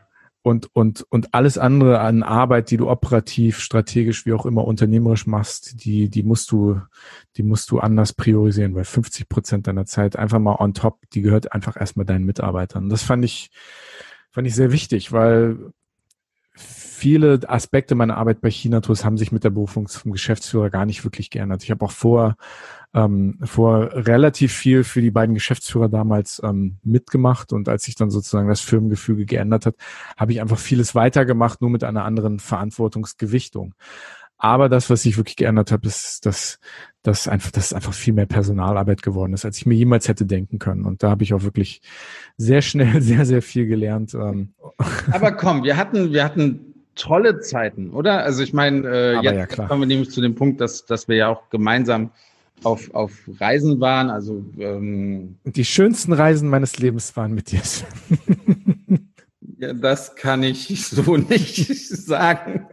und, 0.46 0.70
und, 0.76 1.04
und 1.10 1.34
alles 1.34 1.58
andere 1.58 2.02
an 2.02 2.22
Arbeit, 2.22 2.70
die 2.70 2.78
du 2.78 2.88
operativ, 2.88 3.58
strategisch, 3.58 4.28
wie 4.28 4.34
auch 4.34 4.46
immer 4.46 4.64
unternehmerisch 4.66 5.26
machst, 5.26 5.84
die, 5.84 6.08
die 6.08 6.22
musst 6.22 6.52
du, 6.52 6.80
die 7.36 7.42
musst 7.42 7.72
du 7.72 7.80
anders 7.80 8.14
priorisieren, 8.14 8.76
weil 8.76 8.84
50 8.84 9.28
Prozent 9.28 9.66
deiner 9.66 9.88
Zeit 9.88 10.16
einfach 10.16 10.38
mal 10.38 10.56
on 10.60 10.76
top, 10.76 11.00
die 11.14 11.24
gehört 11.24 11.52
einfach 11.52 11.76
erstmal 11.76 12.06
deinen 12.06 12.26
Mitarbeitern. 12.26 12.90
Das 12.90 13.02
fand 13.02 13.26
ich, 13.26 13.50
fand 14.30 14.46
ich 14.46 14.54
sehr 14.54 14.72
wichtig, 14.72 15.12
weil 15.12 15.74
viele 16.96 17.40
Aspekte 17.48 17.94
meiner 17.94 18.18
Arbeit 18.18 18.42
bei 18.42 18.50
China 18.50 18.80
Tours 18.82 19.04
haben 19.04 19.18
sich 19.18 19.32
mit 19.32 19.44
der 19.44 19.50
Berufung 19.50 19.88
zum 19.88 20.12
Geschäftsführer 20.12 20.70
gar 20.70 20.86
nicht 20.86 21.04
wirklich 21.04 21.30
geändert. 21.30 21.64
Ich 21.64 21.72
habe 21.72 21.84
auch 21.86 21.92
vor, 21.92 22.36
ähm, 22.94 23.38
vor 23.44 23.92
relativ 23.94 24.54
viel 24.54 24.84
für 24.84 25.02
die 25.02 25.12
beiden 25.12 25.36
Geschäftsführer 25.36 25.90
damals 25.90 26.42
ähm, 26.44 26.78
mitgemacht 26.84 27.54
und 27.54 27.68
als 27.68 27.84
sich 27.84 27.96
dann 27.96 28.10
sozusagen 28.10 28.48
das 28.48 28.62
Firmengefüge 28.62 29.26
geändert 29.26 29.66
hat, 29.66 29.76
habe 30.18 30.32
ich 30.32 30.42
einfach 30.42 30.58
vieles 30.58 30.96
weitergemacht, 30.96 31.62
nur 31.62 31.70
mit 31.70 31.84
einer 31.84 32.06
anderen 32.06 32.40
Verantwortungsgewichtung. 32.40 33.76
Aber 34.38 34.70
das, 34.70 34.90
was 34.90 35.02
sich 35.02 35.18
wirklich 35.18 35.38
geändert 35.38 35.72
hat, 35.72 35.86
ist, 35.86 36.26
dass, 36.26 36.60
dass 37.04 37.28
einfach, 37.28 37.52
dass 37.52 37.74
einfach 37.74 37.94
viel 37.94 38.14
mehr 38.14 38.26
Personalarbeit 38.26 39.02
geworden 39.02 39.34
ist, 39.34 39.46
als 39.46 39.58
ich 39.58 39.66
mir 39.66 39.76
jemals 39.76 40.08
hätte 40.08 40.26
denken 40.26 40.60
können. 40.60 40.86
Und 40.86 41.04
da 41.04 41.10
habe 41.10 41.24
ich 41.24 41.34
auch 41.34 41.44
wirklich 41.44 41.82
sehr 42.38 42.62
schnell 42.62 43.02
sehr, 43.02 43.26
sehr 43.26 43.42
viel 43.42 43.66
gelernt. 43.66 44.14
Ähm. 44.14 44.54
Aber 45.12 45.32
komm, 45.32 45.64
wir 45.64 45.78
hatten, 45.78 46.12
wir 46.12 46.24
hatten 46.24 46.75
tolle 46.96 47.40
Zeiten, 47.40 47.92
oder? 47.92 48.24
Also 48.24 48.42
ich 48.44 48.54
meine, 48.54 48.88
äh, 48.88 49.14
jetzt 49.22 49.58
ja, 49.58 49.68
kommen 49.68 49.82
wir 49.82 49.88
nämlich 49.88 50.12
zu 50.12 50.22
dem 50.22 50.36
Punkt, 50.36 50.62
dass, 50.62 50.86
dass 50.86 51.08
wir 51.08 51.16
ja 51.18 51.28
auch 51.28 51.50
gemeinsam 51.50 52.12
auf, 52.64 52.94
auf 52.94 53.12
Reisen 53.40 53.80
waren. 53.80 54.10
Also 54.10 54.44
ähm, 54.58 55.38
die 55.44 55.66
schönsten 55.66 56.14
Reisen 56.14 56.50
meines 56.50 56.80
Lebens 56.80 57.16
waren 57.16 57.34
mit 57.34 57.52
dir. 57.52 57.62
ja, 59.60 59.74
das 59.74 60.16
kann 60.16 60.44
ich 60.44 60.88
so 60.88 61.18
nicht 61.18 61.68
sagen. 61.88 62.68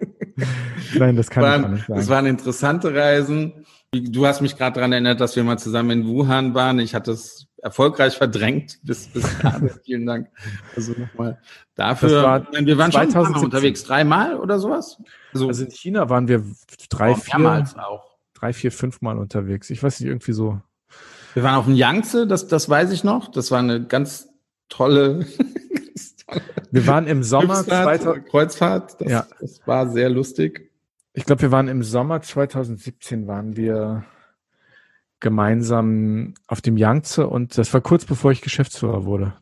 Nein, 0.94 1.16
das 1.16 1.30
kann 1.30 1.42
waren, 1.42 1.64
ich 1.64 1.70
nicht 1.70 1.87
sagen. 1.87 2.00
Es 2.00 2.08
waren 2.08 2.26
interessante 2.26 2.94
Reisen. 2.94 3.66
Du 3.92 4.26
hast 4.26 4.40
mich 4.40 4.56
gerade 4.56 4.76
daran 4.76 4.92
erinnert, 4.92 5.20
dass 5.20 5.37
wir 5.37 5.44
mal 5.44 5.58
zusammen 5.58 5.90
in 5.90 6.06
Wuhan 6.06 6.54
waren. 6.54 6.78
Ich 6.78 6.94
hatte 6.94 7.12
es 7.12 7.46
erfolgreich 7.62 8.16
verdrängt 8.16 8.81
bis, 8.83 9.07
bis 9.07 9.38
gerade. 9.38 9.70
Vielen 9.85 10.05
Dank. 10.05 10.29
Also 10.77 10.92
nochmal 10.92 11.40
dafür. 11.77 12.22
War 12.22 12.46
wir 12.53 12.77
waren 12.77 12.92
2017. 12.92 13.12
schon 13.12 13.33
mal 13.33 13.44
unterwegs, 13.44 13.85
dreimal 13.85 14.37
oder 14.37 14.59
sowas? 14.59 14.98
Also, 15.33 15.48
also 15.48 15.64
in 15.64 15.70
China 15.70 16.11
waren 16.11 16.29
wir 16.29 16.44
drei, 16.90 17.14
vier, 17.14 17.64
auch. 17.79 18.18
drei, 18.35 18.53
vier, 18.53 18.72
fünf 18.72 19.01
Mal 19.01 19.16
unterwegs. 19.16 19.70
Ich 19.70 19.83
weiß 19.83 20.01
nicht, 20.01 20.09
irgendwie 20.09 20.33
so. 20.33 20.61
Wir 21.35 21.44
waren 21.44 21.55
auf 21.55 21.64
dem 21.64 21.75
Yangtze, 21.75 22.27
das, 22.27 22.48
das 22.48 22.68
weiß 22.68 22.90
ich 22.90 23.05
noch. 23.05 23.31
Das 23.31 23.51
war 23.51 23.61
eine 23.61 23.87
ganz 23.87 24.29
tolle. 24.68 25.25
wir 26.72 26.87
waren 26.87 27.07
im 27.07 27.22
Sommer 27.22 27.64
2000, 27.64 28.27
Kreuzfahrt. 28.29 29.01
Das, 29.01 29.11
ja. 29.11 29.27
das 29.40 29.61
war 29.66 29.88
sehr 29.88 30.11
lustig. 30.11 30.70
Ich 31.14 31.25
glaube, 31.25 31.42
wir 31.42 31.53
waren 31.53 31.68
im 31.68 31.83
Sommer 31.83 32.22
2017 32.22 33.27
waren 33.27 33.57
wir 33.57 34.05
gemeinsam 35.22 36.35
auf 36.46 36.61
dem 36.61 36.76
Yangtze 36.76 37.26
und 37.26 37.56
das 37.56 37.72
war 37.72 37.80
kurz 37.80 38.04
bevor 38.04 38.32
ich 38.32 38.42
Geschäftsführer 38.42 39.06
wurde. 39.06 39.35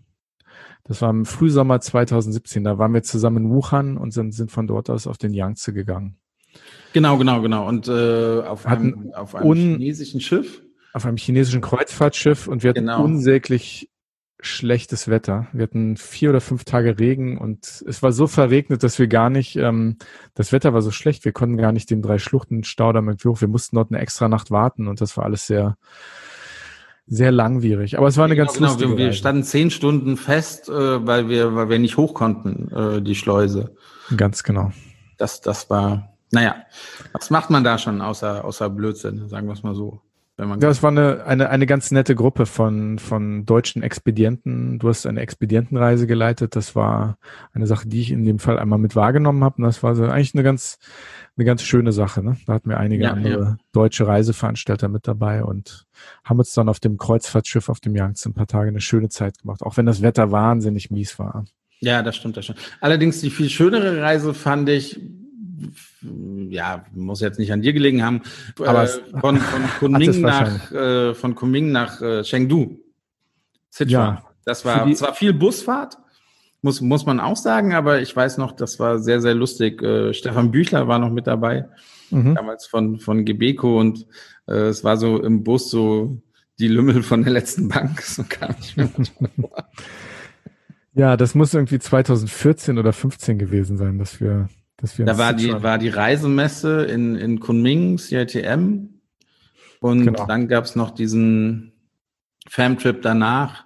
Das 0.84 1.02
war 1.02 1.10
im 1.10 1.24
Frühsommer 1.24 1.80
2017. 1.80 2.64
Da 2.64 2.78
waren 2.78 2.94
wir 2.94 3.02
zusammen 3.02 3.44
in 3.44 3.50
Wuhan 3.50 3.96
und 3.96 4.12
sind, 4.12 4.32
sind 4.32 4.50
von 4.50 4.66
dort 4.66 4.90
aus 4.90 5.06
auf 5.06 5.18
den 5.18 5.32
Yangtze 5.32 5.72
gegangen. 5.72 6.16
Genau, 6.92 7.16
genau, 7.16 7.40
genau. 7.42 7.68
Und 7.68 7.88
äh, 7.88 8.40
auf, 8.40 8.66
einem, 8.66 9.12
auf 9.14 9.34
einem 9.34 9.54
chinesischen 9.54 10.20
Schiff. 10.20 10.62
Auf 10.92 11.06
einem 11.06 11.16
chinesischen 11.16 11.60
Kreuzfahrtschiff 11.60 12.48
und 12.48 12.62
wir 12.62 12.70
hatten 12.70 12.80
genau. 12.80 13.04
unsäglich 13.04 13.89
schlechtes 14.42 15.08
Wetter. 15.08 15.48
Wir 15.52 15.64
hatten 15.64 15.96
vier 15.96 16.30
oder 16.30 16.40
fünf 16.40 16.64
Tage 16.64 16.98
Regen 16.98 17.38
und 17.38 17.84
es 17.86 18.02
war 18.02 18.12
so 18.12 18.26
verregnet, 18.26 18.82
dass 18.82 18.98
wir 18.98 19.06
gar 19.06 19.30
nicht, 19.30 19.56
ähm, 19.56 19.96
das 20.34 20.52
Wetter 20.52 20.72
war 20.72 20.82
so 20.82 20.90
schlecht, 20.90 21.24
wir 21.24 21.32
konnten 21.32 21.56
gar 21.56 21.72
nicht 21.72 21.90
den 21.90 22.02
drei 22.02 22.18
Schluchten 22.18 22.64
Staudamm 22.64 23.10
hoch. 23.24 23.40
Wir 23.40 23.48
mussten 23.48 23.76
dort 23.76 23.90
eine 23.90 24.00
extra 24.00 24.28
Nacht 24.28 24.50
warten 24.50 24.88
und 24.88 25.00
das 25.00 25.16
war 25.16 25.24
alles 25.24 25.46
sehr, 25.46 25.76
sehr 27.06 27.32
langwierig. 27.32 27.98
Aber 27.98 28.08
es 28.08 28.16
war 28.16 28.24
eine 28.24 28.34
genau, 28.34 28.46
ganz 28.46 28.56
genau. 28.56 28.70
lustige 28.70 28.96
Wir, 28.96 29.06
wir 29.06 29.12
standen 29.12 29.42
zehn 29.42 29.70
Stunden 29.70 30.16
fest, 30.16 30.68
äh, 30.68 31.06
weil 31.06 31.28
wir, 31.28 31.54
weil 31.54 31.68
wir 31.68 31.78
nicht 31.78 31.96
hoch 31.96 32.14
konnten, 32.14 32.70
äh, 32.74 33.02
die 33.02 33.14
Schleuse. 33.14 33.74
Ganz 34.16 34.42
genau. 34.42 34.72
Das, 35.18 35.40
das 35.40 35.68
war, 35.70 36.16
naja, 36.30 36.56
was 37.12 37.30
macht 37.30 37.50
man 37.50 37.64
da 37.64 37.78
schon 37.78 38.00
außer, 38.00 38.44
außer 38.44 38.70
Blödsinn, 38.70 39.28
sagen 39.28 39.46
wir 39.46 39.52
es 39.52 39.62
mal 39.62 39.74
so. 39.74 40.00
Wenn 40.40 40.48
man 40.48 40.58
ja, 40.58 40.70
es 40.70 40.82
war 40.82 40.90
eine, 40.90 41.26
eine, 41.26 41.50
eine 41.50 41.66
ganz 41.66 41.90
nette 41.90 42.14
Gruppe 42.14 42.46
von, 42.46 42.98
von 42.98 43.44
deutschen 43.44 43.82
Expedienten. 43.82 44.78
Du 44.78 44.88
hast 44.88 45.04
eine 45.04 45.20
Expedientenreise 45.20 46.06
geleitet. 46.06 46.56
Das 46.56 46.74
war 46.74 47.18
eine 47.52 47.66
Sache, 47.66 47.86
die 47.86 48.00
ich 48.00 48.10
in 48.10 48.24
dem 48.24 48.38
Fall 48.38 48.58
einmal 48.58 48.78
mit 48.78 48.96
wahrgenommen 48.96 49.44
habe. 49.44 49.56
Und 49.58 49.64
das 49.64 49.82
war 49.82 49.94
so 49.94 50.04
eigentlich 50.04 50.34
eine 50.34 50.42
ganz, 50.42 50.78
eine 51.36 51.44
ganz 51.44 51.62
schöne 51.62 51.92
Sache. 51.92 52.22
Ne? 52.22 52.38
Da 52.46 52.54
hatten 52.54 52.70
wir 52.70 52.78
einige 52.78 53.04
ja, 53.04 53.10
andere 53.10 53.42
ja. 53.42 53.56
deutsche 53.72 54.06
Reiseveranstalter 54.06 54.88
mit 54.88 55.06
dabei 55.06 55.44
und 55.44 55.84
haben 56.24 56.38
uns 56.38 56.54
dann 56.54 56.70
auf 56.70 56.80
dem 56.80 56.96
Kreuzfahrtschiff 56.96 57.68
auf 57.68 57.80
dem 57.80 57.94
Yangtze 57.94 58.30
ein 58.30 58.34
paar 58.34 58.46
Tage 58.46 58.68
eine 58.68 58.80
schöne 58.80 59.10
Zeit 59.10 59.36
gemacht, 59.42 59.60
auch 59.60 59.76
wenn 59.76 59.84
das 59.84 60.00
Wetter 60.00 60.32
wahnsinnig 60.32 60.90
mies 60.90 61.18
war. 61.18 61.44
Ja, 61.80 62.02
das 62.02 62.16
stimmt, 62.16 62.38
das 62.38 62.46
stimmt. 62.46 62.60
Allerdings 62.80 63.20
die 63.20 63.28
viel 63.28 63.50
schönere 63.50 64.00
Reise 64.00 64.32
fand 64.32 64.70
ich 64.70 64.98
ja, 66.48 66.84
muss 66.94 67.20
jetzt 67.20 67.38
nicht 67.38 67.52
an 67.52 67.62
dir 67.62 67.72
gelegen 67.72 68.02
haben, 68.02 68.22
aber 68.58 68.84
äh, 68.84 69.20
von, 69.20 69.36
von 69.38 69.62
Kunming 69.78 70.20
nach, 70.20 70.72
äh, 70.72 71.14
von 71.14 71.34
Kunming 71.34 71.72
nach 71.72 72.00
äh, 72.00 72.22
Chengdu. 72.22 72.78
Sichuan. 73.70 73.90
Ja, 73.90 74.24
das 74.44 74.64
war 74.64 74.92
zwar 74.94 75.14
viel 75.14 75.32
Busfahrt, 75.32 75.96
muss, 76.62 76.80
muss 76.80 77.06
man 77.06 77.20
auch 77.20 77.36
sagen, 77.36 77.72
aber 77.74 78.00
ich 78.00 78.14
weiß 78.14 78.38
noch, 78.38 78.52
das 78.52 78.78
war 78.78 78.98
sehr, 78.98 79.20
sehr 79.20 79.34
lustig. 79.34 79.82
Äh, 79.82 80.12
Stefan 80.12 80.50
Büchler 80.50 80.88
war 80.88 80.98
noch 80.98 81.10
mit 81.10 81.26
dabei, 81.26 81.68
mhm. 82.10 82.34
damals 82.34 82.66
von, 82.66 82.98
von 82.98 83.24
Gebeko 83.24 83.78
und 83.78 84.06
äh, 84.46 84.68
es 84.68 84.84
war 84.84 84.96
so 84.96 85.22
im 85.22 85.44
Bus 85.44 85.70
so 85.70 86.20
die 86.58 86.68
Lümmel 86.68 87.02
von 87.02 87.22
der 87.22 87.32
letzten 87.32 87.68
Bank. 87.68 88.02
So 88.06 88.24
kam 88.28 88.54
ich 88.60 88.76
mir. 88.76 88.90
Ja, 90.92 91.16
das 91.16 91.36
muss 91.36 91.54
irgendwie 91.54 91.78
2014 91.78 92.76
oder 92.76 92.92
15 92.92 93.38
gewesen 93.38 93.76
sein, 93.76 93.98
dass 93.98 94.20
wir 94.20 94.48
dass 94.80 94.98
wir 94.98 95.04
da 95.04 95.18
war 95.18 95.32
die, 95.34 95.62
war 95.62 95.78
die 95.78 95.88
Reisemesse 95.88 96.84
in, 96.84 97.16
in 97.16 97.40
Kunming, 97.40 97.98
CITM. 97.98 98.88
Und 99.80 100.04
genau. 100.04 100.26
dann 100.26 100.48
gab 100.48 100.64
es 100.64 100.76
noch 100.76 100.90
diesen 100.90 101.72
Famtrip 102.48 103.02
danach. 103.02 103.64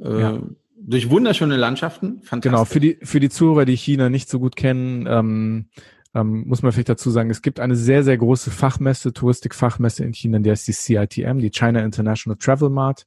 Äh, 0.00 0.20
ja. 0.20 0.42
Durch 0.76 1.10
wunderschöne 1.10 1.56
Landschaften. 1.56 2.22
Fantastisch. 2.22 2.50
Genau, 2.50 2.64
für 2.64 2.80
die, 2.80 2.98
für 3.02 3.20
die 3.20 3.28
Zuhörer, 3.28 3.64
die 3.64 3.76
China 3.76 4.08
nicht 4.08 4.28
so 4.28 4.40
gut 4.40 4.56
kennen, 4.56 5.06
ähm, 5.08 5.66
ähm, 6.14 6.44
muss 6.46 6.62
man 6.62 6.72
vielleicht 6.72 6.88
dazu 6.88 7.10
sagen, 7.10 7.30
es 7.30 7.42
gibt 7.42 7.60
eine 7.60 7.76
sehr, 7.76 8.02
sehr 8.04 8.18
große 8.18 8.50
Fachmesse, 8.50 9.12
Touristikfachmesse 9.12 10.04
in 10.04 10.12
China, 10.12 10.40
die 10.40 10.50
heißt 10.50 10.66
die 10.66 10.72
CITM, 10.72 11.38
die 11.38 11.50
China 11.50 11.80
International 11.80 12.36
Travel 12.36 12.68
Mart 12.68 13.06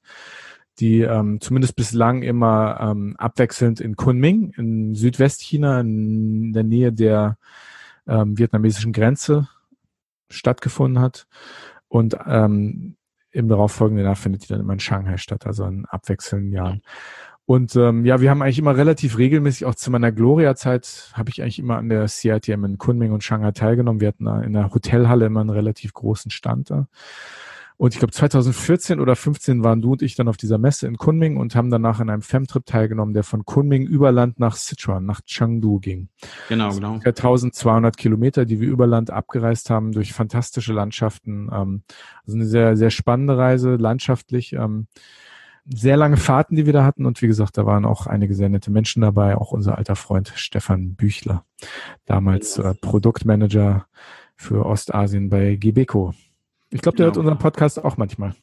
die 0.80 1.02
ähm, 1.02 1.40
zumindest 1.42 1.76
bislang 1.76 2.22
immer 2.22 2.78
ähm, 2.82 3.16
abwechselnd 3.18 3.80
in 3.80 3.96
Kunming 3.96 4.54
in 4.58 4.96
Südwestchina 4.96 5.80
in 5.80 6.54
der 6.54 6.64
Nähe 6.64 6.92
der 6.92 7.38
ähm, 8.08 8.38
vietnamesischen 8.38 8.94
Grenze 8.94 9.48
stattgefunden 10.30 11.02
hat 11.02 11.28
und 11.88 12.18
ähm, 12.26 12.96
im 13.32 13.48
darauffolgenden 13.48 14.06
Jahr 14.06 14.16
findet 14.16 14.44
die 14.44 14.48
dann 14.48 14.62
immer 14.62 14.74
in 14.74 14.80
Shanghai 14.80 15.18
statt, 15.18 15.46
also 15.46 15.66
in 15.66 15.86
abwechselnden 15.86 16.54
Jahren. 16.54 16.82
Und 17.46 17.76
ähm, 17.76 18.06
ja, 18.06 18.22
wir 18.22 18.32
haben 18.32 18.42
eigentlich 18.42 18.58
immer 18.58 18.76
relativ 18.76 19.18
regelmäßig, 19.20 19.66
auch 19.66 19.76
zu 19.76 19.92
meiner 19.92 20.12
Gloria-Zeit, 20.12 21.12
habe 21.14 21.30
ich 21.30 21.42
eigentlich 21.42 21.60
immer 21.60 21.78
an 21.78 21.90
der 21.90 22.08
CITM 22.08 22.66
in 22.66 22.78
Kunming 22.80 23.12
und 23.12 23.24
Shanghai 23.24 23.52
teilgenommen. 23.52 24.02
Wir 24.02 24.08
hatten 24.08 24.26
in 24.44 24.54
der 24.54 24.74
Hotelhalle 24.74 25.28
immer 25.28 25.42
einen 25.42 25.52
relativ 25.52 25.94
großen 25.94 26.32
Stand 26.32 26.72
da. 26.72 26.88
Und 27.78 27.94
ich 27.94 28.00
glaube 28.00 28.14
2014 28.14 29.00
oder 29.00 29.16
15 29.16 29.64
waren 29.64 29.82
du 29.82 29.94
und 29.94 30.02
ich 30.02 30.16
dann 30.16 30.28
auf 30.28 30.38
dieser 30.38 30.58
Messe 30.58 30.88
in 30.88 30.98
Kunming 30.98 31.38
und 31.38 31.56
haben 31.56 31.70
danach 31.70 32.00
an 32.00 32.10
einem 32.10 32.22
Femtrip 32.22 32.66
teilgenommen, 32.66 33.14
der 33.14 33.24
von 33.24 33.44
Kunming 33.44 33.86
über 33.86 34.12
Land 34.12 34.40
nach 34.40 34.56
Sichuan, 34.56 35.06
nach 35.06 35.22
Chengdu 35.22 35.80
ging. 35.80 36.10
Genau, 36.48 36.74
genau. 36.74 36.94
1200 37.04 37.98
Kilometer, 37.98 38.46
die 38.46 38.62
wir 38.62 38.70
über 38.70 38.88
Land 38.88 39.12
abgereist 39.12 39.70
haben 39.70 39.92
durch 39.92 40.14
fantastische 40.14 40.74
Landschaften. 40.74 41.50
Ähm, 41.52 41.84
also 42.26 42.38
eine 42.38 42.46
sehr, 42.46 42.78
sehr 42.78 42.92
spannende 42.92 43.38
Reise, 43.38 43.76
landschaftlich. 43.76 44.54
Ähm, 44.54 44.88
sehr 45.68 45.98
lange 45.98 46.18
Fahrten, 46.18 46.56
die 46.56 46.66
wir 46.66 46.74
da 46.74 46.86
hatten. 46.86 47.06
Und 47.06 47.22
wie 47.22 47.28
gesagt, 47.28 47.58
da 47.58 47.66
waren 47.66 47.86
auch 47.86 48.08
einige 48.08 48.36
sehr 48.36 48.50
nette 48.50 48.72
Menschen 48.72 49.02
dabei. 49.02 49.36
Auch 49.36 49.52
unser 49.52 49.78
alter 49.78 49.96
Freund 49.96 50.32
Stefan 50.36 50.96
Büchler, 50.96 51.44
damals 52.06 52.58
äh, 52.58 52.74
Produktmanager 52.76 53.88
für 54.36 54.66
Ostasien 54.66 55.30
bei 55.30 55.56
Gibeco. 55.56 56.14
Ich 56.72 56.82
glaube, 56.82 56.98
der 56.98 57.06
genau. 57.06 57.16
hört 57.16 57.18
unseren 57.18 57.38
Podcast 57.38 57.84
auch 57.84 57.98
manchmal. 57.98 58.34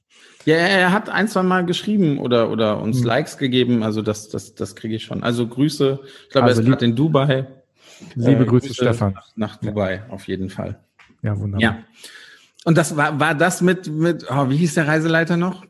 Ja, 0.44 0.56
er 0.56 0.92
hat 0.92 1.08
ein, 1.08 1.28
zwei 1.28 1.42
Mal 1.42 1.64
geschrieben 1.64 2.18
oder, 2.18 2.50
oder 2.50 2.80
uns 2.80 2.98
hm. 2.98 3.04
Likes 3.04 3.38
gegeben. 3.38 3.82
Also 3.82 4.02
das, 4.02 4.28
das, 4.28 4.54
das 4.54 4.74
kriege 4.74 4.96
ich 4.96 5.04
schon. 5.04 5.22
Also 5.22 5.46
Grüße. 5.46 6.00
Ich 6.24 6.30
glaube, 6.30 6.48
also 6.48 6.60
er 6.60 6.64
ist 6.64 6.70
gerade 6.70 6.84
in 6.84 6.96
Dubai. 6.96 7.46
Liebe 8.14 8.42
äh, 8.42 8.46
Grüße, 8.46 8.68
Grüße, 8.68 8.74
Stefan. 8.74 9.12
Nach, 9.12 9.28
nach 9.36 9.56
Dubai, 9.56 9.96
ja. 9.96 10.12
auf 10.12 10.26
jeden 10.26 10.50
Fall. 10.50 10.80
Ja, 11.22 11.38
wunderbar. 11.38 11.60
Ja. 11.60 11.78
Und 12.64 12.78
das 12.78 12.96
war, 12.96 13.18
war 13.20 13.34
das 13.34 13.60
mit, 13.60 13.88
mit, 13.88 14.26
oh, 14.30 14.48
wie 14.48 14.56
hieß 14.56 14.74
der 14.74 14.88
Reiseleiter 14.88 15.36
noch? 15.36 15.64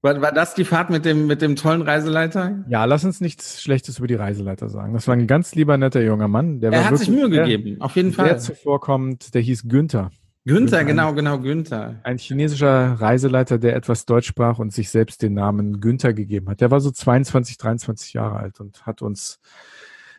War, 0.00 0.20
war 0.20 0.32
das 0.32 0.54
die 0.54 0.64
Fahrt 0.64 0.90
mit 0.90 1.04
dem, 1.04 1.28
mit 1.28 1.42
dem 1.42 1.54
tollen 1.54 1.82
Reiseleiter? 1.82 2.64
Ja, 2.68 2.84
lass 2.84 3.04
uns 3.04 3.20
nichts 3.20 3.62
Schlechtes 3.62 3.98
über 3.98 4.08
die 4.08 4.16
Reiseleiter 4.16 4.68
sagen. 4.68 4.94
Das 4.94 5.06
war 5.06 5.14
ein 5.14 5.28
ganz 5.28 5.54
lieber, 5.54 5.76
netter 5.76 6.02
junger 6.02 6.26
Mann. 6.26 6.60
Der 6.60 6.72
er 6.72 6.84
hat 6.84 6.98
sich 6.98 7.08
Mühe 7.08 7.30
gegeben, 7.30 7.80
auf 7.80 7.94
jeden 7.94 8.12
Fall. 8.12 8.26
Der 8.26 8.38
zuvorkommt, 8.38 9.34
der 9.34 9.42
hieß 9.42 9.68
Günther. 9.68 10.10
Günther, 10.44 10.78
Günther 10.78 10.84
genau, 10.84 11.14
genau, 11.14 11.38
Günther. 11.38 12.00
Ein 12.02 12.18
chinesischer 12.18 13.00
Reiseleiter, 13.00 13.58
der 13.58 13.76
etwas 13.76 14.06
Deutsch 14.06 14.26
sprach 14.26 14.58
und 14.58 14.72
sich 14.72 14.90
selbst 14.90 15.22
den 15.22 15.34
Namen 15.34 15.80
Günther 15.80 16.12
gegeben 16.14 16.48
hat. 16.48 16.60
Der 16.60 16.70
war 16.70 16.80
so 16.80 16.90
22, 16.90 17.58
23 17.58 18.12
Jahre 18.12 18.36
alt 18.36 18.58
und 18.58 18.84
hat 18.84 19.02
uns 19.02 19.38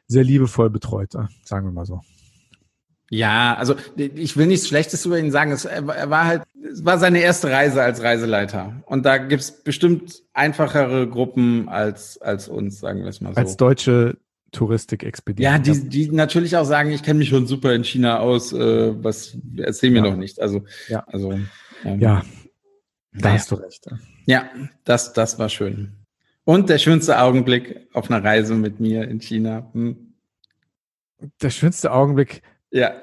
sehr 0.07 0.24
liebevoll 0.24 0.69
betreut, 0.69 1.11
sagen 1.43 1.67
wir 1.67 1.71
mal 1.71 1.86
so. 1.86 2.01
Ja, 3.09 3.53
also 3.55 3.76
ich 3.95 4.38
will 4.38 4.47
nichts 4.47 4.67
Schlechtes 4.67 5.05
über 5.05 5.19
ihn 5.19 5.30
sagen. 5.30 5.51
Es, 5.51 5.65
er 5.65 6.09
war 6.09 6.26
halt, 6.26 6.43
es 6.63 6.84
war 6.84 6.97
seine 6.97 7.19
erste 7.19 7.51
Reise 7.51 7.82
als 7.84 8.01
Reiseleiter. 8.01 8.82
Und 8.86 9.05
da 9.05 9.17
gibt's 9.17 9.51
bestimmt 9.51 10.24
einfachere 10.34 11.07
Gruppen 11.07 11.69
als, 11.69 12.19
als 12.19 12.47
uns, 12.47 12.80
sagen 12.80 13.01
wir 13.01 13.09
es 13.09 13.21
mal 13.21 13.34
so. 13.34 13.39
Als 13.39 13.57
deutsche 13.57 14.17
Touristikexpedition. 14.54 15.51
Ja, 15.51 15.60
die, 15.60 15.89
die 15.89 16.10
natürlich 16.10 16.56
auch 16.56 16.64
sagen, 16.64 16.91
ich 16.91 17.04
kenne 17.04 17.20
mich 17.20 17.30
schon 17.30 17.47
super 17.47 17.74
in 17.74 17.84
China 17.84 18.20
aus, 18.20 18.54
äh, 18.54 19.04
was 19.04 19.38
erzähl 19.58 19.91
mir 19.91 20.04
ja. 20.04 20.12
noch 20.12 20.18
nicht. 20.18 20.39
Also, 20.39 20.64
ja, 20.88 21.04
also, 21.08 21.34
ähm, 21.84 21.99
ja 21.99 22.24
da 23.14 23.30
naja. 23.30 23.39
hast 23.39 23.51
du 23.51 23.56
recht. 23.56 23.86
Ja, 24.26 24.49
das, 24.86 25.14
das 25.14 25.38
war 25.38 25.49
schön. 25.49 25.93
Und 26.45 26.70
der 26.70 26.78
schönste 26.78 27.20
Augenblick 27.20 27.88
auf 27.93 28.10
einer 28.10 28.24
Reise 28.24 28.56
mit 28.56 28.80
mir 28.80 29.08
in 29.08 29.20
China. 29.20 29.70
Hm. 29.74 30.14
Der 31.41 31.49
schönste 31.51 31.91
Augenblick, 31.91 32.41
ja. 32.72 32.93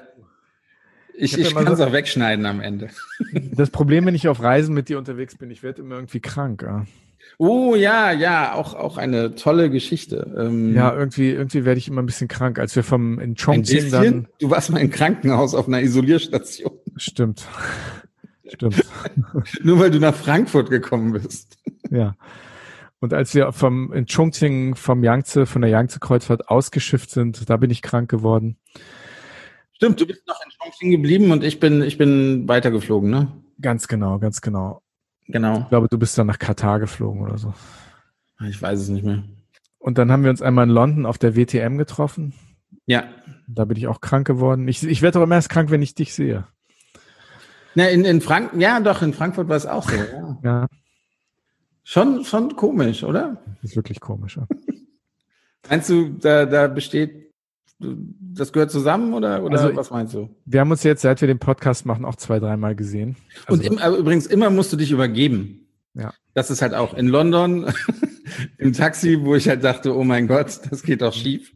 Ich, 1.15 1.35
ich, 1.35 1.47
ich 1.47 1.55
kann 1.55 1.67
es 1.67 1.79
so, 1.79 1.85
auch 1.85 1.93
wegschneiden 1.93 2.47
am 2.47 2.61
Ende. 2.61 2.89
Das 3.53 3.71
Problem, 3.71 4.07
wenn 4.07 4.15
ich 4.15 4.27
auf 4.29 4.43
Reisen 4.43 4.75
mit 4.75 4.89
dir 4.89 4.99
unterwegs 4.99 5.37
bin, 5.37 5.51
ich 5.51 5.63
werde 5.63 5.83
immer 5.83 5.97
irgendwie 5.97 6.21
krank. 6.21 6.63
Ja. 6.63 6.87
Oh 7.39 7.75
ja, 7.75 8.13
ja, 8.13 8.55
auch, 8.55 8.75
auch 8.75 8.99
eine 8.99 9.35
tolle 9.35 9.71
Geschichte. 9.71 10.35
Ähm, 10.39 10.75
ja, 10.75 10.95
irgendwie, 10.95 11.31
irgendwie 11.31 11.65
werde 11.65 11.79
ich 11.79 11.89
immer 11.89 12.03
ein 12.03 12.07
bisschen 12.07 12.29
krank. 12.29 12.59
Als 12.59 12.77
wir 12.77 12.83
vom 12.83 13.19
in 13.19 13.35
Chongqing 13.35 13.91
dann. 13.91 14.29
Du 14.39 14.51
warst 14.51 14.71
mal 14.71 14.79
im 14.79 14.91
Krankenhaus 14.91 15.55
auf 15.55 15.67
einer 15.67 15.81
Isolierstation. 15.81 16.73
Stimmt. 16.97 17.47
Stimmt. 18.47 18.85
Nur 19.63 19.79
weil 19.79 19.91
du 19.91 20.01
nach 20.01 20.15
Frankfurt 20.15 20.71
gekommen 20.71 21.13
bist. 21.13 21.59
Ja. 21.91 22.17
Und 23.01 23.15
als 23.15 23.35
wir 23.35 23.53
vom 23.53 23.93
in 23.93 24.07
Chongqing 24.07 24.75
vom 24.75 25.03
Yangtze, 25.03 25.47
von 25.47 25.63
der 25.63 25.71
Yangtze-Kreuzfahrt 25.71 26.49
ausgeschifft 26.49 27.11
sind, 27.11 27.49
da 27.49 27.57
bin 27.57 27.71
ich 27.71 27.81
krank 27.81 28.11
geworden. 28.11 28.59
Stimmt, 29.73 29.99
du 29.99 30.07
bist 30.07 30.27
noch 30.27 30.39
in 30.45 30.51
Chongqing 30.61 30.91
geblieben 30.91 31.31
und 31.31 31.43
ich 31.43 31.59
bin, 31.59 31.81
ich 31.81 31.97
bin 31.97 32.47
weitergeflogen, 32.47 33.09
ne? 33.09 33.33
Ganz 33.63 33.89
genau, 33.89 34.19
ganz 34.19 34.43
genau. 34.43 34.83
Genau. 35.31 35.61
Ich 35.61 35.69
glaube, 35.69 35.89
du 35.89 35.99
bist 35.99 36.17
dann 36.19 36.27
nach 36.27 36.39
Katar 36.39 36.81
geflogen 36.81 37.23
oder 37.23 37.39
so. 37.39 37.55
Ich 38.49 38.61
weiß 38.61 38.81
es 38.81 38.89
nicht 38.89 39.05
mehr. 39.05 39.23
Und 39.79 39.99
dann 39.99 40.11
haben 40.13 40.23
wir 40.23 40.31
uns 40.31 40.43
einmal 40.43 40.65
in 40.65 40.71
London 40.71 41.07
auf 41.07 41.19
der 41.19 41.37
WTM 41.37 41.79
getroffen. 41.79 42.35
Ja. 42.87 43.05
Da 43.49 43.65
bin 43.65 43.77
ich 43.77 43.87
auch 43.87 44.01
krank 44.01 44.27
geworden. 44.27 44.69
Ich, 44.69 44.83
ich 44.87 45.03
werde 45.03 45.23
immer 45.23 45.35
erst 45.35 45.49
krank, 45.49 45.71
wenn 45.71 45.83
ich 45.83 45.95
dich 45.95 46.15
sehe. 46.15 46.47
Na, 47.75 47.89
in, 47.89 48.05
in 48.05 48.21
Frank 48.21 48.53
ja, 48.59 48.81
doch, 48.81 49.03
in 49.03 49.13
Frankfurt 49.13 49.49
war 49.49 49.57
es 49.57 49.67
auch 49.67 49.89
so, 49.89 49.97
ja. 49.97 50.39
ja. 50.43 50.67
Schon, 51.83 52.25
schon 52.25 52.57
komisch, 52.57 53.03
oder? 53.05 53.43
Das 53.63 53.71
ist 53.71 53.77
wirklich 53.77 54.01
komisch, 54.01 54.37
ja. 54.37 54.47
Meinst 55.69 55.89
du, 55.89 56.11
da, 56.11 56.47
da 56.47 56.67
besteht 56.67 57.30
das 57.81 58.53
gehört 58.53 58.71
zusammen 58.71 59.15
oder, 59.15 59.43
oder 59.43 59.61
also, 59.61 59.77
was 59.77 59.91
meinst 59.91 60.15
du? 60.15 60.29
Wir 60.45 60.61
haben 60.61 60.71
uns 60.71 60.83
jetzt, 60.83 61.03
seit 61.03 61.21
wir 61.21 61.29
den 61.29 61.39
Podcast 61.39 61.87
machen, 61.87 62.05
auch 62.05 62.17
zwei, 62.17 62.39
dreimal 62.39 62.75
gesehen. 62.75 63.17
Also, 63.47 63.61
und 63.61 63.67
im, 63.67 63.99
übrigens, 63.99 64.27
immer 64.27 64.51
musst 64.51 64.73
du 64.73 64.77
dich 64.77 64.93
übergeben. 64.93 65.67
Ja. 65.95 66.13
Das 66.35 66.51
ist 66.51 66.63
halt 66.63 66.75
auch 66.75 66.95
in 66.95 67.09
London 67.09 67.73
im 68.59 68.73
Taxi, 68.73 69.19
wo 69.23 69.35
ich 69.35 69.49
halt 69.49 69.65
dachte, 69.65 69.97
oh 69.97 70.05
mein 70.05 70.29
Gott, 70.29 70.61
das 70.71 70.83
geht 70.83 71.03
doch 71.03 71.15
schief. 71.15 71.53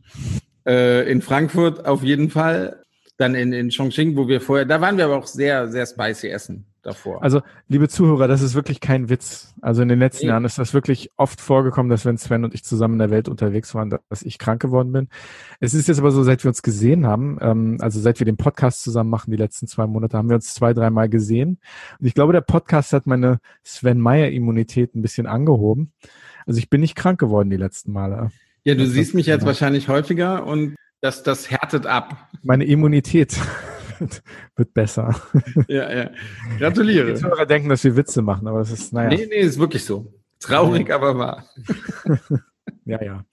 Äh, 0.67 1.11
in 1.11 1.23
Frankfurt 1.23 1.87
auf 1.87 2.03
jeden 2.03 2.31
Fall. 2.31 2.81
Dann 3.17 3.37
in, 3.37 3.53
in 3.53 3.71
Chongqing, 3.71 4.17
wo 4.17 4.27
wir 4.27 4.41
vorher, 4.41 4.65
da 4.65 4.81
waren 4.81 4.97
wir 4.97 5.05
aber 5.05 5.17
auch 5.17 5.29
sehr, 5.29 5.69
sehr 5.69 5.87
spicy 5.87 6.29
essen 6.29 6.67
davor. 6.85 7.23
Also, 7.23 7.43
liebe 7.69 7.89
Zuhörer, 7.89 8.29
das 8.29 8.43
ist 8.43 8.55
wirklich 8.55 8.81
kein 8.81 9.09
Witz. 9.09 9.55
Also 9.61 9.83
in 9.83 9.89
den 9.89 9.99
letzten 9.99 10.27
nee. 10.27 10.31
Jahren 10.31 10.45
ist 10.45 10.59
das 10.59 10.75
wirklich 10.75 11.11
oft 11.17 11.41
vorgekommen, 11.41 11.91
dass 11.91 12.05
wenn 12.05 12.19
Sven 12.19 12.45
und 12.45 12.55
ich 12.55 12.65
zusammen 12.65 12.95
in 12.95 12.99
der 13.01 13.11
Welt 13.11 13.29
unterwegs 13.29 13.75
waren, 13.75 13.91
dass 14.09 14.23
ich 14.23 14.39
krank 14.39 14.61
geworden 14.61 14.93
bin. 14.93 15.09
Es 15.61 15.75
ist 15.75 15.89
jetzt 15.89 15.99
aber 15.99 16.11
so, 16.11 16.23
seit 16.23 16.45
wir 16.45 16.49
uns 16.49 16.63
gesehen 16.63 17.07
haben, 17.07 17.39
ähm, 17.41 17.79
also 17.81 18.01
seit 18.01 18.21
wir 18.21 18.27
den 18.27 18.37
Podcast 18.37 18.83
zusammen 18.83 19.11
machen, 19.11 19.31
die 19.31 19.37
letzten 19.37 19.67
zwei 19.67 19.87
Monate, 19.87 20.17
haben 20.17 20.29
wir 20.29 20.37
uns 20.37 20.55
zwei, 20.55 20.75
dreimal 20.75 21.09
gesehen. 21.09 21.59
Und 21.99 22.07
ich 22.07 22.15
glaube, 22.15 22.33
der 22.33 22.43
Podcast 22.43 22.93
hat 22.93 23.07
meine 23.07 23.39
Sven 23.63 24.01
Meyer 24.01 24.31
Immunität 24.31 24.95
ein 24.95 25.03
bisschen 25.03 25.27
angehoben. 25.27 25.93
Also 26.47 26.59
ich 26.59 26.71
bin 26.71 26.81
nicht 26.81 26.95
krank 26.95 27.19
geworden 27.19 27.51
die 27.51 27.57
letzten 27.57 27.93
Male. 27.93 28.31
Ja, 28.65 28.75
du 28.75 28.85
das 28.85 28.93
siehst 28.93 29.15
mich 29.15 29.27
jetzt 29.27 29.41
genau. 29.41 29.49
wahrscheinlich 29.49 29.89
häufiger 29.89 30.47
und 30.47 30.77
das, 31.01 31.23
das 31.23 31.51
härtet 31.51 31.87
ab. 31.87 32.31
Meine 32.43 32.65
Immunität. 32.65 33.37
wird 34.57 34.75
besser. 34.75 35.15
Ja, 35.69 35.93
ja. 35.93 36.11
Gratuliere. 36.59 37.13
Die 37.13 37.21
Zuhörer 37.21 37.47
denken, 37.47 37.69
dass 37.69 37.85
wir 37.85 37.97
Witze 37.97 38.23
machen, 38.23 38.47
aber 38.49 38.59
das 38.59 38.71
ist, 38.71 38.93
naja. 38.93 39.09
Nee, 39.09 39.27
nee, 39.27 39.41
ist 39.41 39.59
wirklich 39.59 39.85
so. 39.85 40.13
Traurig, 40.41 40.93
aber 40.93 41.19
wahr. 41.19 41.45
ja, 42.85 43.03
ja. 43.03 43.25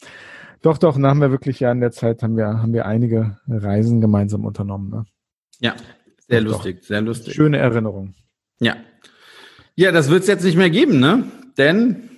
Doch, 0.61 0.77
doch, 0.77 0.97
nach 0.97 1.15
wir 1.15 1.31
wirklich 1.31 1.59
ja 1.59 1.71
in 1.71 1.81
der 1.81 1.91
Zeit 1.91 2.21
haben 2.23 2.37
wir, 2.37 2.47
haben 2.47 2.73
wir 2.73 2.85
einige 2.85 3.39
Reisen 3.47 3.99
gemeinsam 3.99 4.45
unternommen. 4.45 4.89
Ne? 4.89 5.05
Ja, 5.59 5.75
sehr 6.27 6.41
doch, 6.41 6.51
lustig, 6.51 6.81
doch. 6.81 6.87
sehr 6.87 7.01
lustig. 7.01 7.33
Schöne 7.33 7.57
Erinnerung. 7.57 8.13
Ja. 8.59 8.77
Ja, 9.75 9.91
das 9.91 10.09
wird 10.09 10.21
es 10.21 10.27
jetzt 10.27 10.43
nicht 10.43 10.57
mehr 10.57 10.69
geben, 10.69 10.99
ne? 10.99 11.23
Denn 11.57 12.09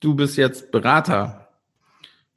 du 0.00 0.14
bist 0.14 0.36
jetzt 0.36 0.70
Berater 0.70 1.48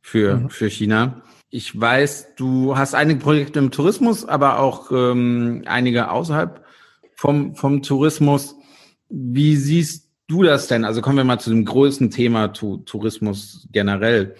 für, 0.02 0.38
mhm. 0.38 0.50
für 0.50 0.70
China. 0.70 1.22
Ich 1.54 1.78
weiß, 1.80 2.36
du 2.38 2.78
hast 2.78 2.96
einige 2.96 3.20
Projekte 3.20 3.60
im 3.60 3.72
Tourismus, 3.72 4.24
aber 4.24 4.60
auch 4.60 4.90
ähm, 4.92 5.64
einige 5.66 6.10
außerhalb 6.10 6.66
vom, 7.14 7.56
vom 7.56 7.84
Tourismus. 7.84 8.56
Wie 9.10 9.58
siehst 9.58 10.10
du 10.28 10.44
das 10.44 10.68
denn? 10.68 10.86
Also 10.86 11.02
kommen 11.02 11.18
wir 11.18 11.26
mal 11.26 11.40
zu 11.40 11.50
dem 11.50 11.66
größten 11.66 12.10
Thema 12.10 12.54
tu 12.54 12.78
Tourismus 12.78 13.68
generell. 13.70 14.36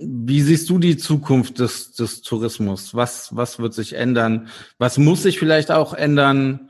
Wie 0.00 0.42
siehst 0.42 0.68
du 0.68 0.78
die 0.78 0.98
Zukunft 0.98 1.60
des, 1.60 1.92
des 1.92 2.20
Tourismus? 2.20 2.94
Was, 2.94 3.34
was 3.34 3.58
wird 3.58 3.72
sich 3.72 3.94
ändern? 3.94 4.48
Was 4.76 4.98
muss 4.98 5.22
sich 5.22 5.38
vielleicht 5.38 5.70
auch 5.70 5.94
ändern? 5.94 6.68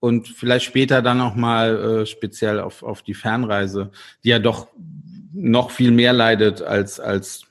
Und 0.00 0.28
vielleicht 0.28 0.66
später 0.66 1.00
dann 1.00 1.22
auch 1.22 1.34
mal 1.34 2.02
äh, 2.02 2.06
speziell 2.06 2.60
auf, 2.60 2.82
auf 2.82 3.02
die 3.02 3.14
Fernreise, 3.14 3.90
die 4.22 4.28
ja 4.28 4.38
doch 4.38 4.68
noch 5.32 5.70
viel 5.70 5.92
mehr 5.92 6.12
leidet 6.12 6.60
als, 6.62 7.00
als 7.00 7.47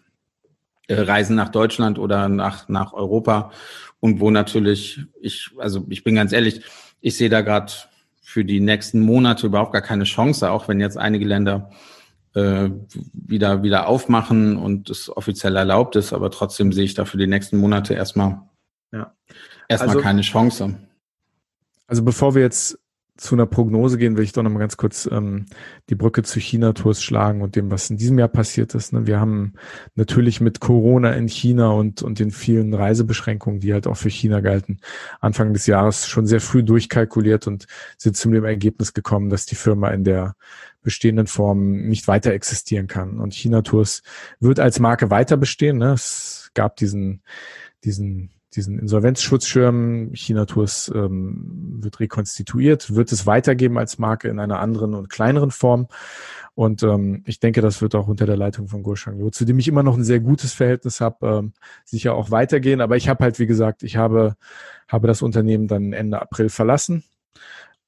Reisen 0.90 1.36
nach 1.36 1.50
Deutschland 1.50 2.00
oder 2.00 2.30
nach, 2.30 2.70
nach 2.70 2.94
Europa 2.94 3.52
und 4.00 4.20
wo 4.20 4.32
natürlich 4.32 5.02
ich, 5.22 5.52
also 5.58 5.86
ich 5.90 6.04
bin 6.04 6.16
ganz 6.16 6.32
ehrlich, 6.32 6.62
ich 7.02 7.18
sehe 7.18 7.30
da 7.30 7.42
gerade 7.42 7.72
für 8.22 8.46
die 8.46 8.60
nächsten 8.60 9.02
Monate 9.02 9.48
überhaupt 9.48 9.74
gar 9.74 9.82
keine 9.82 10.04
Chance, 10.04 10.50
auch 10.52 10.68
wenn 10.68 10.80
jetzt 10.80 10.98
einige 10.98 11.26
Länder 11.26 11.72
äh, 12.36 12.70
wieder, 13.14 13.64
wieder 13.64 13.88
aufmachen 13.88 14.58
und 14.58 14.90
es 14.90 15.10
offiziell 15.16 15.56
erlaubt 15.56 15.96
ist, 15.96 16.14
aber 16.14 16.30
trotzdem 16.30 16.72
sehe 16.72 16.86
ich 16.86 16.94
da 16.94 17.06
für 17.06 17.18
die 17.18 17.28
nächsten 17.28 17.58
Monate 17.58 17.94
erstmal, 17.94 18.42
ja. 18.92 19.14
erstmal 19.68 19.96
also, 19.96 20.02
keine 20.02 20.22
Chance. 20.22 20.78
Also 21.88 22.04
bevor 22.04 22.36
wir 22.36 22.42
jetzt 22.42 22.78
zu 23.18 23.36
einer 23.36 23.46
Prognose 23.46 23.98
gehen, 23.98 24.16
will 24.16 24.24
ich 24.24 24.32
doch 24.32 24.44
noch 24.44 24.52
mal 24.52 24.60
ganz 24.60 24.78
kurz 24.78 25.10
ähm, 25.12 25.48
die 25.90 25.96
Brücke 25.96 26.24
zu 26.24 26.40
China-Tours 26.40 27.02
schlagen 27.02 27.42
und 27.42 27.56
dem, 27.56 27.70
was 27.72 27.90
in 27.90 27.98
diesem 27.98 28.18
Jahr 28.20 28.28
passiert 28.28 28.76
ist. 28.76 28.94
Ne? 28.94 29.08
Wir 29.08 29.20
haben 29.20 29.54
natürlich 29.96 30.40
mit 30.40 30.60
Corona 30.60 31.14
in 31.14 31.28
China 31.28 31.70
und, 31.72 32.04
und 32.04 32.20
den 32.20 32.32
vielen 32.32 32.74
Reisebeschränkungen, 32.74 33.60
die 33.60 33.74
halt 33.74 33.88
auch 33.88 33.98
für 33.98 34.10
China 34.10 34.40
galten, 34.40 34.80
Anfang 35.20 35.54
des 35.54 35.66
Jahres 35.66 36.08
schon 36.08 36.28
sehr 36.28 36.42
früh 36.42 36.64
durchkalkuliert 36.64 37.48
und 37.48 37.66
sind 37.98 38.16
zu 38.16 38.30
dem 38.30 38.46
Ergebnis 38.46 38.94
gekommen, 38.94 39.30
dass 39.30 39.46
die 39.46 39.56
Firma 39.56 39.90
in 39.90 40.04
der 40.04 40.36
bestehenden 40.84 41.28
Form 41.28 41.88
nicht 41.88 42.08
weiter 42.08 42.32
existieren 42.32 42.88
kann. 42.88 43.20
Und 43.20 43.34
China-Tours 43.34 44.04
wird 44.40 44.60
als 44.60 44.80
Marke 44.80 45.10
weiter 45.10 45.36
bestehen. 45.36 45.80
Ne? 45.80 45.94
Es 45.94 46.52
gab 46.54 46.78
diesen, 46.78 47.24
diesen 47.84 48.30
diesen 48.58 48.80
Insolvenzschutzschirm. 48.80 50.12
China 50.14 50.46
Tours 50.46 50.92
ähm, 50.94 51.78
wird 51.82 52.00
rekonstituiert, 52.00 52.96
wird 52.96 53.12
es 53.12 53.26
weitergeben 53.26 53.78
als 53.78 54.00
Marke 54.00 54.28
in 54.28 54.40
einer 54.40 54.60
anderen 54.60 54.94
und 54.94 55.10
kleineren 55.10 55.52
Form. 55.52 55.88
Und 56.56 56.82
ähm, 56.82 57.24
ich 57.26 57.40
denke, 57.40 57.62
das 57.62 57.82
wird 57.82 57.94
auch 57.94 58.08
unter 58.08 58.26
der 58.26 58.36
Leitung 58.36 58.68
von 58.68 58.82
Guoshang 58.82 59.20
Liu, 59.20 59.30
zu 59.30 59.46
dem 59.46 59.60
ich 59.60 59.68
immer 59.68 59.84
noch 59.84 59.96
ein 59.96 60.04
sehr 60.04 60.20
gutes 60.20 60.54
Verhältnis 60.54 61.00
habe, 61.00 61.28
ähm, 61.28 61.54
sicher 61.86 62.16
auch 62.16 62.32
weitergehen. 62.32 62.82
Aber 62.82 62.98
ich 62.98 63.08
habe 63.08 63.24
halt, 63.24 63.38
wie 63.38 63.46
gesagt, 63.46 63.84
ich 63.84 63.96
habe, 63.96 64.36
habe 64.88 65.08
das 65.08 65.22
Unternehmen 65.22 65.68
dann 65.68 65.94
Ende 65.94 66.20
April 66.20 66.50
verlassen 66.50 67.04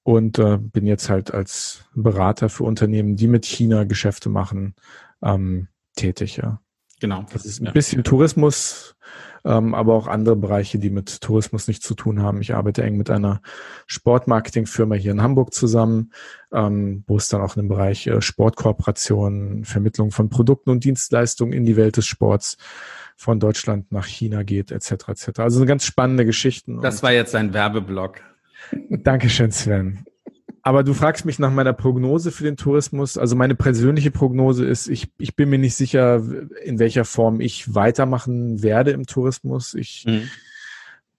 und 0.03 0.37
äh, 0.39 0.57
bin 0.59 0.85
jetzt 0.85 1.09
halt 1.09 1.33
als 1.33 1.83
Berater 1.95 2.47
für 2.49 2.63
Unternehmen, 2.63 3.15
die 3.15 3.27
mit 3.27 3.45
China 3.45 3.85
Geschäfte 3.85 4.29
machen, 4.29 4.75
ähm, 5.23 5.67
tätig. 5.95 6.37
Ja. 6.37 6.61
Genau. 6.99 7.25
Das 7.31 7.45
ist 7.45 7.61
ein 7.61 7.65
ja. 7.65 7.71
bisschen 7.71 8.03
Tourismus, 8.03 8.95
ähm, 9.45 9.73
aber 9.73 9.93
auch 9.93 10.07
andere 10.07 10.35
Bereiche, 10.35 10.79
die 10.79 10.89
mit 10.89 11.21
Tourismus 11.21 11.67
nichts 11.67 11.85
zu 11.85 11.95
tun 11.95 12.21
haben. 12.21 12.41
Ich 12.41 12.53
arbeite 12.53 12.83
eng 12.83 12.97
mit 12.97 13.09
einer 13.09 13.41
Sportmarketingfirma 13.87 14.95
hier 14.95 15.11
in 15.11 15.21
Hamburg 15.21 15.53
zusammen, 15.53 16.11
ähm, 16.51 17.03
wo 17.07 17.17
es 17.17 17.27
dann 17.27 17.41
auch 17.41 17.55
in 17.55 17.63
dem 17.63 17.69
Bereich 17.69 18.07
äh, 18.07 18.21
Sportkooperation, 18.21 19.65
Vermittlung 19.65 20.11
von 20.11 20.29
Produkten 20.29 20.69
und 20.69 20.83
Dienstleistungen 20.83 21.53
in 21.53 21.65
die 21.65 21.77
Welt 21.77 21.97
des 21.97 22.05
Sports 22.05 22.57
von 23.15 23.39
Deutschland 23.39 23.91
nach 23.91 24.05
China 24.05 24.43
geht, 24.43 24.71
etc. 24.71 25.09
etc. 25.09 25.39
Also 25.39 25.59
eine 25.59 25.65
ganz 25.65 25.83
spannende 25.83 26.25
Geschichten. 26.25 26.81
Das 26.81 27.03
war 27.03 27.11
jetzt 27.11 27.35
ein 27.35 27.53
Werbeblock. 27.53 28.21
Dankeschön, 28.89 29.51
Sven. 29.51 30.05
Aber 30.61 30.83
du 30.83 30.93
fragst 30.93 31.25
mich 31.25 31.39
nach 31.39 31.51
meiner 31.51 31.73
Prognose 31.73 32.31
für 32.31 32.43
den 32.43 32.57
Tourismus. 32.57 33.17
Also 33.17 33.35
meine 33.35 33.55
persönliche 33.55 34.11
Prognose 34.11 34.65
ist, 34.65 34.87
ich, 34.87 35.07
ich 35.17 35.35
bin 35.35 35.49
mir 35.49 35.59
nicht 35.59 35.75
sicher, 35.75 36.21
in 36.63 36.79
welcher 36.79 37.05
Form 37.05 37.39
ich 37.39 37.73
weitermachen 37.75 38.61
werde 38.61 38.91
im 38.91 39.05
Tourismus. 39.05 39.73
Ich 39.73 40.05
mhm. 40.05 40.29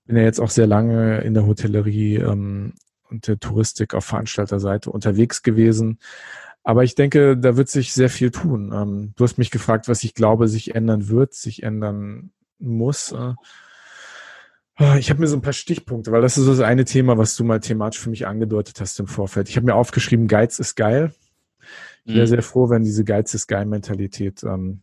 bin 0.07 0.17
ja 0.17 0.23
jetzt 0.23 0.41
auch 0.41 0.51
sehr 0.51 0.67
lange 0.67 1.19
in 1.23 1.35
der 1.35 1.47
Hotellerie 1.47 2.17
ähm, 2.17 2.75
und 3.09 3.27
der 3.29 3.39
Touristik 3.39 3.95
auf 3.95 4.05
Veranstalterseite 4.05 4.91
unterwegs 4.91 5.43
gewesen. 5.43 5.99
Aber 6.63 6.85
ich 6.85 6.95
denke, 6.95 7.37
da 7.37 7.57
wird 7.57 7.69
sich 7.69 7.93
sehr 7.93 8.11
viel 8.11 8.31
tun. 8.31 8.73
Ähm, 8.75 9.13
du 9.17 9.25
hast 9.25 9.39
mich 9.39 9.51
gefragt, 9.51 9.89
was 9.89 10.05
ich 10.05 10.15
glaube, 10.15 10.49
sich 10.49 10.75
ändern 10.75 11.09
wird, 11.09 11.35
sich 11.35 11.63
ändern 11.63 12.33
muss. 12.59 13.13
Äh, 13.13 13.35
ich 14.99 15.11
habe 15.11 15.21
mir 15.21 15.27
so 15.27 15.37
ein 15.37 15.43
paar 15.43 15.53
Stichpunkte, 15.53 16.11
weil 16.13 16.23
das 16.23 16.39
ist 16.39 16.45
so 16.45 16.51
das 16.51 16.61
eine 16.61 16.85
Thema, 16.85 17.19
was 17.19 17.37
du 17.37 17.45
mal 17.45 17.61
thematisch 17.61 18.01
für 18.01 18.11
mich 18.11 18.27
angedeutet 18.27 18.81
hast 18.81 18.99
im 18.99 19.07
Vorfeld. 19.07 19.49
Ich 19.49 19.57
habe 19.57 19.67
mir 19.67 19.75
aufgeschrieben, 19.75 20.27
Geiz 20.27 20.59
ist 20.59 20.75
geil. 20.75 21.13
Ich 22.05 22.15
wäre 22.15 22.27
mhm. 22.27 22.31
sehr 22.31 22.43
froh, 22.43 22.71
wenn 22.71 22.83
diese 22.83 23.05
Geiz 23.05 23.35
ist 23.35 23.47
geil 23.47 23.67
Mentalität, 23.67 24.43
ähm, 24.43 24.81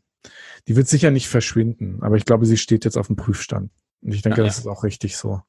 die 0.68 0.76
wird 0.76 0.88
sicher 0.88 1.12
nicht 1.12 1.28
verschwinden, 1.30 2.00
aber 2.02 2.16
ich 2.16 2.26
glaube, 2.26 2.46
sie 2.46 2.58
steht 2.58 2.86
jetzt 2.86 2.98
auf 2.98 3.08
dem 3.08 3.16
Prüfstand. 3.16 3.72
Und 4.02 4.14
ich 4.14 4.22
denke, 4.22 4.42
ja, 4.42 4.46
das 4.46 4.60
ist 4.60 4.68
auch 4.68 4.84
richtig 4.84 5.18
so. 5.18 5.42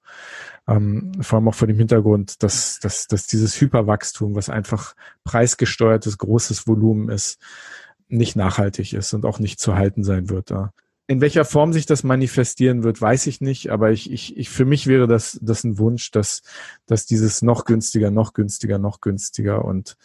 Ähm, 0.67 1.13
vor 1.21 1.39
allem 1.39 1.49
auch 1.49 1.55
vor 1.55 1.69
dem 1.69 1.77
Hintergrund, 1.77 2.43
dass, 2.43 2.79
dass, 2.81 3.07
dass 3.07 3.27
dieses 3.27 3.61
Hyperwachstum, 3.61 4.35
was 4.35 4.49
einfach 4.49 4.95
preisgesteuertes, 5.25 6.19
großes 6.19 6.67
Volumen 6.67 7.11
ist, 7.11 7.39
nicht 8.09 8.37
nachhaltig 8.37 8.95
ist 8.95 9.13
und 9.13 9.27
auch 9.27 9.39
nicht 9.39 9.61
zu 9.61 9.75
halten 9.75 10.03
sein 10.03 10.31
wird. 10.31 10.51
Da. 10.51 10.73
In 11.11 11.23
welcher 11.23 11.47
Form 11.47 11.73
sich 11.73 11.87
das 11.87 12.05
manifestieren 12.05 12.83
wird, 12.83 13.01
weiß 13.01 13.27
ich 13.29 13.41
nicht, 13.41 13.71
aber 13.71 13.91
ich, 13.91 14.13
ich, 14.13 14.37
ich 14.37 14.51
für 14.51 14.67
mich 14.67 14.87
wäre 14.87 15.07
das, 15.07 15.39
das 15.41 15.65
ein 15.65 15.79
Wunsch, 15.79 16.11
dass, 16.11 16.43
dass 16.85 17.07
dieses 17.07 17.41
noch 17.41 17.65
günstiger, 17.65 18.11
noch 18.11 18.35
günstiger, 18.35 18.79
noch 18.79 19.01
günstiger 19.01 19.65
und, 19.65 19.97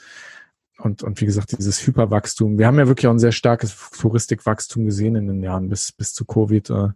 und, 0.77 1.03
und 1.03 1.19
wie 1.19 1.25
gesagt, 1.25 1.57
dieses 1.57 1.85
Hyperwachstum. 1.85 2.57
Wir 2.57 2.67
haben 2.67 2.79
ja 2.79 2.87
wirklich 2.87 3.07
auch 3.07 3.11
ein 3.11 3.19
sehr 3.19 3.33
starkes 3.33 3.75
Touristikwachstum 3.99 4.85
gesehen 4.85 5.15
in 5.15 5.27
den 5.27 5.43
Jahren 5.43 5.67
bis, 5.67 5.91
bis 5.91 6.13
zu 6.13 6.23
Covid. 6.23 6.69
Äh, 6.69 6.87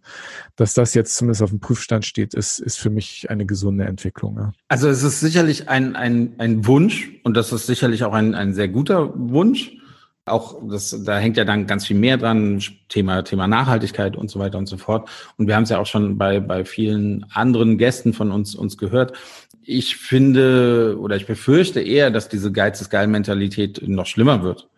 dass 0.55 0.73
das 0.73 0.93
jetzt 0.93 1.15
zumindest 1.15 1.41
auf 1.41 1.49
dem 1.49 1.59
Prüfstand 1.59 2.05
steht, 2.05 2.33
ist, 2.33 2.59
ist 2.59 2.77
für 2.77 2.89
mich 2.89 3.29
eine 3.29 3.45
gesunde 3.45 3.85
Entwicklung. 3.85 4.37
Ja. 4.37 4.53
Also 4.69 4.87
es 4.87 5.03
ist 5.03 5.19
sicherlich 5.19 5.67
ein, 5.67 5.97
ein, 5.97 6.35
ein 6.37 6.65
Wunsch 6.65 7.11
und 7.23 7.35
das 7.35 7.51
ist 7.51 7.67
sicherlich 7.67 8.05
auch 8.05 8.13
ein, 8.13 8.35
ein 8.35 8.53
sehr 8.53 8.69
guter 8.69 9.13
Wunsch 9.15 9.73
auch 10.27 10.57
das, 10.69 11.03
da 11.03 11.17
hängt 11.17 11.37
ja 11.37 11.45
dann 11.45 11.67
ganz 11.67 11.85
viel 11.85 11.97
mehr 11.97 12.17
dran, 12.17 12.61
Thema, 12.89 13.23
Thema 13.23 13.47
Nachhaltigkeit 13.47 14.15
und 14.15 14.29
so 14.29 14.39
weiter 14.39 14.57
und 14.57 14.67
so 14.67 14.77
fort. 14.77 15.09
Und 15.37 15.47
wir 15.47 15.55
haben 15.55 15.63
es 15.63 15.69
ja 15.69 15.79
auch 15.79 15.85
schon 15.85 16.17
bei, 16.17 16.39
bei 16.39 16.65
vielen 16.65 17.25
anderen 17.31 17.77
Gästen 17.77 18.13
von 18.13 18.31
uns, 18.31 18.55
uns 18.55 18.77
gehört. 18.77 19.13
Ich 19.63 19.97
finde 19.97 20.97
oder 20.99 21.15
ich 21.15 21.25
befürchte 21.25 21.81
eher, 21.81 22.11
dass 22.11 22.29
diese 22.29 22.51
Geiz 22.51 22.81
ist 22.81 22.89
geil 22.89 23.07
Mentalität 23.07 23.81
noch 23.87 24.05
schlimmer 24.05 24.43
wird. 24.43 24.69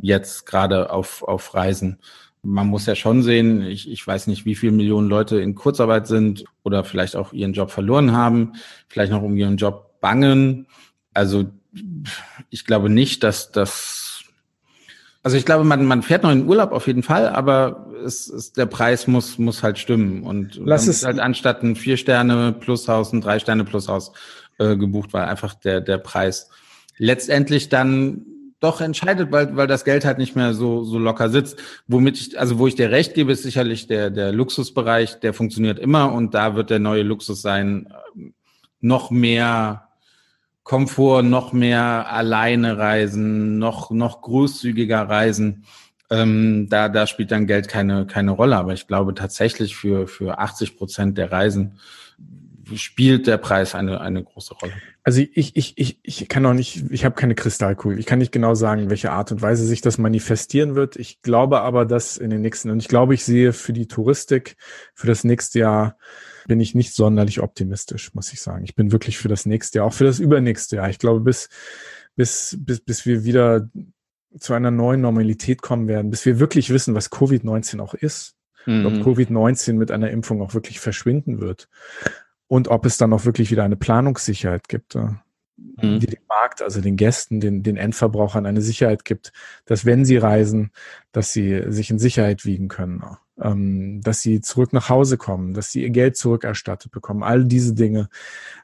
Jetzt 0.00 0.46
gerade 0.46 0.90
auf, 0.90 1.22
auf 1.22 1.54
Reisen. 1.54 1.98
Man 2.42 2.66
muss 2.66 2.86
ja 2.86 2.94
schon 2.94 3.22
sehen, 3.22 3.62
ich, 3.62 3.90
ich 3.90 4.06
weiß 4.06 4.26
nicht, 4.26 4.44
wie 4.44 4.54
viele 4.54 4.72
Millionen 4.72 5.08
Leute 5.08 5.40
in 5.40 5.54
Kurzarbeit 5.54 6.06
sind 6.06 6.44
oder 6.62 6.84
vielleicht 6.84 7.16
auch 7.16 7.32
ihren 7.32 7.52
Job 7.52 7.70
verloren 7.70 8.12
haben, 8.12 8.52
vielleicht 8.88 9.10
noch 9.10 9.22
um 9.22 9.36
ihren 9.36 9.56
Job 9.56 10.00
bangen. 10.00 10.66
Also 11.12 11.46
ich 12.50 12.64
glaube 12.64 12.90
nicht, 12.90 13.22
dass 13.22 13.50
das 13.50 14.15
also 15.26 15.36
ich 15.36 15.44
glaube, 15.44 15.64
man, 15.64 15.84
man 15.84 16.04
fährt 16.04 16.22
noch 16.22 16.30
in 16.30 16.46
Urlaub 16.46 16.70
auf 16.70 16.86
jeden 16.86 17.02
Fall, 17.02 17.28
aber 17.30 17.90
es, 18.04 18.28
es, 18.28 18.52
der 18.52 18.66
Preis 18.66 19.08
muss, 19.08 19.38
muss 19.38 19.64
halt 19.64 19.76
stimmen. 19.76 20.22
Und 20.22 20.54
Lass 20.54 20.86
es 20.86 21.04
halt 21.04 21.18
anstatt 21.18 21.64
ein 21.64 21.74
vier 21.74 21.96
Sterne 21.96 22.52
plus 22.52 22.86
Haus 22.86 23.12
ein 23.12 23.22
drei 23.22 23.40
Sterne 23.40 23.64
plus 23.64 23.88
Haus 23.88 24.12
äh, 24.58 24.76
gebucht, 24.76 25.12
weil 25.12 25.24
einfach 25.24 25.54
der, 25.54 25.80
der 25.80 25.98
Preis 25.98 26.48
letztendlich 26.96 27.68
dann 27.68 28.24
doch 28.60 28.80
entscheidet, 28.80 29.32
weil, 29.32 29.56
weil 29.56 29.66
das 29.66 29.84
Geld 29.84 30.04
halt 30.04 30.18
nicht 30.18 30.36
mehr 30.36 30.54
so, 30.54 30.84
so 30.84 30.96
locker 30.96 31.28
sitzt. 31.28 31.58
Womit 31.88 32.18
ich, 32.18 32.38
also 32.38 32.60
wo 32.60 32.68
ich 32.68 32.76
dir 32.76 32.92
recht 32.92 33.14
gebe, 33.14 33.32
ist 33.32 33.42
sicherlich 33.42 33.88
der, 33.88 34.10
der 34.10 34.30
Luxusbereich, 34.30 35.18
der 35.18 35.34
funktioniert 35.34 35.80
immer 35.80 36.12
und 36.12 36.34
da 36.34 36.54
wird 36.54 36.70
der 36.70 36.78
neue 36.78 37.02
Luxus 37.02 37.42
sein, 37.42 37.88
äh, 38.16 38.30
noch 38.80 39.10
mehr 39.10 39.85
Komfort, 40.66 41.22
noch 41.22 41.52
mehr 41.52 42.10
alleine 42.12 42.76
reisen, 42.76 43.56
noch, 43.58 43.92
noch 43.92 44.20
großzügiger 44.20 45.08
reisen. 45.08 45.64
Ähm, 46.10 46.66
da, 46.68 46.88
da 46.88 47.06
spielt 47.06 47.30
dann 47.30 47.46
Geld 47.46 47.68
keine, 47.68 48.04
keine 48.04 48.32
Rolle. 48.32 48.56
Aber 48.56 48.72
ich 48.72 48.88
glaube 48.88 49.14
tatsächlich 49.14 49.76
für, 49.76 50.08
für 50.08 50.40
80 50.40 50.76
Prozent 50.76 51.18
der 51.18 51.30
Reisen 51.30 51.78
spielt 52.74 53.28
der 53.28 53.36
Preis 53.36 53.76
eine, 53.76 54.00
eine 54.00 54.24
große 54.24 54.54
Rolle. 54.54 54.72
Also 55.04 55.20
ich, 55.20 55.54
ich, 55.54 55.78
ich, 55.78 56.00
ich 56.02 56.28
kann 56.28 56.44
auch 56.44 56.52
nicht, 56.52 56.90
ich 56.90 57.04
habe 57.04 57.14
keine 57.14 57.36
Kristallkugel. 57.36 58.00
Ich 58.00 58.06
kann 58.06 58.18
nicht 58.18 58.32
genau 58.32 58.56
sagen, 58.56 58.90
welche 58.90 59.12
Art 59.12 59.30
und 59.30 59.42
Weise 59.42 59.64
sich 59.64 59.82
das 59.82 59.98
manifestieren 59.98 60.74
wird. 60.74 60.96
Ich 60.96 61.22
glaube 61.22 61.60
aber, 61.60 61.86
dass 61.86 62.16
in 62.16 62.30
den 62.30 62.40
nächsten, 62.40 62.70
und 62.70 62.80
ich 62.80 62.88
glaube, 62.88 63.14
ich 63.14 63.24
sehe 63.24 63.52
für 63.52 63.72
die 63.72 63.86
Touristik 63.86 64.56
für 64.94 65.06
das 65.06 65.22
nächste 65.22 65.60
Jahr 65.60 65.96
bin 66.46 66.60
ich 66.60 66.74
nicht 66.74 66.94
sonderlich 66.94 67.40
optimistisch, 67.40 68.14
muss 68.14 68.32
ich 68.32 68.40
sagen. 68.40 68.64
Ich 68.64 68.74
bin 68.74 68.92
wirklich 68.92 69.18
für 69.18 69.28
das 69.28 69.46
nächste 69.46 69.78
Jahr, 69.78 69.86
auch 69.86 69.92
für 69.92 70.04
das 70.04 70.18
übernächste 70.18 70.76
Jahr. 70.76 70.88
Ich 70.88 70.98
glaube, 70.98 71.20
bis, 71.20 71.48
bis, 72.14 72.56
bis, 72.60 72.80
bis 72.80 73.06
wir 73.06 73.24
wieder 73.24 73.68
zu 74.38 74.54
einer 74.54 74.70
neuen 74.70 75.00
Normalität 75.00 75.62
kommen 75.62 75.88
werden, 75.88 76.10
bis 76.10 76.26
wir 76.26 76.38
wirklich 76.38 76.70
wissen, 76.70 76.94
was 76.94 77.10
Covid-19 77.10 77.80
auch 77.80 77.94
ist, 77.94 78.34
mhm. 78.66 78.86
ob 78.86 78.92
Covid-19 79.06 79.74
mit 79.74 79.90
einer 79.90 80.10
Impfung 80.10 80.42
auch 80.42 80.54
wirklich 80.54 80.80
verschwinden 80.80 81.40
wird 81.40 81.68
und 82.46 82.68
ob 82.68 82.86
es 82.86 82.98
dann 82.98 83.12
auch 83.12 83.24
wirklich 83.24 83.50
wieder 83.50 83.64
eine 83.64 83.76
Planungssicherheit 83.76 84.68
gibt, 84.68 84.94
mhm. 84.94 86.00
die 86.00 86.06
dem 86.06 86.22
Markt, 86.28 86.62
also 86.62 86.80
den 86.80 86.96
Gästen, 86.96 87.40
den, 87.40 87.62
den 87.62 87.76
Endverbrauchern 87.76 88.46
eine 88.46 88.60
Sicherheit 88.60 89.04
gibt, 89.04 89.32
dass 89.64 89.84
wenn 89.84 90.04
sie 90.04 90.16
reisen, 90.16 90.70
dass 91.12 91.32
sie 91.32 91.64
sich 91.68 91.90
in 91.90 91.98
Sicherheit 91.98 92.44
wiegen 92.44 92.68
können 92.68 93.02
ähm, 93.40 94.00
dass 94.02 94.20
sie 94.20 94.40
zurück 94.40 94.72
nach 94.72 94.88
Hause 94.88 95.16
kommen, 95.16 95.54
dass 95.54 95.70
sie 95.70 95.82
ihr 95.82 95.90
Geld 95.90 96.16
zurückerstattet 96.16 96.90
bekommen, 96.90 97.22
all 97.22 97.44
diese 97.44 97.74
Dinge. 97.74 98.08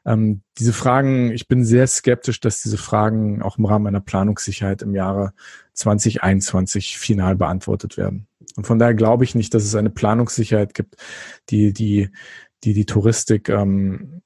Ähm, 0.05 0.41
diese 0.57 0.73
Fragen, 0.73 1.31
ich 1.31 1.47
bin 1.47 1.63
sehr 1.63 1.87
skeptisch, 1.87 2.39
dass 2.39 2.61
diese 2.61 2.77
Fragen 2.77 3.41
auch 3.41 3.57
im 3.57 3.65
Rahmen 3.65 3.87
einer 3.87 4.01
Planungssicherheit 4.01 4.81
im 4.81 4.95
Jahre 4.95 5.33
2021 5.73 6.97
final 6.97 7.35
beantwortet 7.35 7.97
werden. 7.97 8.27
Und 8.55 8.67
von 8.67 8.79
daher 8.79 8.93
glaube 8.93 9.23
ich 9.23 9.35
nicht, 9.35 9.53
dass 9.53 9.63
es 9.63 9.75
eine 9.75 9.89
Planungssicherheit 9.89 10.73
gibt, 10.73 10.97
die 11.49 11.73
die 11.73 12.09
die, 12.63 12.73
die 12.73 12.85
Touristik 12.85 13.49
ähm, 13.49 14.21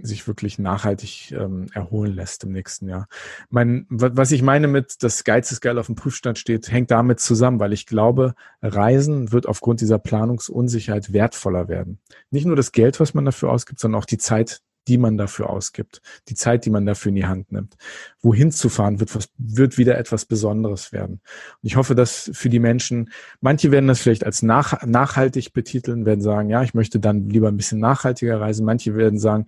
sich 0.00 0.26
wirklich 0.26 0.58
nachhaltig 0.58 1.32
ähm, 1.32 1.66
erholen 1.72 2.14
lässt 2.14 2.44
im 2.44 2.52
nächsten 2.52 2.88
Jahr. 2.88 3.06
Mein, 3.48 3.86
was 3.88 4.32
ich 4.32 4.42
meine 4.42 4.66
mit, 4.66 5.02
dass 5.02 5.24
Geiz 5.24 5.52
ist 5.52 5.60
geil 5.60 5.78
auf 5.78 5.86
dem 5.86 5.94
Prüfstand 5.94 6.38
steht, 6.38 6.70
hängt 6.70 6.90
damit 6.90 7.20
zusammen, 7.20 7.60
weil 7.60 7.72
ich 7.72 7.86
glaube, 7.86 8.34
Reisen 8.60 9.30
wird 9.32 9.46
aufgrund 9.46 9.80
dieser 9.80 9.98
Planungsunsicherheit 9.98 11.12
wertvoller 11.12 11.68
werden. 11.68 12.00
Nicht 12.30 12.46
nur 12.46 12.56
das 12.56 12.72
Geld, 12.72 12.98
was 12.98 13.14
man 13.14 13.24
dafür 13.24 13.50
ausgibt, 13.50 13.78
sondern 13.78 14.00
auch 14.00 14.06
die 14.06 14.18
Zeit, 14.18 14.62
die 14.88 14.98
man 14.98 15.16
dafür 15.16 15.50
ausgibt, 15.50 16.02
die 16.28 16.34
Zeit, 16.34 16.64
die 16.64 16.70
man 16.70 16.86
dafür 16.86 17.10
in 17.10 17.16
die 17.16 17.26
Hand 17.26 17.52
nimmt. 17.52 17.76
Wohin 18.20 18.50
zu 18.50 18.68
fahren, 18.68 19.00
wird, 19.00 19.14
was, 19.14 19.28
wird 19.38 19.78
wieder 19.78 19.98
etwas 19.98 20.24
Besonderes 20.24 20.92
werden. 20.92 21.20
Und 21.62 21.66
ich 21.66 21.76
hoffe, 21.76 21.94
dass 21.94 22.30
für 22.34 22.48
die 22.48 22.58
Menschen, 22.58 23.10
manche 23.40 23.70
werden 23.70 23.86
das 23.86 24.00
vielleicht 24.00 24.24
als 24.24 24.42
nach, 24.42 24.84
nachhaltig 24.86 25.52
betiteln, 25.52 26.06
werden 26.06 26.20
sagen, 26.20 26.50
ja, 26.50 26.62
ich 26.62 26.74
möchte 26.74 27.00
dann 27.00 27.28
lieber 27.28 27.48
ein 27.48 27.56
bisschen 27.56 27.80
nachhaltiger 27.80 28.40
reisen. 28.40 28.66
Manche 28.66 28.94
werden 28.94 29.18
sagen, 29.18 29.46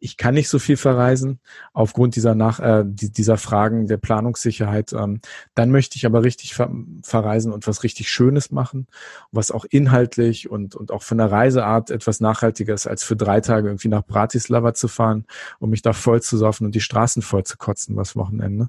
ich 0.00 0.16
kann 0.16 0.34
nicht 0.34 0.48
so 0.48 0.58
viel 0.58 0.76
verreisen 0.76 1.40
aufgrund 1.72 2.16
dieser 2.16 2.34
nach 2.34 2.60
äh, 2.60 2.84
dieser 2.86 3.36
Fragen 3.36 3.86
der 3.86 3.96
Planungssicherheit. 3.96 4.92
Ähm, 4.92 5.20
dann 5.54 5.70
möchte 5.70 5.96
ich 5.96 6.06
aber 6.06 6.22
richtig 6.22 6.54
ver 6.54 6.70
verreisen 7.02 7.52
und 7.52 7.66
was 7.66 7.82
richtig 7.82 8.08
Schönes 8.08 8.50
machen, 8.50 8.86
was 9.32 9.50
auch 9.50 9.64
inhaltlich 9.68 10.50
und 10.50 10.74
und 10.74 10.92
auch 10.92 11.02
von 11.02 11.18
der 11.18 11.30
Reiseart 11.30 11.90
etwas 11.90 12.20
nachhaltiger 12.20 12.74
ist, 12.74 12.86
als 12.86 13.02
für 13.02 13.16
drei 13.16 13.40
Tage 13.40 13.68
irgendwie 13.68 13.88
nach 13.88 14.04
Bratislava 14.04 14.74
zu 14.74 14.88
fahren, 14.88 15.24
um 15.58 15.70
mich 15.70 15.82
da 15.82 15.92
voll 15.92 16.22
zu 16.22 16.36
saufen 16.36 16.64
und 16.66 16.74
die 16.74 16.80
Straßen 16.80 17.22
voll 17.22 17.44
zu 17.44 17.56
kotzen, 17.56 17.96
was 17.96 18.16
Wochenende. 18.16 18.68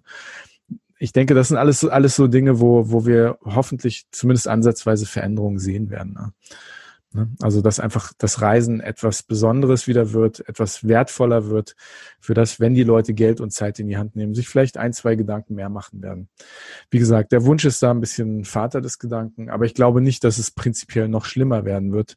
Ich 0.98 1.14
denke, 1.14 1.34
das 1.34 1.50
sind 1.50 1.58
alles 1.58 1.86
alles 1.86 2.16
so 2.16 2.28
Dinge, 2.28 2.60
wo 2.60 2.90
wo 2.90 3.06
wir 3.06 3.38
hoffentlich 3.46 4.08
zumindest 4.12 4.48
ansatzweise 4.48 5.06
Veränderungen 5.06 5.60
sehen 5.60 5.90
werden. 5.90 6.14
Ne? 6.14 6.34
Ne? 7.12 7.30
Also, 7.42 7.62
dass 7.62 7.80
einfach 7.80 8.14
das 8.18 8.42
Reisen 8.42 8.82
etwas 8.82 9.24
Besonderes 9.24 9.88
wieder 9.88 10.14
wird, 10.14 10.48
etwas 10.48 10.88
wertvoller 10.88 11.48
wird, 11.48 11.76
für 12.20 12.36
das, 12.36 12.60
wenn 12.60 12.76
die 12.76 12.84
Leute 12.84 13.14
Geld 13.14 13.42
und 13.42 13.52
Zeit 13.52 13.80
in 13.80 13.88
die 13.88 13.98
Hand 13.98 14.16
nehmen, 14.16 14.36
sich 14.36 14.48
vielleicht 14.48 14.78
ein, 14.78 14.94
zwei 14.94 15.16
Gedanken 15.16 15.56
mehr 15.56 15.70
machen 15.70 16.04
werden. 16.04 16.30
Wie 16.92 17.00
gesagt, 17.00 17.32
der 17.32 17.46
Wunsch 17.46 17.66
ist 17.66 17.82
da 17.82 17.92
ein 17.92 18.00
bisschen 18.00 18.46
Vater 18.46 18.82
des 18.82 19.00
Gedanken, 19.00 19.50
aber 19.50 19.66
ich 19.66 19.74
glaube 19.74 20.02
nicht, 20.02 20.24
dass 20.24 20.38
es 20.38 20.52
prinzipiell 20.52 21.08
noch 21.08 21.26
schlimmer 21.26 21.66
werden 21.66 21.92
wird, 21.94 22.16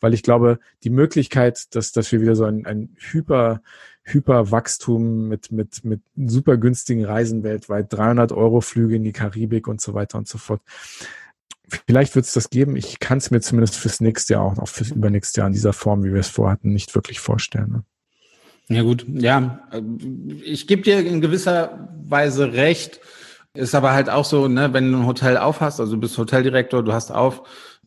weil 0.00 0.12
ich 0.12 0.22
glaube, 0.22 0.58
die 0.82 0.90
Möglichkeit, 0.90 1.74
dass, 1.74 1.92
dass 1.92 2.12
wir 2.12 2.20
wieder 2.20 2.36
so 2.36 2.44
ein, 2.44 2.66
ein 2.66 2.94
Hyper, 2.98 3.62
Hyperwachstum 4.02 5.28
mit, 5.28 5.50
mit, 5.50 5.84
mit 5.84 6.02
super 6.14 6.58
günstigen 6.58 7.06
Reisen 7.06 7.42
weltweit, 7.42 7.90
300 7.90 8.32
Euro 8.32 8.60
Flüge 8.60 8.96
in 8.96 9.04
die 9.04 9.12
Karibik 9.12 9.66
und 9.66 9.80
so 9.80 9.94
weiter 9.94 10.18
und 10.18 10.28
so 10.28 10.36
fort, 10.36 10.60
Vielleicht 11.86 12.14
wird 12.14 12.26
es 12.26 12.32
das 12.32 12.50
geben. 12.50 12.76
Ich 12.76 12.98
kann 12.98 13.18
es 13.18 13.30
mir 13.30 13.40
zumindest 13.40 13.76
fürs 13.76 14.00
nächste 14.00 14.34
Jahr 14.34 14.42
auch 14.42 14.56
noch 14.56 14.68
fürs 14.68 14.90
übernächste 14.90 15.40
Jahr 15.40 15.48
in 15.48 15.54
dieser 15.54 15.72
Form, 15.72 16.04
wie 16.04 16.12
wir 16.12 16.20
es 16.20 16.28
vorhatten, 16.28 16.72
nicht 16.72 16.94
wirklich 16.94 17.20
vorstellen. 17.20 17.70
Ne? 17.70 17.84
Ja 18.68 18.82
gut, 18.82 19.04
ja, 19.08 19.60
ich 20.42 20.66
gebe 20.66 20.82
dir 20.82 21.04
in 21.04 21.20
gewisser 21.20 21.88
Weise 22.04 22.52
recht. 22.52 23.00
Ist 23.54 23.74
aber 23.74 23.92
halt 23.92 24.10
auch 24.10 24.24
so, 24.24 24.48
ne, 24.48 24.72
wenn 24.72 24.90
du 24.90 24.98
ein 24.98 25.06
Hotel 25.06 25.36
aufhast, 25.36 25.78
also 25.78 25.94
du 25.94 26.00
bist 26.00 26.18
Hoteldirektor, 26.18 26.82
du 26.82 26.92
hast 26.92 27.12
auf, 27.12 27.42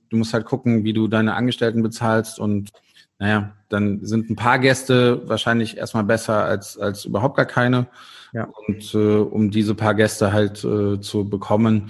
du 0.09 0.17
musst 0.17 0.33
halt 0.33 0.45
gucken, 0.45 0.85
wie 0.85 0.93
du 0.93 1.07
deine 1.07 1.33
Angestellten 1.33 1.83
bezahlst 1.83 2.39
und 2.39 2.71
naja, 3.19 3.51
dann 3.67 4.05
sind 4.05 4.29
ein 4.29 4.35
paar 4.35 4.59
Gäste 4.59 5.27
wahrscheinlich 5.27 5.77
erstmal 5.77 6.03
besser 6.03 6.45
als, 6.45 6.77
als 6.77 7.05
überhaupt 7.05 7.35
gar 7.35 7.45
keine. 7.45 7.87
Ja. 8.31 8.47
Und 8.67 8.93
äh, 8.93 9.17
um 9.17 9.49
diese 9.49 9.73
paar 9.73 9.95
Gäste 9.95 10.31
halt 10.31 10.63
äh, 10.63 11.01
zu 11.01 11.27
bekommen, 11.27 11.89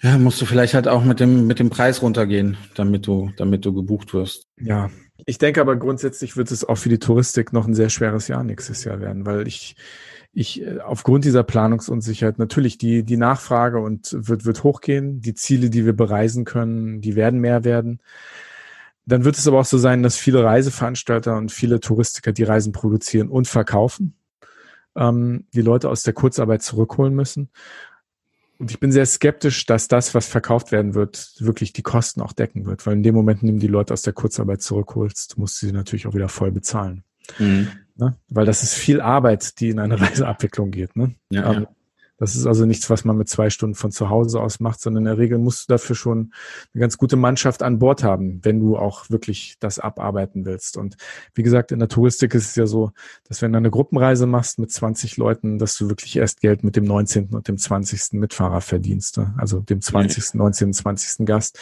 ja, 0.00 0.16
musst 0.18 0.40
du 0.40 0.46
vielleicht 0.46 0.74
halt 0.74 0.86
auch 0.86 1.04
mit 1.04 1.20
dem, 1.20 1.46
mit 1.46 1.58
dem 1.58 1.70
Preis 1.70 2.02
runtergehen, 2.02 2.56
damit 2.74 3.06
du, 3.06 3.30
damit 3.36 3.64
du 3.64 3.72
gebucht 3.72 4.14
wirst. 4.14 4.46
Ja. 4.60 4.90
Ich 5.26 5.38
denke 5.38 5.60
aber 5.60 5.76
grundsätzlich 5.76 6.36
wird 6.36 6.50
es 6.52 6.64
auch 6.64 6.76
für 6.76 6.88
die 6.88 7.00
Touristik 7.00 7.52
noch 7.52 7.66
ein 7.66 7.74
sehr 7.74 7.90
schweres 7.90 8.28
Jahr 8.28 8.44
nächstes 8.44 8.84
Jahr 8.84 9.00
werden, 9.00 9.26
weil 9.26 9.48
ich, 9.48 9.74
ich 10.32 10.62
äh, 10.62 10.78
aufgrund 10.78 11.24
dieser 11.24 11.42
Planungsunsicherheit 11.42 12.38
natürlich 12.38 12.78
die, 12.78 13.02
die 13.02 13.16
Nachfrage 13.16 13.80
und 13.80 14.16
wird, 14.16 14.44
wird 14.44 14.62
hochgehen. 14.62 15.20
Die 15.20 15.34
Ziele, 15.34 15.70
die 15.70 15.84
wir 15.84 15.94
bereisen 15.94 16.44
können, 16.44 17.00
die 17.00 17.16
werden 17.16 17.40
mehr 17.40 17.64
werden. 17.64 18.00
Dann 19.04 19.24
wird 19.24 19.36
es 19.36 19.48
aber 19.48 19.58
auch 19.58 19.64
so 19.64 19.78
sein, 19.78 20.02
dass 20.02 20.16
viele 20.16 20.44
Reiseveranstalter 20.44 21.36
und 21.36 21.50
viele 21.50 21.80
Touristiker 21.80 22.32
die 22.32 22.44
Reisen 22.44 22.72
produzieren 22.72 23.28
und 23.28 23.48
verkaufen, 23.48 24.14
ähm, 24.94 25.46
die 25.54 25.62
Leute 25.62 25.88
aus 25.88 26.04
der 26.04 26.12
Kurzarbeit 26.12 26.62
zurückholen 26.62 27.14
müssen. 27.14 27.50
Und 28.58 28.72
ich 28.72 28.80
bin 28.80 28.90
sehr 28.90 29.06
skeptisch, 29.06 29.66
dass 29.66 29.86
das, 29.86 30.14
was 30.14 30.26
verkauft 30.26 30.72
werden 30.72 30.94
wird, 30.94 31.34
wirklich 31.38 31.72
die 31.72 31.82
Kosten 31.82 32.20
auch 32.20 32.32
decken 32.32 32.66
wird. 32.66 32.84
Weil 32.86 32.94
in 32.94 33.02
dem 33.04 33.14
Moment, 33.14 33.42
in 33.42 33.46
dem 33.46 33.58
die 33.60 33.68
Leute 33.68 33.92
aus 33.92 34.02
der 34.02 34.12
Kurzarbeit 34.12 34.62
zurückholst, 34.62 35.38
musst 35.38 35.62
du 35.62 35.66
sie 35.66 35.72
natürlich 35.72 36.08
auch 36.08 36.14
wieder 36.14 36.28
voll 36.28 36.50
bezahlen. 36.50 37.04
Mhm. 37.38 37.68
Ne? 37.94 38.16
Weil 38.28 38.46
das 38.46 38.64
ist 38.64 38.74
viel 38.74 39.00
Arbeit, 39.00 39.60
die 39.60 39.70
in 39.70 39.78
eine 39.78 40.00
Reiseabwicklung 40.00 40.72
geht. 40.72 40.96
Ne? 40.96 41.14
Ja, 41.30 41.52
ähm, 41.52 41.62
ja. 41.62 41.68
Das 42.18 42.34
ist 42.34 42.46
also 42.46 42.66
nichts, 42.66 42.90
was 42.90 43.04
man 43.04 43.16
mit 43.16 43.28
zwei 43.28 43.48
Stunden 43.48 43.76
von 43.76 43.92
zu 43.92 44.10
Hause 44.10 44.40
aus 44.40 44.60
macht, 44.60 44.80
sondern 44.80 45.04
in 45.04 45.06
der 45.06 45.18
Regel 45.18 45.38
musst 45.38 45.68
du 45.68 45.72
dafür 45.72 45.96
schon 45.96 46.32
eine 46.74 46.80
ganz 46.80 46.98
gute 46.98 47.16
Mannschaft 47.16 47.62
an 47.62 47.78
Bord 47.78 48.02
haben, 48.02 48.40
wenn 48.42 48.60
du 48.60 48.76
auch 48.76 49.08
wirklich 49.08 49.56
das 49.60 49.78
abarbeiten 49.78 50.44
willst. 50.44 50.76
Und 50.76 50.96
wie 51.34 51.42
gesagt, 51.42 51.72
in 51.72 51.78
der 51.78 51.88
Touristik 51.88 52.34
ist 52.34 52.50
es 52.50 52.56
ja 52.56 52.66
so, 52.66 52.90
dass 53.28 53.40
wenn 53.40 53.52
du 53.52 53.58
eine 53.58 53.70
Gruppenreise 53.70 54.26
machst 54.26 54.58
mit 54.58 54.72
20 54.72 55.16
Leuten, 55.16 55.58
dass 55.58 55.76
du 55.76 55.88
wirklich 55.88 56.16
erst 56.16 56.40
Geld 56.40 56.64
mit 56.64 56.76
dem 56.76 56.84
19. 56.84 57.30
und 57.34 57.46
dem 57.46 57.56
20. 57.56 58.14
Mitfahrer 58.14 58.60
verdienst. 58.60 59.16
Ne? 59.16 59.34
Also 59.38 59.60
dem 59.60 59.80
20., 59.80 60.34
19., 60.34 60.72
20. 60.72 61.26
Gast. 61.26 61.58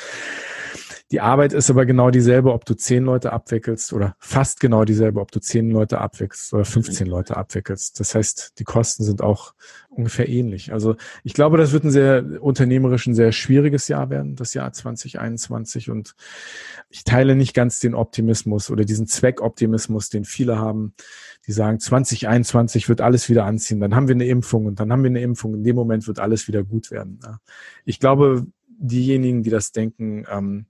Die 1.12 1.20
Arbeit 1.20 1.52
ist 1.52 1.70
aber 1.70 1.86
genau 1.86 2.10
dieselbe, 2.10 2.52
ob 2.52 2.64
du 2.64 2.74
zehn 2.74 3.04
Leute 3.04 3.32
abwickelst 3.32 3.92
oder 3.92 4.16
fast 4.18 4.58
genau 4.58 4.84
dieselbe, 4.84 5.20
ob 5.20 5.30
du 5.30 5.38
zehn 5.38 5.70
Leute 5.70 6.00
abwickelst 6.00 6.52
oder 6.52 6.64
15 6.64 7.06
Leute 7.06 7.36
abwickelst. 7.36 8.00
Das 8.00 8.16
heißt, 8.16 8.54
die 8.58 8.64
Kosten 8.64 9.04
sind 9.04 9.22
auch 9.22 9.54
ungefähr 9.96 10.28
ähnlich. 10.28 10.72
Also 10.72 10.96
ich 11.24 11.34
glaube, 11.34 11.56
das 11.56 11.72
wird 11.72 11.84
ein 11.84 11.90
sehr 11.90 12.24
unternehmerisch 12.40 13.06
ein 13.06 13.14
sehr 13.14 13.32
schwieriges 13.32 13.88
Jahr 13.88 14.10
werden, 14.10 14.36
das 14.36 14.54
Jahr 14.54 14.72
2021. 14.72 15.90
Und 15.90 16.14
ich 16.90 17.04
teile 17.04 17.36
nicht 17.36 17.54
ganz 17.54 17.80
den 17.80 17.94
Optimismus 17.94 18.70
oder 18.70 18.84
diesen 18.84 19.06
Zweckoptimismus, 19.06 20.08
den 20.08 20.24
viele 20.24 20.58
haben, 20.58 20.94
die 21.46 21.52
sagen, 21.52 21.78
2021 21.78 22.88
wird 22.88 23.00
alles 23.00 23.28
wieder 23.28 23.44
anziehen, 23.44 23.80
dann 23.80 23.94
haben 23.94 24.08
wir 24.08 24.14
eine 24.14 24.26
Impfung 24.26 24.66
und 24.66 24.80
dann 24.80 24.92
haben 24.92 25.02
wir 25.02 25.10
eine 25.10 25.20
Impfung, 25.20 25.54
in 25.54 25.64
dem 25.64 25.76
Moment 25.76 26.06
wird 26.06 26.18
alles 26.18 26.48
wieder 26.48 26.64
gut 26.64 26.90
werden. 26.90 27.20
Ich 27.84 28.00
glaube, 28.00 28.46
diejenigen, 28.68 29.42
die 29.42 29.50
das 29.50 29.72
denken, 29.72 30.24
ähm, 30.30 30.66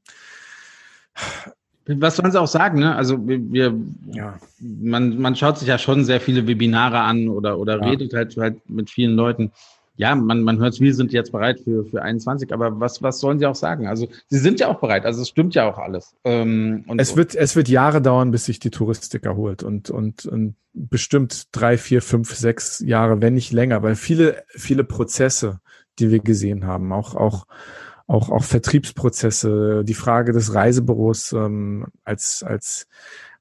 was 1.86 2.16
sollen 2.16 2.32
sie 2.32 2.40
auch 2.40 2.48
sagen, 2.48 2.80
ne? 2.80 2.96
Also 2.96 3.26
wir, 3.26 3.52
wir 3.52 3.74
ja. 4.12 4.38
man, 4.60 5.18
man 5.18 5.36
schaut 5.36 5.58
sich 5.58 5.68
ja 5.68 5.78
schon 5.78 6.04
sehr 6.04 6.20
viele 6.20 6.46
Webinare 6.46 6.98
an 6.98 7.28
oder, 7.28 7.58
oder 7.58 7.80
ja. 7.80 7.88
redet 7.88 8.12
halt, 8.12 8.36
halt 8.36 8.68
mit 8.68 8.90
vielen 8.90 9.14
Leuten. 9.14 9.52
Ja, 9.98 10.14
man, 10.14 10.42
man 10.42 10.58
hört, 10.58 10.78
wir 10.78 10.94
sind 10.94 11.12
jetzt 11.12 11.32
bereit 11.32 11.60
für, 11.60 11.86
für 11.86 12.02
21, 12.02 12.52
aber 12.52 12.80
was, 12.80 13.02
was 13.02 13.18
sollen 13.18 13.38
sie 13.38 13.46
auch 13.46 13.54
sagen? 13.54 13.86
Also 13.86 14.08
sie 14.28 14.38
sind 14.38 14.60
ja 14.60 14.68
auch 14.68 14.78
bereit, 14.78 15.06
also 15.06 15.22
es 15.22 15.28
stimmt 15.28 15.54
ja 15.54 15.70
auch 15.70 15.78
alles. 15.78 16.14
Ähm, 16.24 16.84
und 16.86 17.00
es, 17.00 17.16
wird, 17.16 17.34
es 17.34 17.56
wird 17.56 17.68
Jahre 17.68 18.02
dauern, 18.02 18.30
bis 18.30 18.44
sich 18.44 18.58
die 18.58 18.70
Touristik 18.70 19.24
erholt 19.24 19.62
und, 19.62 19.88
und, 19.88 20.26
und 20.26 20.56
bestimmt 20.74 21.48
drei, 21.52 21.78
vier, 21.78 22.02
fünf, 22.02 22.34
sechs 22.34 22.80
Jahre, 22.80 23.22
wenn 23.22 23.34
nicht 23.34 23.52
länger, 23.52 23.82
weil 23.82 23.96
viele, 23.96 24.42
viele 24.48 24.84
Prozesse, 24.84 25.60
die 25.98 26.10
wir 26.10 26.18
gesehen 26.18 26.66
haben, 26.66 26.92
auch, 26.92 27.14
auch 27.14 27.46
auch, 28.06 28.30
auch 28.30 28.44
Vertriebsprozesse, 28.44 29.82
die 29.84 29.94
Frage 29.94 30.32
des 30.32 30.54
Reisebüros 30.54 31.32
ähm, 31.32 31.86
als, 32.04 32.42
als, 32.42 32.86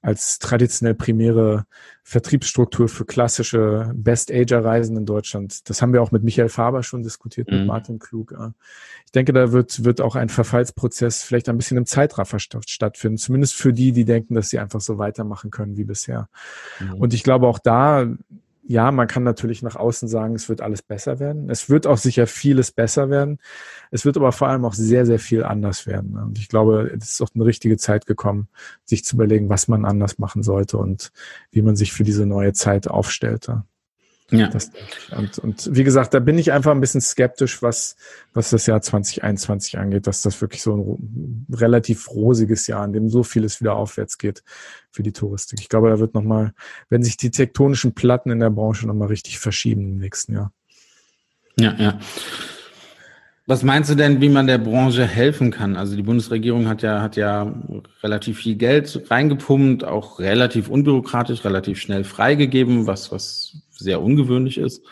als 0.01 0.39
traditionell 0.39 0.95
primäre 0.95 1.65
Vertriebsstruktur 2.03 2.87
für 2.87 3.05
klassische 3.05 3.91
Best-Ager-Reisen 3.95 4.95
in 4.97 5.05
Deutschland. 5.05 5.67
Das 5.69 5.81
haben 5.81 5.93
wir 5.93 6.03
auch 6.03 6.11
mit 6.11 6.23
Michael 6.23 6.49
Faber 6.49 6.83
schon 6.83 7.01
diskutiert, 7.01 7.49
mhm. 7.49 7.57
mit 7.57 7.67
Martin 7.67 7.99
Klug. 7.99 8.35
Ich 9.05 9.11
denke, 9.11 9.33
da 9.33 9.51
wird, 9.51 9.83
wird 9.83 10.01
auch 10.01 10.15
ein 10.15 10.29
Verfallsprozess 10.29 11.23
vielleicht 11.23 11.49
ein 11.49 11.57
bisschen 11.57 11.77
im 11.77 11.87
Zeitraffer 11.87 12.37
stattfinden, 12.39 13.17
zumindest 13.17 13.55
für 13.55 13.73
die, 13.73 13.91
die 13.91 14.05
denken, 14.05 14.35
dass 14.35 14.49
sie 14.49 14.59
einfach 14.59 14.81
so 14.81 14.99
weitermachen 14.99 15.49
können 15.49 15.77
wie 15.77 15.83
bisher. 15.83 16.29
Mhm. 16.79 16.93
Und 16.93 17.13
ich 17.15 17.23
glaube, 17.23 17.47
auch 17.47 17.59
da 17.59 18.05
ja, 18.67 18.91
man 18.91 19.07
kann 19.07 19.23
natürlich 19.23 19.61
nach 19.61 19.75
außen 19.75 20.07
sagen, 20.07 20.33
es 20.35 20.49
wird 20.49 20.61
alles 20.61 20.81
besser 20.81 21.19
werden. 21.19 21.49
Es 21.49 21.69
wird 21.69 21.85
auch 21.85 21.97
sicher 21.97 22.25
vieles 22.25 22.71
besser 22.71 23.09
werden. 23.09 23.39
Es 23.91 24.05
wird 24.05 24.17
aber 24.17 24.31
vor 24.31 24.47
allem 24.47 24.65
auch 24.65 24.73
sehr, 24.73 25.05
sehr 25.05 25.19
viel 25.19 25.43
anders 25.43 25.85
werden. 25.85 26.17
Und 26.17 26.39
ich 26.39 26.49
glaube, 26.49 26.91
es 26.97 27.11
ist 27.11 27.21
auch 27.21 27.29
eine 27.35 27.45
richtige 27.45 27.77
Zeit 27.77 28.07
gekommen, 28.07 28.47
sich 28.83 29.05
zu 29.05 29.17
überlegen, 29.17 29.49
was 29.49 29.67
man 29.67 29.85
anders 29.85 30.17
machen 30.17 30.41
sollte 30.41 30.77
und 30.77 31.11
wie 31.51 31.61
man 31.61 31.75
sich 31.75 31.93
für 31.93 32.03
diese 32.03 32.25
neue 32.25 32.53
Zeit 32.53 32.87
aufstellte. 32.87 33.63
Ja. 34.31 34.47
Das, 34.47 34.71
und, 35.15 35.37
und 35.37 35.75
wie 35.75 35.83
gesagt, 35.83 36.13
da 36.15 36.19
bin 36.19 36.39
ich 36.39 36.51
einfach 36.51 36.71
ein 36.71 36.81
bisschen 36.81 37.01
skeptisch, 37.01 37.61
was, 37.61 37.95
was 38.33 38.49
das 38.49 38.65
Jahr 38.65 38.81
2021 38.81 39.77
angeht, 39.77 40.07
dass 40.07 40.23
das 40.23 40.41
wirklich 40.41 40.63
so 40.63 40.75
ein 40.75 41.45
relativ 41.51 42.09
rosiges 42.09 42.65
Jahr, 42.65 42.83
in 42.85 42.93
dem 42.93 43.09
so 43.09 43.21
vieles 43.21 43.61
wieder 43.61 43.75
aufwärts 43.75 44.17
geht 44.17 44.43
für 44.89 45.03
die 45.03 45.11
Touristik. 45.11 45.59
Ich 45.61 45.69
glaube, 45.69 45.89
da 45.89 45.99
wird 45.99 46.15
nochmal, 46.15 46.53
wenn 46.89 47.03
sich 47.03 47.17
die 47.17 47.29
tektonischen 47.29 47.93
Platten 47.93 48.31
in 48.31 48.39
der 48.39 48.49
Branche 48.49 48.87
nochmal 48.87 49.09
richtig 49.09 49.37
verschieben 49.37 49.81
im 49.91 49.97
nächsten 49.99 50.33
Jahr. 50.33 50.51
Ja, 51.59 51.75
ja. 51.77 51.99
Was 53.47 53.61
meinst 53.61 53.91
du 53.91 53.95
denn, 53.95 54.21
wie 54.21 54.29
man 54.29 54.47
der 54.47 54.57
Branche 54.57 55.05
helfen 55.05 55.51
kann? 55.51 55.75
Also 55.75 55.95
die 55.95 56.01
Bundesregierung 56.01 56.67
hat 56.67 56.81
ja, 56.81 57.03
hat 57.03 57.15
ja 57.15 57.53
relativ 58.01 58.39
viel 58.39 58.55
Geld 58.55 59.03
reingepumpt, 59.11 59.83
auch 59.83 60.17
relativ 60.17 60.67
unbürokratisch, 60.67 61.45
relativ 61.45 61.79
schnell 61.79 62.03
freigegeben, 62.03 62.87
was, 62.87 63.11
was 63.11 63.57
sehr 63.77 64.01
ungewöhnlich 64.01 64.57
ist. 64.57 64.83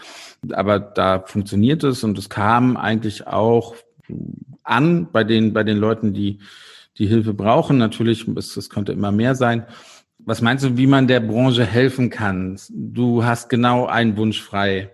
Aber 0.51 0.79
da 0.79 1.19
funktioniert 1.19 1.83
es 1.83 2.03
und 2.03 2.17
es 2.17 2.29
kam 2.29 2.77
eigentlich 2.77 3.27
auch 3.27 3.75
an 4.63 5.09
bei 5.11 5.23
den, 5.23 5.53
bei 5.53 5.63
den 5.63 5.77
Leuten, 5.77 6.13
die 6.13 6.39
die 6.97 7.07
Hilfe 7.07 7.33
brauchen. 7.33 7.77
Natürlich, 7.77 8.27
es, 8.35 8.55
es 8.57 8.69
könnte 8.69 8.91
immer 8.91 9.11
mehr 9.11 9.35
sein. 9.35 9.65
Was 10.19 10.41
meinst 10.41 10.63
du, 10.63 10.77
wie 10.77 10.87
man 10.87 11.07
der 11.07 11.19
Branche 11.19 11.65
helfen 11.65 12.09
kann? 12.09 12.59
Du 12.69 13.25
hast 13.25 13.49
genau 13.49 13.85
einen 13.87 14.15
Wunsch 14.17 14.41
frei. 14.41 14.91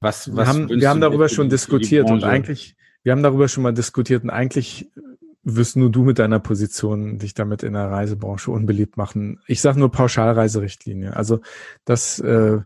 Was, 0.00 0.34
was 0.34 0.36
wir 0.36 0.46
haben, 0.46 0.68
wir 0.68 0.88
haben 0.88 1.00
darüber 1.00 1.28
schon 1.28 1.48
diskutiert 1.48 2.10
und 2.10 2.24
eigentlich, 2.24 2.76
wir 3.02 3.12
haben 3.12 3.22
darüber 3.22 3.48
schon 3.48 3.62
mal 3.62 3.72
diskutiert 3.72 4.22
und 4.24 4.30
eigentlich 4.30 4.90
wirst 5.42 5.76
nur 5.76 5.90
du 5.90 6.02
mit 6.02 6.18
deiner 6.18 6.40
Position 6.40 7.18
dich 7.18 7.32
damit 7.32 7.62
in 7.62 7.74
der 7.74 7.90
Reisebranche 7.90 8.50
unbeliebt 8.50 8.96
machen. 8.96 9.40
Ich 9.46 9.60
sage 9.60 9.78
nur 9.78 9.90
Pauschalreiserichtlinie. 9.92 11.16
Also 11.16 11.40
das 11.84 12.18
äh, 12.18 12.58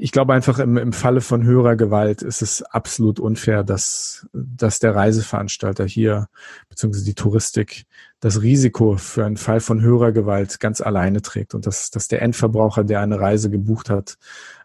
ich 0.00 0.12
glaube 0.12 0.34
einfach 0.34 0.58
im, 0.58 0.76
im 0.76 0.92
Falle 0.92 1.20
von 1.20 1.44
höherer 1.44 1.76
Gewalt 1.76 2.22
ist 2.22 2.42
es 2.42 2.62
absolut 2.62 3.20
unfair, 3.20 3.64
dass, 3.64 4.26
dass 4.32 4.78
der 4.78 4.94
Reiseveranstalter 4.94 5.84
hier 5.84 6.28
beziehungsweise 6.68 7.04
die 7.04 7.14
Touristik 7.14 7.86
das 8.20 8.42
Risiko 8.42 8.96
für 8.96 9.24
einen 9.24 9.36
Fall 9.36 9.60
von 9.60 9.80
höherer 9.80 10.12
Gewalt 10.12 10.60
ganz 10.60 10.80
alleine 10.80 11.22
trägt 11.22 11.54
und 11.54 11.66
dass, 11.66 11.90
dass 11.90 12.08
der 12.08 12.22
Endverbraucher, 12.22 12.84
der 12.84 13.00
eine 13.00 13.20
Reise 13.20 13.50
gebucht 13.50 13.90
hat, 13.90 14.18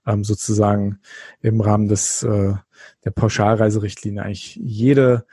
ähm, 0.05 0.23
sozusagen 0.23 0.99
im 1.41 1.61
Rahmen 1.61 1.87
des 1.87 2.23
äh, 2.23 2.53
der 3.03 3.11
Pauschalreiserichtlinie 3.11 4.23
eigentlich 4.23 4.55
jede 4.55 5.25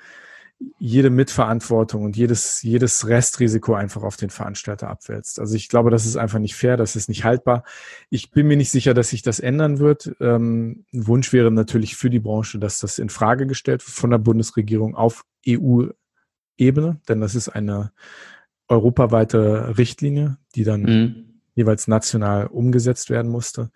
jede 0.78 1.10
Mitverantwortung 1.10 2.04
und 2.04 2.16
jedes, 2.16 2.62
jedes 2.62 3.06
Restrisiko 3.06 3.74
einfach 3.74 4.02
auf 4.02 4.16
den 4.16 4.30
Veranstalter 4.30 4.88
abwälzt. 4.88 5.38
Also 5.38 5.54
ich 5.54 5.68
glaube, 5.68 5.90
das 5.90 6.04
ist 6.04 6.16
einfach 6.16 6.40
nicht 6.40 6.56
fair, 6.56 6.76
das 6.76 6.96
ist 6.96 7.08
nicht 7.08 7.24
haltbar. 7.24 7.62
Ich 8.10 8.30
bin 8.30 8.46
mir 8.48 8.56
nicht 8.56 8.70
sicher, 8.70 8.94
dass 8.94 9.10
sich 9.10 9.22
das 9.22 9.38
ändern 9.38 9.78
wird. 9.78 10.16
Ähm, 10.20 10.84
ein 10.92 11.06
Wunsch 11.06 11.32
wäre 11.32 11.52
natürlich 11.52 11.96
für 11.96 12.10
die 12.10 12.18
Branche, 12.18 12.58
dass 12.58 12.80
das 12.80 12.98
in 12.98 13.08
Frage 13.08 13.46
gestellt 13.46 13.86
wird 13.86 13.94
von 13.94 14.10
der 14.10 14.18
Bundesregierung 14.18 14.96
auf 14.96 15.24
EU-Ebene, 15.46 17.00
denn 17.08 17.20
das 17.20 17.34
ist 17.36 17.48
eine 17.48 17.92
europaweite 18.66 19.78
Richtlinie, 19.78 20.38
die 20.54 20.64
dann 20.64 20.82
mhm. 20.82 21.40
jeweils 21.54 21.86
national 21.86 22.46
umgesetzt 22.48 23.10
werden 23.10 23.30
musste. 23.30 23.70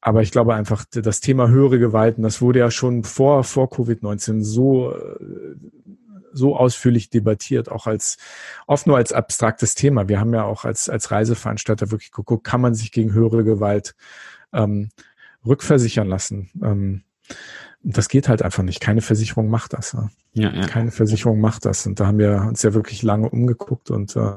Aber 0.00 0.22
ich 0.22 0.30
glaube 0.30 0.54
einfach, 0.54 0.84
das 0.90 1.20
Thema 1.20 1.48
höhere 1.48 1.78
Gewalten, 1.78 2.22
das 2.22 2.40
wurde 2.40 2.60
ja 2.60 2.70
schon 2.70 3.02
vor, 3.04 3.42
vor 3.44 3.66
Covid-19 3.66 4.42
so, 4.42 4.94
so 6.32 6.56
ausführlich 6.56 7.10
debattiert, 7.10 7.70
auch 7.70 7.86
als, 7.86 8.16
oft 8.66 8.86
nur 8.86 8.96
als 8.96 9.12
abstraktes 9.12 9.74
Thema. 9.74 10.08
Wir 10.08 10.20
haben 10.20 10.32
ja 10.32 10.44
auch 10.44 10.64
als, 10.64 10.88
als 10.88 11.10
Reiseveranstalter 11.10 11.90
wirklich 11.90 12.12
geguckt, 12.12 12.44
kann 12.44 12.60
man 12.60 12.74
sich 12.74 12.92
gegen 12.92 13.12
höhere 13.12 13.44
Gewalt 13.44 13.94
ähm, 14.52 14.90
rückversichern 15.44 16.08
lassen? 16.08 16.50
Ähm, 16.62 17.02
das 17.82 18.08
geht 18.08 18.28
halt 18.28 18.42
einfach 18.42 18.62
nicht. 18.62 18.80
Keine 18.80 19.00
Versicherung 19.00 19.48
macht 19.48 19.72
das. 19.72 19.92
Ja. 19.92 20.10
Ja, 20.34 20.52
ja. 20.54 20.66
Keine 20.66 20.90
Versicherung 20.90 21.40
macht 21.40 21.64
das. 21.64 21.86
Und 21.86 21.98
da 21.98 22.06
haben 22.06 22.18
wir 22.18 22.44
uns 22.48 22.62
ja 22.62 22.74
wirklich 22.74 23.02
lange 23.02 23.28
umgeguckt 23.28 23.90
und 23.90 24.14
äh, 24.14 24.34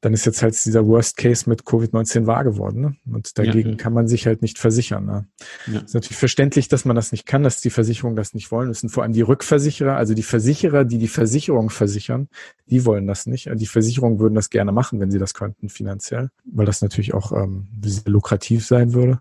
dann 0.00 0.14
ist 0.14 0.24
jetzt 0.24 0.42
halt 0.42 0.52
dieser 0.64 0.84
Worst 0.86 1.16
Case 1.16 1.48
mit 1.48 1.62
Covid-19 1.62 2.26
wahr 2.26 2.42
geworden. 2.42 2.80
Ne? 2.80 2.96
Und 3.06 3.38
dagegen 3.38 3.70
ja. 3.70 3.76
kann 3.76 3.92
man 3.92 4.08
sich 4.08 4.26
halt 4.26 4.42
nicht 4.42 4.58
versichern. 4.58 5.06
Ne? 5.06 5.26
Ja. 5.66 5.80
Ist 5.80 5.94
natürlich 5.94 6.16
verständlich, 6.16 6.66
dass 6.66 6.84
man 6.84 6.96
das 6.96 7.12
nicht 7.12 7.24
kann, 7.24 7.44
dass 7.44 7.60
die 7.60 7.70
Versicherungen 7.70 8.16
das 8.16 8.34
nicht 8.34 8.50
wollen. 8.50 8.68
Das 8.68 8.80
sind 8.80 8.90
vor 8.90 9.04
allem 9.04 9.12
die 9.12 9.22
Rückversicherer, 9.22 9.96
also 9.96 10.14
die 10.14 10.24
Versicherer, 10.24 10.84
die 10.84 10.98
die 10.98 11.08
Versicherung 11.08 11.70
versichern, 11.70 12.28
die 12.66 12.84
wollen 12.84 13.06
das 13.06 13.26
nicht. 13.26 13.48
Die 13.54 13.66
Versicherungen 13.66 14.18
würden 14.18 14.34
das 14.34 14.50
gerne 14.50 14.72
machen, 14.72 14.98
wenn 14.98 15.12
sie 15.12 15.20
das 15.20 15.34
könnten 15.34 15.68
finanziell, 15.68 16.30
weil 16.44 16.66
das 16.66 16.82
natürlich 16.82 17.14
auch 17.14 17.30
ähm, 17.30 17.68
sehr 17.84 18.02
lukrativ 18.06 18.66
sein 18.66 18.94
würde. 18.94 19.20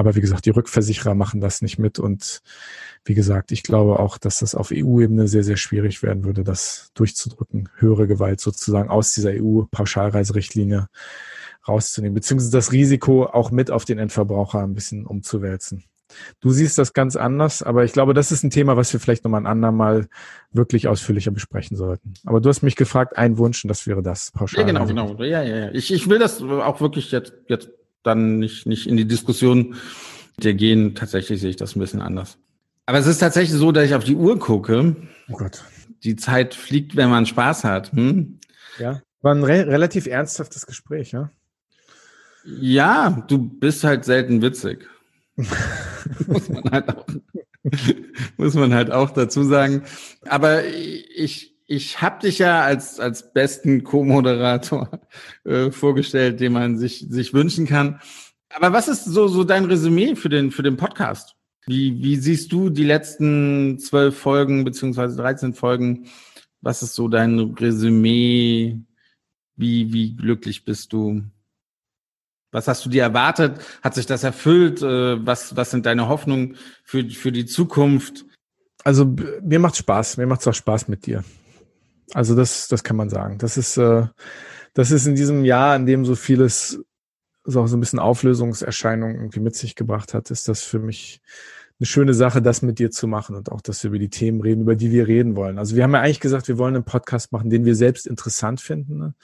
Aber 0.00 0.14
wie 0.14 0.22
gesagt, 0.22 0.46
die 0.46 0.50
Rückversicherer 0.50 1.14
machen 1.14 1.42
das 1.42 1.60
nicht 1.60 1.78
mit. 1.78 1.98
Und 1.98 2.40
wie 3.04 3.12
gesagt, 3.12 3.52
ich 3.52 3.62
glaube 3.62 3.98
auch, 3.98 4.16
dass 4.16 4.38
das 4.38 4.54
auf 4.54 4.70
EU-Ebene 4.72 5.28
sehr, 5.28 5.44
sehr 5.44 5.58
schwierig 5.58 6.02
werden 6.02 6.24
würde, 6.24 6.42
das 6.42 6.90
durchzudrücken, 6.94 7.68
höhere 7.76 8.06
Gewalt 8.06 8.40
sozusagen 8.40 8.88
aus 8.88 9.12
dieser 9.12 9.32
EU-Pauschalreiserichtlinie 9.34 10.88
rauszunehmen, 11.68 12.14
beziehungsweise 12.14 12.50
das 12.50 12.72
Risiko 12.72 13.26
auch 13.26 13.50
mit 13.50 13.70
auf 13.70 13.84
den 13.84 13.98
Endverbraucher 13.98 14.60
ein 14.60 14.72
bisschen 14.72 15.04
umzuwälzen. 15.04 15.84
Du 16.40 16.50
siehst 16.50 16.78
das 16.78 16.94
ganz 16.94 17.14
anders, 17.14 17.62
aber 17.62 17.84
ich 17.84 17.92
glaube, 17.92 18.14
das 18.14 18.32
ist 18.32 18.42
ein 18.42 18.48
Thema, 18.48 18.78
was 18.78 18.94
wir 18.94 19.00
vielleicht 19.00 19.24
nochmal 19.24 19.42
ein 19.42 19.46
andermal 19.46 20.08
wirklich 20.50 20.88
ausführlicher 20.88 21.30
besprechen 21.30 21.76
sollten. 21.76 22.14
Aber 22.24 22.40
du 22.40 22.48
hast 22.48 22.62
mich 22.62 22.74
gefragt, 22.74 23.18
ein 23.18 23.36
Wunsch 23.36 23.62
und 23.64 23.68
das 23.68 23.86
wäre 23.86 24.02
das 24.02 24.30
pauschal. 24.30 24.62
Ja, 24.62 24.66
genau, 24.66 24.86
genau. 24.86 25.22
Ja, 25.22 25.42
ja, 25.42 25.56
ja. 25.56 25.70
Ich, 25.72 25.92
ich 25.92 26.08
will 26.08 26.18
das 26.18 26.40
auch 26.40 26.80
wirklich 26.80 27.12
jetzt, 27.12 27.34
jetzt 27.48 27.68
dann 28.02 28.38
nicht, 28.38 28.66
nicht 28.66 28.86
in 28.86 28.96
die 28.96 29.06
Diskussion 29.06 29.76
mit 30.36 30.44
dir 30.44 30.54
gehen. 30.54 30.94
Tatsächlich 30.94 31.40
sehe 31.40 31.50
ich 31.50 31.56
das 31.56 31.76
ein 31.76 31.80
bisschen 31.80 32.00
anders. 32.00 32.38
Aber 32.86 32.98
es 32.98 33.06
ist 33.06 33.18
tatsächlich 33.18 33.56
so, 33.58 33.72
dass 33.72 33.84
ich 33.84 33.94
auf 33.94 34.04
die 34.04 34.16
Uhr 34.16 34.38
gucke. 34.38 34.96
Oh 35.28 35.36
Gott. 35.36 35.62
Die 36.02 36.16
Zeit 36.16 36.54
fliegt, 36.54 36.96
wenn 36.96 37.10
man 37.10 37.26
Spaß 37.26 37.64
hat. 37.64 37.92
Hm? 37.92 38.38
Ja. 38.78 39.00
War 39.22 39.34
ein 39.34 39.44
re 39.44 39.66
relativ 39.66 40.06
ernsthaftes 40.06 40.66
Gespräch, 40.66 41.12
ja? 41.12 41.30
Ja, 42.44 43.24
du 43.28 43.38
bist 43.38 43.84
halt 43.84 44.04
selten 44.04 44.40
witzig. 44.40 44.88
muss, 46.26 46.48
man 46.48 46.64
halt 46.70 46.88
auch, 46.88 47.06
muss 48.36 48.54
man 48.54 48.74
halt 48.74 48.90
auch 48.90 49.10
dazu 49.10 49.44
sagen. 49.44 49.84
Aber 50.26 50.64
ich, 50.64 51.49
ich 51.70 52.02
habe 52.02 52.18
dich 52.22 52.38
ja 52.38 52.62
als, 52.62 52.98
als 52.98 53.32
besten 53.32 53.84
Co-Moderator 53.84 54.90
äh, 55.44 55.70
vorgestellt, 55.70 56.40
den 56.40 56.52
man 56.52 56.76
sich, 56.78 57.06
sich 57.08 57.32
wünschen 57.32 57.64
kann. 57.64 58.00
Aber 58.52 58.72
was 58.72 58.88
ist 58.88 59.04
so, 59.04 59.28
so 59.28 59.44
dein 59.44 59.66
Resümee 59.66 60.16
für 60.16 60.28
den, 60.28 60.50
für 60.50 60.64
den 60.64 60.76
Podcast? 60.76 61.36
Wie, 61.66 62.02
wie 62.02 62.16
siehst 62.16 62.50
du 62.50 62.70
die 62.70 62.82
letzten 62.82 63.78
zwölf 63.78 64.18
Folgen 64.18 64.64
beziehungsweise 64.64 65.16
13 65.16 65.54
Folgen? 65.54 66.08
Was 66.60 66.82
ist 66.82 66.96
so 66.96 67.06
dein 67.06 67.38
Resümee? 67.38 68.76
Wie, 69.54 69.92
wie 69.92 70.16
glücklich 70.16 70.64
bist 70.64 70.92
du? 70.92 71.22
Was 72.50 72.66
hast 72.66 72.84
du 72.84 72.90
dir 72.90 73.04
erwartet? 73.04 73.60
Hat 73.80 73.94
sich 73.94 74.06
das 74.06 74.24
erfüllt? 74.24 74.82
Äh, 74.82 75.24
was, 75.24 75.54
was 75.54 75.70
sind 75.70 75.86
deine 75.86 76.08
Hoffnungen 76.08 76.56
für, 76.82 77.08
für 77.10 77.30
die 77.30 77.46
Zukunft? 77.46 78.24
Also 78.82 79.14
mir 79.40 79.60
macht 79.60 79.76
Spaß. 79.76 80.16
Mir 80.16 80.26
macht 80.26 80.40
es 80.40 80.48
auch 80.48 80.54
Spaß 80.54 80.88
mit 80.88 81.06
dir. 81.06 81.22
Also 82.14 82.34
das, 82.34 82.68
das 82.68 82.84
kann 82.84 82.96
man 82.96 83.08
sagen. 83.08 83.38
Das 83.38 83.56
ist, 83.56 83.76
äh, 83.76 84.06
das 84.74 84.90
ist 84.90 85.06
in 85.06 85.14
diesem 85.14 85.44
Jahr, 85.44 85.76
in 85.76 85.86
dem 85.86 86.04
so 86.04 86.14
vieles 86.14 86.80
so, 87.44 87.66
so 87.66 87.76
ein 87.76 87.80
bisschen 87.80 87.98
Auflösungserscheinungen 87.98 89.16
irgendwie 89.16 89.40
mit 89.40 89.56
sich 89.56 89.74
gebracht 89.74 90.14
hat, 90.14 90.30
ist 90.30 90.48
das 90.48 90.62
für 90.62 90.78
mich 90.78 91.20
eine 91.78 91.86
schöne 91.86 92.14
Sache, 92.14 92.42
das 92.42 92.60
mit 92.60 92.78
dir 92.78 92.90
zu 92.90 93.06
machen 93.06 93.34
und 93.34 93.50
auch, 93.50 93.62
dass 93.62 93.82
wir 93.82 93.88
über 93.88 93.98
die 93.98 94.10
Themen 94.10 94.42
reden, 94.42 94.62
über 94.62 94.76
die 94.76 94.90
wir 94.90 95.08
reden 95.08 95.34
wollen. 95.34 95.58
Also 95.58 95.76
wir 95.76 95.82
haben 95.82 95.94
ja 95.94 96.00
eigentlich 96.00 96.20
gesagt, 96.20 96.48
wir 96.48 96.58
wollen 96.58 96.74
einen 96.74 96.84
Podcast 96.84 97.32
machen, 97.32 97.48
den 97.48 97.64
wir 97.64 97.74
selbst 97.74 98.06
interessant 98.06 98.60
finden. 98.60 98.98
Ne? 98.98 99.14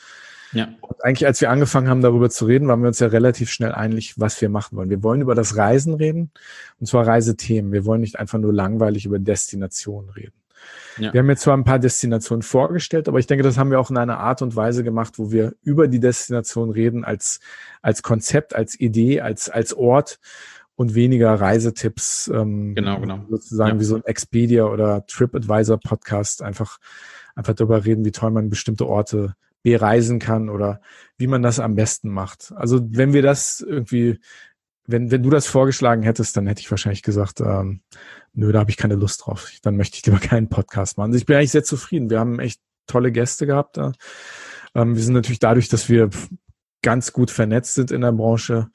Ja. 0.53 0.68
Und 0.80 1.05
eigentlich, 1.05 1.26
als 1.26 1.41
wir 1.43 1.51
angefangen 1.51 1.89
haben, 1.89 2.01
darüber 2.01 2.30
zu 2.30 2.47
reden, 2.47 2.66
waren 2.66 2.80
wir 2.80 2.89
uns 2.89 2.99
ja 2.99 3.09
relativ 3.09 3.51
schnell 3.51 3.72
einig, 3.72 4.18
was 4.18 4.41
wir 4.41 4.49
machen 4.49 4.76
wollen. 4.78 4.89
Wir 4.89 5.03
wollen 5.03 5.20
über 5.20 5.34
das 5.34 5.57
Reisen 5.57 5.95
reden, 5.95 6.30
und 6.80 6.87
zwar 6.87 7.07
Reisethemen. 7.07 7.72
Wir 7.72 7.84
wollen 7.84 8.01
nicht 8.01 8.18
einfach 8.18 8.39
nur 8.39 8.55
langweilig 8.55 9.05
über 9.05 9.18
Destinationen 9.18 10.09
reden. 10.11 10.32
Ja. 10.99 11.12
Wir 11.12 11.21
haben 11.21 11.29
jetzt 11.29 11.43
zwar 11.43 11.57
ein 11.57 11.64
paar 11.64 11.79
Destinationen 11.79 12.43
vorgestellt, 12.43 13.09
aber 13.09 13.19
ich 13.19 13.27
denke, 13.27 13.43
das 13.43 13.59
haben 13.59 13.71
wir 13.71 13.81
auch 13.81 13.91
in 13.91 13.97
einer 13.97 14.19
Art 14.19 14.43
und 14.43 14.57
Weise 14.57 14.85
gemacht, 14.85 15.19
wo 15.19 15.31
wir 15.31 15.55
über 15.62 15.89
die 15.89 16.01
Destination 16.01 16.71
reden 16.71 17.05
als, 17.05 17.41
als 17.83 18.03
Konzept, 18.03 18.55
als 18.55 18.79
Idee, 18.79 19.21
als, 19.21 19.49
als 19.51 19.75
Ort 19.75 20.19
und 20.75 20.95
weniger 20.95 21.35
Reisetipps. 21.35 22.31
Ähm, 22.33 22.75
genau, 22.75 23.01
genau. 23.01 23.25
Sozusagen 23.29 23.77
ja. 23.77 23.81
wie 23.81 23.85
so 23.85 23.97
ein 23.97 24.05
Expedia 24.05 24.64
oder 24.64 25.07
TripAdvisor 25.07 25.79
Podcast 25.79 26.43
einfach, 26.43 26.79
einfach 27.35 27.55
darüber 27.55 27.85
reden, 27.85 28.05
wie 28.05 28.12
toll 28.12 28.31
man 28.31 28.51
bestimmte 28.51 28.87
Orte 28.87 29.35
bereisen 29.62 30.21
kann 30.21 30.49
oder 30.49 30.81
wie 31.17 31.27
man 31.27 31.43
das 31.43 31.59
am 31.59 31.75
besten 31.75 32.11
macht. 32.11 32.53
Also 32.55 32.81
wenn 32.91 33.12
wir 33.12 33.23
das 33.23 33.61
irgendwie 33.61 34.21
wenn, 34.87 35.11
wenn 35.11 35.22
du 35.22 35.30
das 35.30 35.47
vorgeschlagen 35.47 36.03
hättest, 36.03 36.37
dann 36.37 36.47
hätte 36.47 36.61
ich 36.61 36.70
wahrscheinlich 36.70 37.03
gesagt, 37.03 37.41
ähm, 37.41 37.80
nö, 38.32 38.53
da 38.53 38.61
habe 38.61 38.70
ich 38.70 38.76
keine 38.76 38.95
Lust 38.95 39.26
drauf. 39.26 39.51
Dann 39.62 39.76
möchte 39.76 39.97
ich 39.97 40.07
lieber 40.07 40.18
keinen 40.20 40.49
Podcast 40.49 40.99
machen. 40.99 41.11
Also 41.11 41.18
ich 41.18 41.26
bin 41.26 41.37
eigentlich 41.37 41.51
sehr 41.51 41.64
zufrieden. 41.64 42.11
Wir 42.11 42.20
haben 42.20 42.39
echt 42.39 42.61
tolle 42.87 43.12
Gäste 43.12 43.47
gehabt 43.47 43.76
da. 43.76 43.93
Ähm, 44.74 44.95
wir 44.95 45.03
sind 45.03 45.14
natürlich 45.14 45.39
dadurch, 45.39 45.68
dass 45.68 45.89
wir 45.89 46.11
ganz 46.82 47.12
gut 47.12 47.30
vernetzt 47.30 47.74
sind 47.74 47.91
in 47.91 48.03
der 48.03 48.12
Branche, 48.12 48.68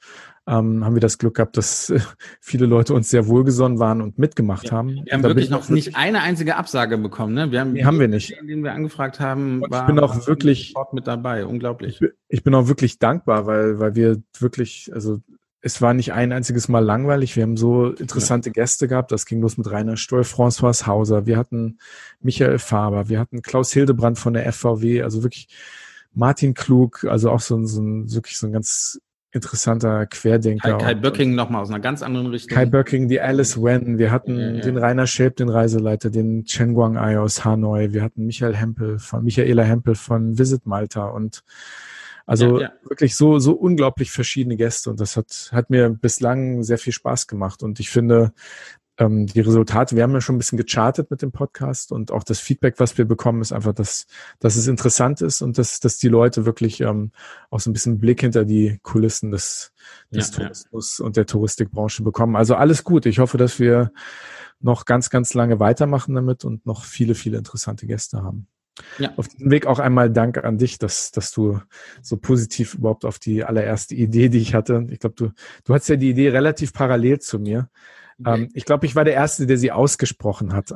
ähm, 0.46 0.84
haben 0.84 0.94
wir 0.94 1.00
das 1.00 1.18
Glück 1.18 1.36
gehabt, 1.36 1.56
dass 1.56 1.88
äh, 1.90 2.00
viele 2.40 2.66
Leute 2.66 2.94
uns 2.94 3.08
sehr 3.10 3.28
wohlgesonnen 3.28 3.78
waren 3.78 4.02
und 4.02 4.18
mitgemacht 4.18 4.66
ja, 4.66 4.72
haben. 4.72 5.02
Wir 5.04 5.12
haben 5.12 5.22
wirklich 5.22 5.50
noch 5.50 5.68
nicht 5.68 5.96
eine 5.96 6.20
einzige 6.20 6.56
Absage 6.56 6.98
bekommen. 6.98 7.34
Ne? 7.34 7.52
Wir 7.52 7.60
haben, 7.60 7.72
nee, 7.72 7.84
haben 7.84 8.00
wir 8.00 8.08
nicht. 8.08 8.36
Den 8.42 8.64
wir 8.64 8.72
angefragt 8.72 9.20
haben, 9.20 9.62
war, 9.68 9.82
ich 9.82 9.86
bin 9.86 9.98
auch 10.00 10.26
wirklich 10.26 10.74
mit 10.92 11.06
dabei. 11.06 11.46
Unglaublich. 11.46 12.00
Ich, 12.02 12.10
ich 12.28 12.42
bin 12.42 12.54
auch 12.54 12.66
wirklich 12.66 12.98
dankbar, 12.98 13.46
weil 13.46 13.78
weil 13.78 13.94
wir 13.94 14.20
wirklich, 14.38 14.90
also 14.92 15.20
es 15.64 15.80
war 15.80 15.94
nicht 15.94 16.12
ein 16.12 16.32
einziges 16.32 16.68
Mal 16.68 16.80
langweilig. 16.80 17.36
Wir 17.36 17.44
haben 17.44 17.56
so 17.56 17.92
interessante 17.92 18.48
ja. 18.50 18.52
Gäste 18.52 18.88
gehabt. 18.88 19.12
Das 19.12 19.26
ging 19.26 19.40
los 19.40 19.56
mit 19.56 19.70
Rainer 19.70 19.96
Stoll, 19.96 20.22
François 20.22 20.86
Hauser. 20.86 21.24
Wir 21.24 21.38
hatten 21.38 21.78
Michael 22.20 22.58
Faber. 22.58 23.08
Wir 23.08 23.20
hatten 23.20 23.42
Klaus 23.42 23.72
Hildebrand 23.72 24.18
von 24.18 24.34
der 24.34 24.52
FVW. 24.52 25.02
Also 25.02 25.22
wirklich 25.22 25.46
Martin 26.12 26.54
Klug. 26.54 27.04
Also 27.04 27.30
auch 27.30 27.40
so 27.40 27.56
ein, 27.56 27.66
so 27.66 27.80
ein 27.80 28.12
wirklich 28.12 28.38
so 28.38 28.48
ein 28.48 28.52
ganz 28.52 29.00
interessanter 29.30 30.06
Querdenker. 30.06 30.78
Kai, 30.78 30.84
Kai 30.84 30.94
Böcking 30.94 31.36
nochmal 31.36 31.62
aus 31.62 31.70
einer 31.70 31.80
ganz 31.80 32.02
anderen 32.02 32.26
Richtung. 32.26 32.54
Kai 32.54 32.66
Böcking, 32.66 33.06
die 33.06 33.20
Alice 33.20 33.56
Wen. 33.56 33.98
Wir 33.98 34.10
hatten 34.10 34.38
ja, 34.38 34.50
ja. 34.50 34.60
den 34.62 34.76
Rainer 34.76 35.06
Schelp, 35.06 35.36
den 35.36 35.48
Reiseleiter, 35.48 36.10
den 36.10 36.44
Chen 36.44 36.74
Guang 36.74 36.96
Ai 36.96 37.20
aus 37.20 37.44
Hanoi. 37.44 37.92
Wir 37.92 38.02
hatten 38.02 38.26
Michael 38.26 38.56
Hempel 38.56 38.98
von, 38.98 39.22
Michaela 39.22 39.62
Hempel 39.62 39.94
von 39.94 40.38
Visit 40.38 40.66
Malta 40.66 41.06
und 41.06 41.44
also 42.26 42.58
ja, 42.58 42.68
ja. 42.68 42.72
wirklich 42.84 43.16
so, 43.16 43.38
so 43.38 43.52
unglaublich 43.52 44.10
verschiedene 44.10 44.56
Gäste 44.56 44.90
und 44.90 45.00
das 45.00 45.16
hat, 45.16 45.50
hat 45.52 45.70
mir 45.70 45.90
bislang 45.90 46.62
sehr 46.62 46.78
viel 46.78 46.92
Spaß 46.92 47.26
gemacht 47.26 47.62
und 47.62 47.80
ich 47.80 47.90
finde, 47.90 48.32
ähm, 48.98 49.26
die 49.26 49.40
Resultate, 49.40 49.96
wir 49.96 50.02
haben 50.02 50.12
ja 50.12 50.20
schon 50.20 50.36
ein 50.36 50.38
bisschen 50.38 50.58
gechartet 50.58 51.10
mit 51.10 51.22
dem 51.22 51.32
Podcast 51.32 51.92
und 51.92 52.10
auch 52.10 52.24
das 52.24 52.40
Feedback, 52.40 52.74
was 52.78 52.96
wir 52.98 53.04
bekommen, 53.04 53.40
ist 53.40 53.52
einfach, 53.52 53.72
dass, 53.72 54.06
dass 54.38 54.56
es 54.56 54.66
interessant 54.66 55.22
ist 55.22 55.40
und 55.40 55.58
dass, 55.58 55.80
dass 55.80 55.98
die 55.98 56.08
Leute 56.08 56.44
wirklich 56.44 56.80
ähm, 56.80 57.10
auch 57.50 57.60
so 57.60 57.70
ein 57.70 57.72
bisschen 57.72 57.98
Blick 57.98 58.20
hinter 58.20 58.44
die 58.44 58.78
Kulissen 58.82 59.30
des, 59.30 59.72
des 60.10 60.30
ja, 60.30 60.36
Tourismus 60.36 61.00
und 61.00 61.16
der 61.16 61.26
Touristikbranche 61.26 62.02
bekommen. 62.02 62.36
Also 62.36 62.54
alles 62.54 62.84
gut. 62.84 63.06
Ich 63.06 63.18
hoffe, 63.18 63.38
dass 63.38 63.58
wir 63.58 63.92
noch 64.60 64.84
ganz, 64.84 65.10
ganz 65.10 65.34
lange 65.34 65.58
weitermachen 65.58 66.14
damit 66.14 66.44
und 66.44 66.66
noch 66.66 66.84
viele, 66.84 67.14
viele 67.14 67.38
interessante 67.38 67.86
Gäste 67.86 68.22
haben. 68.22 68.46
Ja. 68.98 69.12
Auf 69.16 69.28
diesem 69.28 69.50
Weg 69.50 69.66
auch 69.66 69.78
einmal 69.78 70.10
Dank 70.10 70.42
an 70.42 70.58
dich, 70.58 70.78
dass, 70.78 71.10
dass 71.10 71.30
du 71.30 71.60
so 72.00 72.16
positiv 72.16 72.74
überhaupt 72.74 73.04
auf 73.04 73.18
die 73.18 73.44
allererste 73.44 73.94
Idee, 73.94 74.28
die 74.28 74.38
ich 74.38 74.54
hatte. 74.54 74.86
Ich 74.90 74.98
glaube, 74.98 75.14
du, 75.16 75.30
du 75.64 75.74
hattest 75.74 75.90
ja 75.90 75.96
die 75.96 76.10
Idee 76.10 76.30
relativ 76.30 76.72
parallel 76.72 77.20
zu 77.20 77.38
mir. 77.38 77.68
Ähm, 78.24 78.48
ich 78.54 78.64
glaube, 78.64 78.86
ich 78.86 78.94
war 78.94 79.04
der 79.04 79.14
Erste, 79.14 79.46
der 79.46 79.56
sie 79.56 79.72
ausgesprochen 79.72 80.52
hat. 80.52 80.72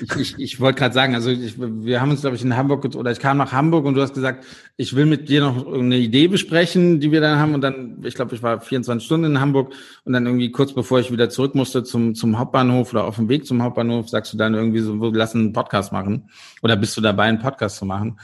Ich, 0.00 0.16
ich, 0.16 0.38
ich 0.38 0.60
wollte 0.60 0.78
gerade 0.78 0.94
sagen, 0.94 1.14
also 1.14 1.30
ich, 1.30 1.54
wir 1.58 2.00
haben 2.00 2.10
uns, 2.10 2.20
glaube 2.20 2.36
ich, 2.36 2.42
in 2.42 2.56
Hamburg 2.56 2.84
oder 2.94 3.10
ich 3.10 3.18
kam 3.18 3.36
nach 3.36 3.52
Hamburg 3.52 3.84
und 3.84 3.94
du 3.94 4.00
hast 4.00 4.14
gesagt, 4.14 4.44
ich 4.76 4.94
will 4.94 5.06
mit 5.06 5.28
dir 5.28 5.40
noch 5.40 5.72
eine 5.72 5.96
Idee 5.96 6.28
besprechen, 6.28 7.00
die 7.00 7.10
wir 7.12 7.20
dann 7.20 7.38
haben. 7.38 7.54
Und 7.54 7.60
dann, 7.60 7.98
ich 8.04 8.14
glaube, 8.14 8.34
ich 8.34 8.42
war 8.42 8.60
24 8.60 9.04
Stunden 9.04 9.32
in 9.32 9.40
Hamburg 9.40 9.72
und 10.04 10.12
dann 10.12 10.26
irgendwie 10.26 10.50
kurz 10.50 10.72
bevor 10.72 11.00
ich 11.00 11.12
wieder 11.12 11.30
zurück 11.30 11.54
musste 11.54 11.82
zum, 11.84 12.14
zum 12.14 12.38
Hauptbahnhof 12.38 12.92
oder 12.92 13.04
auf 13.04 13.16
dem 13.16 13.28
Weg 13.28 13.46
zum 13.46 13.62
Hauptbahnhof, 13.62 14.08
sagst 14.08 14.32
du 14.32 14.36
dann 14.36 14.54
irgendwie 14.54 14.80
so, 14.80 15.00
wir 15.00 15.10
lassen 15.12 15.38
einen 15.38 15.52
Podcast 15.52 15.92
machen. 15.92 16.30
Oder 16.62 16.76
bist 16.76 16.96
du 16.96 17.00
dabei, 17.00 17.24
einen 17.24 17.40
Podcast 17.40 17.76
zu 17.76 17.86
machen? 17.86 18.18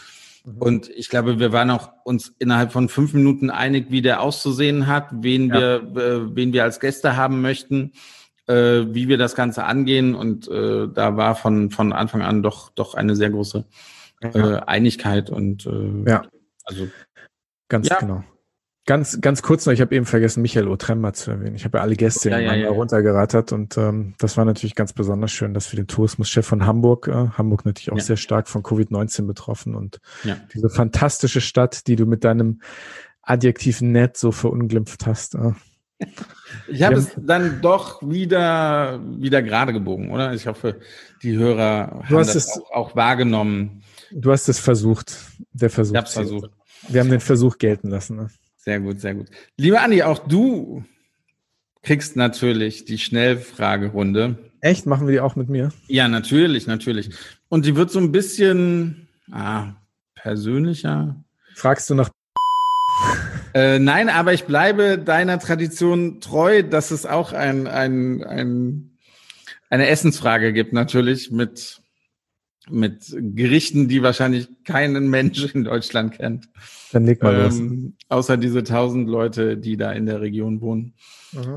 Mhm. 0.44 0.58
Und 0.58 0.90
ich 0.90 1.08
glaube, 1.08 1.38
wir 1.38 1.52
waren 1.52 1.70
auch 1.70 1.90
uns 2.04 2.34
innerhalb 2.38 2.72
von 2.72 2.88
fünf 2.88 3.14
Minuten 3.14 3.50
einig, 3.50 3.86
wie 3.90 4.02
der 4.02 4.20
auszusehen 4.20 4.86
hat, 4.86 5.08
wen 5.10 5.48
ja. 5.48 5.54
wir, 5.54 6.02
äh, 6.02 6.36
wen 6.36 6.52
wir 6.52 6.64
als 6.64 6.80
Gäste 6.80 7.16
haben 7.16 7.40
möchten 7.40 7.92
äh, 8.46 8.86
wie 8.94 9.08
wir 9.08 9.18
das 9.18 9.34
Ganze 9.34 9.64
angehen. 9.64 10.14
Und 10.14 10.48
äh, 10.48 10.88
da 10.88 11.16
war 11.16 11.34
von, 11.34 11.70
von 11.70 11.92
Anfang 11.92 12.22
an 12.22 12.42
doch, 12.42 12.70
doch 12.70 12.94
eine 12.94 13.16
sehr 13.16 13.30
große 13.30 13.64
äh, 14.20 14.56
Einigkeit. 14.66 15.30
Und 15.30 15.66
äh, 15.66 16.10
ja, 16.10 16.22
also 16.64 16.88
ganz 17.68 17.88
ja. 17.88 17.98
genau. 17.98 18.24
Ganz, 18.86 19.22
ganz 19.22 19.40
kurz 19.40 19.64
noch, 19.64 19.72
ich 19.72 19.80
habe 19.80 19.94
eben 19.96 20.04
vergessen, 20.04 20.42
Michael 20.42 20.68
Otremba 20.68 21.14
zu 21.14 21.30
erwähnen. 21.30 21.56
Ich 21.56 21.64
habe 21.64 21.78
ja 21.78 21.82
alle 21.82 21.96
Gäste 21.96 22.28
ja, 22.28 22.38
ja, 22.38 22.54
ja, 22.54 22.68
runtergerattert 22.68 23.52
und 23.52 23.78
ähm, 23.78 24.12
das 24.18 24.36
war 24.36 24.44
natürlich 24.44 24.74
ganz 24.74 24.92
besonders 24.92 25.32
schön, 25.32 25.54
dass 25.54 25.72
wir 25.72 25.78
den 25.78 25.86
Tourismuschef 25.86 26.46
von 26.46 26.66
Hamburg, 26.66 27.08
äh, 27.08 27.28
Hamburg 27.38 27.64
natürlich 27.64 27.92
auch 27.92 27.96
ja. 27.96 28.02
sehr 28.02 28.18
stark 28.18 28.46
von 28.46 28.62
Covid-19 28.62 29.26
betroffen 29.26 29.74
und 29.74 30.00
diese 30.52 30.68
fantastische 30.68 31.40
Stadt, 31.40 31.86
die 31.86 31.96
du 31.96 32.04
mit 32.04 32.24
deinem 32.24 32.60
Adjektiv 33.22 33.80
nett 33.80 34.18
so 34.18 34.32
verunglimpft 34.32 35.06
hast. 35.06 35.34
Äh, 35.34 35.52
ich 36.68 36.82
habe 36.82 36.96
es 36.96 37.12
dann 37.16 37.60
doch 37.60 38.02
wieder, 38.02 39.00
wieder 39.18 39.42
gerade 39.42 39.72
gebogen, 39.72 40.10
oder? 40.10 40.32
Ich 40.32 40.46
hoffe, 40.46 40.80
die 41.22 41.36
Hörer 41.36 42.04
du 42.08 42.16
haben 42.16 42.26
das 42.26 42.34
es, 42.34 42.48
auch, 42.48 42.70
auch, 42.70 42.96
wahrgenommen. 42.96 43.82
Du 44.12 44.32
hast 44.32 44.48
es 44.48 44.58
versucht. 44.58 45.16
Der 45.52 45.70
Versuch. 45.70 45.96
Ich 45.96 46.08
versucht. 46.08 46.50
Wir 46.88 47.00
haben 47.00 47.10
den 47.10 47.20
Versuch 47.20 47.58
gelten 47.58 47.88
lassen. 47.88 48.16
Ne? 48.16 48.28
Sehr 48.56 48.80
gut, 48.80 49.00
sehr 49.00 49.14
gut. 49.14 49.28
Lieber 49.56 49.82
Andi, 49.82 50.02
auch 50.02 50.18
du 50.18 50.84
kriegst 51.82 52.16
natürlich 52.16 52.84
die 52.84 52.98
Schnellfragerunde. 52.98 54.38
Echt? 54.60 54.86
Machen 54.86 55.06
wir 55.06 55.12
die 55.12 55.20
auch 55.20 55.36
mit 55.36 55.48
mir? 55.48 55.72
Ja, 55.88 56.08
natürlich, 56.08 56.66
natürlich. 56.66 57.10
Und 57.48 57.66
die 57.66 57.76
wird 57.76 57.90
so 57.90 57.98
ein 57.98 58.12
bisschen 58.12 59.08
ah, 59.30 59.74
persönlicher. 60.14 61.22
Fragst 61.54 61.90
du 61.90 61.94
nach 61.94 62.10
äh, 63.54 63.78
nein, 63.78 64.08
aber 64.08 64.32
ich 64.32 64.44
bleibe 64.44 64.98
deiner 64.98 65.38
Tradition 65.38 66.20
treu, 66.20 66.62
dass 66.62 66.90
es 66.90 67.06
auch 67.06 67.32
ein, 67.32 67.66
ein, 67.66 68.22
ein, 68.24 68.98
eine 69.70 69.86
Essensfrage 69.86 70.52
gibt, 70.52 70.72
natürlich 70.72 71.30
mit, 71.30 71.80
mit 72.68 73.14
Gerichten, 73.16 73.88
die 73.88 74.02
wahrscheinlich 74.02 74.48
keinen 74.64 75.08
Mensch 75.08 75.54
in 75.54 75.64
Deutschland 75.64 76.14
kennt. 76.16 76.48
Dann 76.92 77.06
leg 77.06 77.22
mal 77.22 77.34
ähm, 77.34 77.40
los. 77.40 77.92
Außer 78.08 78.36
diese 78.36 78.64
tausend 78.64 79.08
Leute, 79.08 79.56
die 79.56 79.76
da 79.76 79.92
in 79.92 80.06
der 80.06 80.20
Region 80.20 80.60
wohnen. 80.60 80.94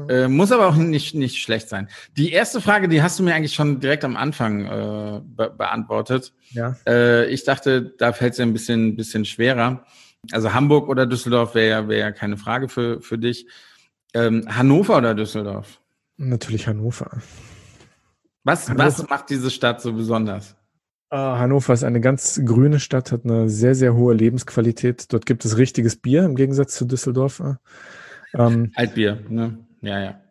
Äh, 0.09 0.27
muss 0.27 0.51
aber 0.51 0.67
auch 0.67 0.75
nicht, 0.75 1.13
nicht 1.13 1.37
schlecht 1.37 1.69
sein. 1.69 1.87
Die 2.15 2.31
erste 2.31 2.61
Frage, 2.61 2.87
die 2.87 3.01
hast 3.01 3.19
du 3.19 3.23
mir 3.23 3.35
eigentlich 3.35 3.53
schon 3.53 3.79
direkt 3.79 4.03
am 4.03 4.15
Anfang 4.15 4.65
äh, 4.65 5.21
be 5.23 5.53
beantwortet. 5.55 6.33
Ja. 6.51 6.75
Äh, 6.87 7.29
ich 7.29 7.43
dachte, 7.43 7.93
da 7.97 8.13
fällt 8.13 8.33
es 8.33 8.39
ein 8.39 8.53
bisschen, 8.53 8.95
bisschen 8.95 9.25
schwerer. 9.25 9.85
Also 10.31 10.53
Hamburg 10.53 10.89
oder 10.89 11.05
Düsseldorf 11.05 11.55
wäre 11.55 11.69
ja, 11.69 11.87
wär 11.87 11.97
ja 11.97 12.11
keine 12.11 12.37
Frage 12.37 12.69
für, 12.69 13.01
für 13.01 13.17
dich. 13.17 13.47
Ähm, 14.13 14.45
Hannover 14.47 14.97
oder 14.97 15.13
Düsseldorf? 15.13 15.79
Natürlich 16.17 16.67
Hannover. 16.67 17.21
Was, 18.43 18.69
Hannover. 18.69 18.85
was 18.85 19.09
macht 19.09 19.29
diese 19.29 19.51
Stadt 19.51 19.81
so 19.81 19.93
besonders? 19.93 20.55
Uh, 21.13 21.17
Hannover 21.17 21.73
ist 21.73 21.83
eine 21.83 22.01
ganz 22.01 22.41
grüne 22.43 22.79
Stadt, 22.79 23.11
hat 23.11 23.23
eine 23.23 23.49
sehr, 23.49 23.75
sehr 23.75 23.93
hohe 23.93 24.13
Lebensqualität. 24.13 25.13
Dort 25.13 25.25
gibt 25.25 25.45
es 25.45 25.57
richtiges 25.57 25.95
Bier 25.95 26.25
im 26.25 26.35
Gegensatz 26.35 26.75
zu 26.75 26.85
Düsseldorf. 26.85 27.41
Ähm, 28.33 28.71
Altbier, 28.75 29.23
ne? 29.29 29.57
Ja, 29.81 29.99
ja. 29.99 30.21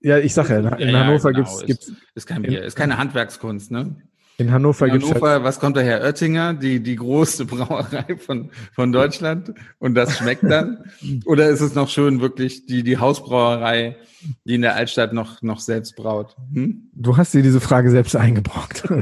Ja, 0.00 0.18
ich 0.18 0.34
sage 0.34 0.54
ja, 0.54 0.76
in, 0.76 0.88
ja, 0.90 1.00
Hannover 1.00 1.30
ja, 1.30 1.38
genau. 1.38 1.58
gibt's, 1.58 1.66
gibt's. 1.66 1.88
Ist, 1.88 2.02
ist 2.14 2.26
kein 2.26 2.42
Bier, 2.42 2.62
ist 2.62 2.76
keine 2.76 2.98
Handwerkskunst, 2.98 3.70
ne? 3.70 3.96
In 4.40 4.52
Hannover, 4.52 4.86
in 4.86 4.92
Hannover 4.92 5.30
halt 5.30 5.42
was 5.42 5.58
kommt 5.58 5.76
daher? 5.76 6.00
Oettinger, 6.00 6.54
die, 6.54 6.80
die 6.80 6.94
große 6.94 7.44
Brauerei 7.46 8.16
von, 8.18 8.50
von 8.72 8.92
Deutschland 8.92 9.52
und 9.80 9.96
das 9.96 10.16
schmeckt 10.16 10.44
dann? 10.44 10.84
Oder 11.26 11.48
ist 11.48 11.60
es 11.60 11.74
noch 11.74 11.88
schön 11.88 12.20
wirklich 12.20 12.64
die, 12.64 12.84
die 12.84 12.98
Hausbrauerei, 12.98 13.96
die 14.44 14.54
in 14.54 14.62
der 14.62 14.76
Altstadt 14.76 15.12
noch, 15.12 15.42
noch 15.42 15.58
selbst 15.58 15.96
braut? 15.96 16.36
Hm? 16.52 16.88
Du 16.92 17.16
hast 17.16 17.34
dir 17.34 17.42
diese 17.42 17.60
Frage 17.60 17.90
selbst 17.90 18.14
eingebrockt. 18.14 18.84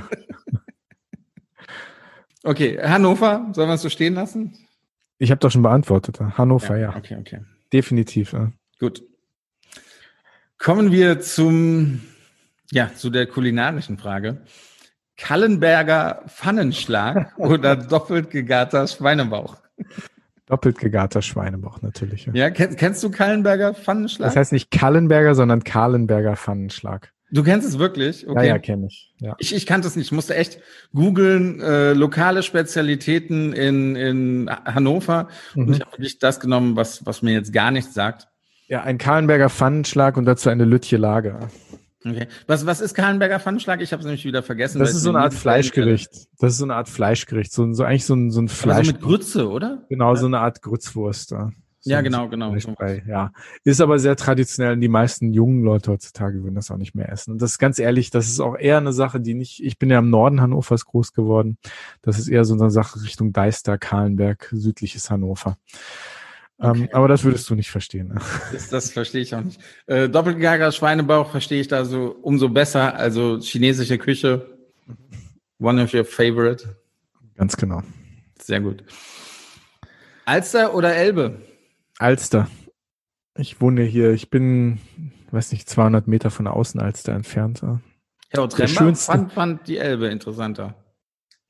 okay, 2.42 2.78
Hannover, 2.82 3.50
sollen 3.52 3.68
wir 3.68 3.74
es 3.74 3.82
so 3.82 3.90
stehen 3.90 4.14
lassen? 4.14 4.56
Ich 5.18 5.30
habe 5.30 5.38
doch 5.38 5.50
schon 5.50 5.62
beantwortet. 5.62 6.18
Hannover, 6.18 6.78
ja. 6.78 6.92
ja. 6.92 6.96
Okay, 6.96 7.16
okay. 7.20 7.40
Definitiv. 7.74 8.32
Ja. 8.32 8.52
Gut. 8.80 9.02
Kommen 10.56 10.92
wir 10.92 11.20
zum, 11.20 12.00
ja, 12.72 12.90
zu 12.94 13.10
der 13.10 13.26
kulinarischen 13.26 13.98
Frage. 13.98 14.40
Kallenberger 15.16 16.22
Pfannenschlag 16.28 17.32
oder 17.38 17.76
doppelt 17.76 18.30
gegarter 18.30 18.86
Schweinebauch? 18.86 19.56
Doppelt 20.46 20.78
gegarter 20.78 21.22
Schweinebauch, 21.22 21.82
natürlich. 21.82 22.26
Ja, 22.26 22.32
ja 22.34 22.50
kennst, 22.50 22.78
kennst 22.78 23.02
du 23.02 23.10
Kallenberger 23.10 23.74
Pfannenschlag? 23.74 24.28
Das 24.28 24.36
heißt 24.36 24.52
nicht 24.52 24.70
Kallenberger, 24.70 25.34
sondern 25.34 25.64
Kahlenberger 25.64 26.36
Pfannenschlag. 26.36 27.12
Du 27.32 27.42
kennst 27.42 27.66
es 27.66 27.78
wirklich? 27.78 28.28
Okay. 28.28 28.46
Ja, 28.46 28.54
ja, 28.54 28.58
kenne 28.58 28.86
ich. 28.86 29.12
Ja. 29.18 29.34
ich. 29.38 29.52
Ich 29.54 29.66
kannte 29.66 29.88
es 29.88 29.96
nicht. 29.96 30.06
Ich 30.06 30.12
musste 30.12 30.36
echt 30.36 30.60
googeln, 30.94 31.60
äh, 31.60 31.92
lokale 31.92 32.44
Spezialitäten 32.44 33.52
in, 33.52 33.96
in 33.96 34.50
Hannover. 34.64 35.28
Mhm. 35.54 35.66
Und 35.66 35.74
ich 35.74 35.80
habe 35.80 35.90
wirklich 35.92 36.18
das 36.20 36.38
genommen, 36.38 36.76
was, 36.76 37.04
was 37.04 37.22
mir 37.22 37.32
jetzt 37.32 37.52
gar 37.52 37.72
nichts 37.72 37.94
sagt. 37.94 38.28
Ja, 38.68 38.82
ein 38.82 38.98
Kahlenberger 38.98 39.50
Pfannenschlag 39.50 40.16
und 40.16 40.24
dazu 40.24 40.50
eine 40.50 40.64
Lütje 40.64 40.98
Lager. 40.98 41.48
Okay. 42.06 42.28
Was, 42.46 42.66
was 42.66 42.80
ist 42.80 42.94
Kahlenberger 42.94 43.40
Pfannenschlag? 43.40 43.80
Ich 43.80 43.92
habe 43.92 44.00
es 44.00 44.06
nämlich 44.06 44.24
wieder 44.24 44.42
vergessen. 44.42 44.78
Das 44.78 44.94
ist 44.94 45.02
so 45.02 45.10
eine 45.10 45.20
Art 45.20 45.34
Fleischgericht. 45.34 46.10
Das 46.38 46.52
ist 46.52 46.58
so 46.58 46.64
eine 46.64 46.74
Art 46.74 46.88
Fleischgericht. 46.88 47.52
So, 47.52 47.72
so 47.72 47.82
eigentlich 47.82 48.04
so 48.04 48.14
ein, 48.14 48.30
so 48.30 48.40
ein 48.40 48.48
Fleisch. 48.48 48.78
Also 48.78 48.92
mit 48.92 49.00
Grütze, 49.00 49.48
oder? 49.48 49.84
Genau, 49.88 50.14
so 50.14 50.26
eine 50.26 50.38
Art 50.38 50.62
Grützwurst. 50.62 51.32
Da. 51.32 51.50
So 51.80 51.90
ja, 51.90 52.00
genau, 52.00 52.28
genau. 52.28 52.54
Ja, 53.06 53.32
ist 53.62 53.80
aber 53.80 53.98
sehr 53.98 54.16
traditionell 54.16 54.72
und 54.72 54.80
die 54.80 54.88
meisten 54.88 55.32
jungen 55.32 55.62
Leute 55.62 55.92
heutzutage 55.92 56.42
würden 56.42 56.56
das 56.56 56.70
auch 56.70 56.78
nicht 56.78 56.94
mehr 56.94 57.10
essen. 57.10 57.32
Und 57.32 57.42
das 57.42 57.52
ist 57.52 57.58
ganz 57.58 57.78
ehrlich, 57.78 58.10
das 58.10 58.26
ist 58.28 58.40
auch 58.40 58.56
eher 58.56 58.78
eine 58.78 58.92
Sache, 58.92 59.20
die 59.20 59.34
nicht, 59.34 59.62
ich 59.62 59.78
bin 59.78 59.90
ja 59.90 60.00
im 60.00 60.10
Norden 60.10 60.40
Hannovers 60.40 60.84
groß 60.84 61.12
geworden. 61.12 61.58
Das 62.02 62.18
ist 62.18 62.26
eher 62.26 62.44
so 62.44 62.54
eine 62.54 62.70
Sache 62.70 63.02
Richtung 63.02 63.32
Deister, 63.32 63.78
Kahlenberg, 63.78 64.48
südliches 64.52 65.10
Hannover. 65.10 65.58
Ähm, 66.60 66.70
okay. 66.70 66.82
Ähm, 66.82 66.88
aber 66.92 67.08
das 67.08 67.24
würdest 67.24 67.48
du 67.50 67.54
nicht 67.54 67.70
verstehen. 67.70 68.08
Ne? 68.08 68.20
Das, 68.52 68.68
das 68.68 68.90
verstehe 68.90 69.22
ich 69.22 69.34
auch 69.34 69.42
nicht. 69.42 69.60
Äh, 69.86 70.08
Doppelgager 70.08 70.72
Schweinebauch 70.72 71.30
verstehe 71.30 71.60
ich 71.60 71.68
da 71.68 71.84
so 71.84 72.16
umso 72.22 72.48
besser. 72.48 72.94
Also 72.96 73.38
chinesische 73.40 73.98
Küche, 73.98 74.58
one 75.58 75.82
of 75.82 75.92
your 75.92 76.04
favorite. 76.04 76.76
Ganz 77.36 77.56
genau. 77.56 77.82
Sehr 78.40 78.60
gut. 78.60 78.84
Alster 80.24 80.74
oder 80.74 80.94
Elbe? 80.94 81.40
Alster. 81.98 82.48
Ich 83.38 83.60
wohne 83.60 83.82
hier, 83.82 84.12
ich 84.12 84.30
bin, 84.30 84.80
weiß 85.30 85.52
nicht, 85.52 85.68
200 85.68 86.08
Meter 86.08 86.30
von 86.30 86.46
der 86.46 86.54
Außenalster 86.54 87.12
entfernt. 87.12 87.62
Herr 88.30 88.42
Otremba 88.42 88.94
fand, 88.94 89.32
fand 89.32 89.68
die 89.68 89.76
Elbe 89.76 90.08
interessanter. 90.08 90.74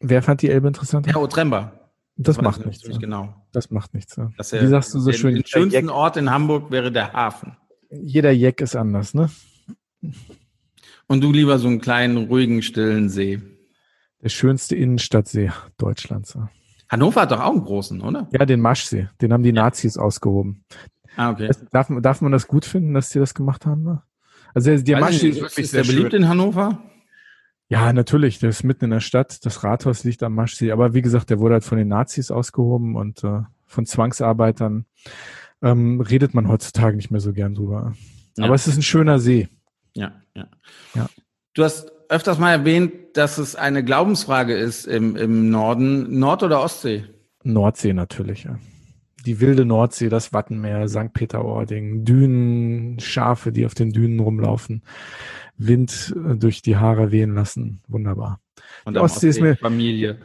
Wer 0.01 0.23
fand 0.23 0.43
die 0.43 0.51
Elbe 0.51 0.69
interessanter? 0.69 1.11
Herr 1.11 1.21
Otremba. 1.21 1.86
Das, 2.17 2.41
macht 2.41 2.65
nichts. 2.65 2.87
Ja. 2.87 2.97
Genau. 2.97 3.35
Das 3.53 3.71
macht 3.71 3.93
nichts. 3.95 4.17
Ja. 4.17 4.31
Wie 4.39 4.67
sagst 4.67 4.95
du 4.95 5.01
so 5.01 5.11
den, 5.11 5.19
schön? 5.19 5.35
Den 5.35 5.47
schönsten 5.47 5.91
Ort 5.91 6.17
in 6.17 6.31
Hamburg 6.31 6.71
wäre 6.71 6.91
der 6.91 7.13
Hafen. 7.13 7.57
Jeder 7.91 8.31
Jeck 8.33 8.61
ist 8.61 8.75
anders, 8.75 9.15
ne? 9.15 9.31
Und 11.07 11.23
du 11.23 11.33
lieber 11.33 11.59
so 11.59 11.69
einen 11.69 11.81
kleinen, 11.81 12.17
ruhigen, 12.29 12.63
stillen 12.63 13.09
See. 13.09 13.41
Der 14.23 14.31
schönste 14.31 14.75
Innenstadtsee 14.77 15.53
Deutschlands. 15.77 16.35
Ja. 16.35 16.49
Hannover 16.89 17.23
hat 17.23 17.33
doch 17.33 17.41
auch 17.41 17.53
einen 17.53 17.65
großen, 17.65 18.01
oder? 18.01 18.29
Ja, 18.33 18.47
den 18.47 18.61
Maschsee. 18.61 19.09
Den 19.21 19.33
haben 19.33 19.43
die. 19.43 19.53
Nazis 19.53 19.99
ausgehoben. 19.99 20.65
Ah, 21.17 21.31
okay. 21.31 21.51
Darf, 21.71 21.91
darf 22.01 22.21
man 22.21 22.33
das 22.33 22.47
gut 22.47 22.65
finden, 22.65 22.95
dass 22.95 23.11
sie 23.11 23.19
das 23.19 23.35
gemacht 23.35 23.67
haben? 23.67 23.83
Ne? 23.83 24.03
Also 24.55 24.77
der 24.77 25.01
Maschsee 25.01 25.29
ist 25.29 25.41
wirklich 25.41 25.65
ist 25.65 25.71
sehr 25.73 25.85
beliebt 25.85 26.13
schön. 26.13 26.23
in 26.23 26.29
Hannover. 26.29 26.83
Ja, 27.69 27.93
natürlich, 27.93 28.39
der 28.39 28.51
ist 28.51 28.63
mitten 28.63 28.85
in 28.85 28.91
der 28.91 29.01
Stadt. 29.01 29.45
Das 29.45 29.65
Rathaus 29.65 30.05
liegt 30.05 30.23
am 30.23 30.35
Maschsee. 30.35 30.71
Aber 30.71 30.95
wie 30.95 31.03
gesagt, 31.03 31.31
der 31.31 31.41
wurde 31.41 31.55
halt 31.55 31.65
von 31.65 31.79
den 31.79 31.89
Nazis 31.89 32.31
ausgehoben 32.31 32.95
und 32.95 33.25
äh, 33.25 33.41
von 33.65 33.87
Zwangsarbeitern. 33.87 34.87
Ähm, 35.63 36.01
redet 36.01 36.35
man 36.35 36.49
heutzutage 36.49 36.97
nicht 36.97 37.11
mehr 37.11 37.21
so 37.21 37.33
gern 37.33 37.55
drüber. 37.55 37.95
Ja. 38.37 38.45
Aber 38.45 38.55
es 38.55 38.69
ist 38.69 38.77
ein 38.77 38.83
schöner 38.83 39.19
See. 39.19 39.49
Ja, 39.95 40.13
ja. 40.35 40.47
ja. 40.95 41.09
Du 41.55 41.65
hast 41.65 41.91
öfters 42.09 42.39
mal 42.39 42.53
erwähnt, 42.53 42.93
dass 43.15 43.39
es 43.39 43.57
eine 43.57 43.83
Glaubensfrage 43.83 44.55
ist 44.55 44.87
im, 44.87 45.17
im 45.17 45.51
Norden. 45.51 46.19
Nord- 46.19 46.43
oder 46.43 46.63
Ostsee? 46.63 47.05
Nordsee 47.43 47.93
natürlich, 47.93 48.45
ja. 48.45 48.59
Die 49.25 49.41
wilde 49.41 49.65
Nordsee, 49.65 50.09
das 50.09 50.33
Wattenmeer, 50.33 50.87
St. 50.87 51.13
Peter-Ording, 51.13 52.05
Dünen, 52.05 53.01
Schafe, 53.01 53.51
die 53.51 53.67
auf 53.67 53.75
den 53.75 53.93
Dünen 53.93 54.21
rumlaufen. 54.21 54.83
Wind 55.59 56.15
äh, 56.17 56.37
durch 56.37 56.63
die 56.63 56.77
Haare 56.77 57.11
wehen 57.13 57.35
lassen. 57.35 57.83
Wunderbar. 57.89 58.41
Und 58.85 58.95
Die 58.95 59.01
Ostsee 59.01 59.29
ist 59.29 59.41
mir- 59.41 59.57
Familie. 59.57 60.19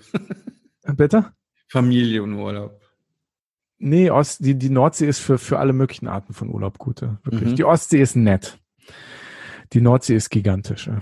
Bitte? 0.96 1.32
Familie 1.68 2.24
und 2.24 2.34
Urlaub. 2.34 2.82
Nee, 3.78 4.10
Ost, 4.12 4.46
die, 4.46 4.56
die 4.56 4.70
Nordsee 4.70 5.08
ist 5.08 5.20
für, 5.20 5.38
für 5.38 5.58
alle 5.58 5.74
möglichen 5.74 6.08
Arten 6.08 6.34
von 6.34 6.50
Urlaub 6.50 6.78
gut. 6.78 7.02
Wirklich. 7.02 7.52
Mhm. 7.52 7.56
Die 7.56 7.64
Ostsee 7.64 8.02
ist 8.02 8.16
nett. 8.16 8.60
Die 9.74 9.82
Nordsee 9.82 10.16
ist 10.16 10.30
gigantisch. 10.30 10.88
ja. 10.88 11.00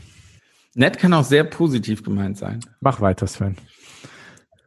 Nett 0.76 0.98
kann 1.00 1.14
auch 1.14 1.24
sehr 1.26 1.44
positiv 1.44 2.04
gemeint 2.04 2.38
sein. 2.38 2.60
Mach 2.80 3.02
weiter, 3.02 3.26
Sven. 3.28 3.58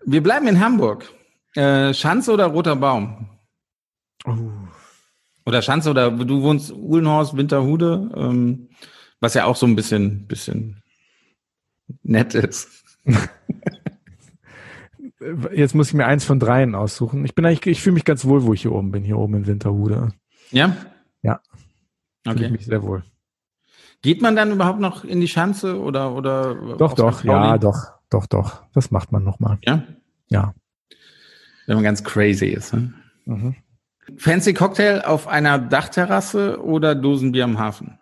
Wir 0.04 0.22
bleiben 0.22 0.46
in 0.48 0.60
Hamburg. 0.60 1.08
Äh, 1.54 1.94
Schanze 1.94 2.32
oder 2.32 2.46
Roter 2.46 2.76
Baum? 2.76 3.28
Oh. 4.26 4.50
Oder 5.46 5.62
Schanze 5.62 5.90
oder 5.90 6.10
du 6.10 6.42
wohnst 6.42 6.72
Uhlenhorst, 6.72 7.36
Winterhude, 7.36 8.10
ähm, 8.16 8.68
was 9.22 9.34
ja 9.34 9.44
auch 9.44 9.56
so 9.56 9.66
ein 9.66 9.76
bisschen, 9.76 10.26
bisschen 10.26 10.82
nett 12.02 12.34
ist. 12.34 12.68
Jetzt 15.54 15.76
muss 15.76 15.88
ich 15.88 15.94
mir 15.94 16.06
eins 16.06 16.24
von 16.24 16.40
dreien 16.40 16.74
aussuchen. 16.74 17.24
Ich 17.24 17.36
bin 17.36 17.46
eigentlich, 17.46 17.64
ich 17.66 17.80
fühle 17.82 17.94
mich 17.94 18.04
ganz 18.04 18.24
wohl, 18.24 18.42
wo 18.42 18.52
ich 18.52 18.62
hier 18.62 18.72
oben 18.72 18.90
bin, 18.90 19.04
hier 19.04 19.18
oben 19.18 19.34
in 19.34 19.46
Winterhude. 19.46 20.12
Ja? 20.50 20.76
Ja. 21.22 21.40
Fühle 22.24 22.46
ich 22.46 22.50
mich 22.50 22.66
sehr 22.66 22.82
wohl. 22.82 23.04
Geht 24.02 24.20
man 24.20 24.34
dann 24.34 24.50
überhaupt 24.50 24.80
noch 24.80 25.04
in 25.04 25.20
die 25.20 25.28
Schanze 25.28 25.80
oder, 25.80 26.12
oder? 26.12 26.76
Doch, 26.76 26.94
doch, 26.94 27.22
ja, 27.22 27.56
doch, 27.58 27.92
doch, 28.10 28.26
doch. 28.26 28.64
Das 28.72 28.90
macht 28.90 29.12
man 29.12 29.22
nochmal. 29.22 29.58
Ja? 29.64 29.84
Ja. 30.30 30.52
Wenn 31.68 31.76
man 31.76 31.84
ganz 31.84 32.02
crazy 32.02 32.46
ist. 32.46 32.72
Ne? 32.72 32.92
Mhm. 33.26 33.54
Fancy 34.16 34.52
Cocktail 34.52 35.02
auf 35.02 35.28
einer 35.28 35.60
Dachterrasse 35.60 36.60
oder 36.60 36.96
Dosenbier 36.96 37.44
am 37.44 37.60
Hafen? 37.60 38.00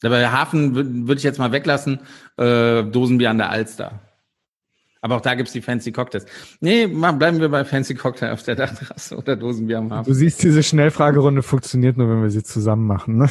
Dabei 0.00 0.28
Hafen 0.28 0.74
würde 0.74 1.08
würd 1.08 1.18
ich 1.18 1.24
jetzt 1.24 1.38
mal 1.38 1.52
weglassen, 1.52 2.00
äh, 2.36 2.84
Dosenbier 2.84 3.30
an 3.30 3.38
der 3.38 3.50
Alster. 3.50 4.00
Aber 5.00 5.16
auch 5.16 5.20
da 5.20 5.34
gibt's 5.34 5.52
die 5.52 5.62
Fancy 5.62 5.92
Cocktails. 5.92 6.26
Nee, 6.60 6.86
mal 6.86 7.12
bleiben 7.12 7.40
wir 7.40 7.48
bei 7.48 7.64
Fancy 7.64 7.94
Cocktail 7.94 8.32
auf 8.32 8.42
der 8.42 8.56
Dachterrasse 8.56 9.16
oder 9.16 9.36
Dosenbier 9.36 9.78
am 9.78 9.88
Du 9.88 9.94
Hafen. 9.94 10.14
siehst, 10.14 10.42
diese 10.42 10.62
Schnellfragerunde 10.62 11.42
funktioniert 11.42 11.96
nur, 11.96 12.08
wenn 12.08 12.22
wir 12.22 12.30
sie 12.30 12.42
zusammen 12.42 12.86
machen. 12.86 13.18
Ne? 13.18 13.28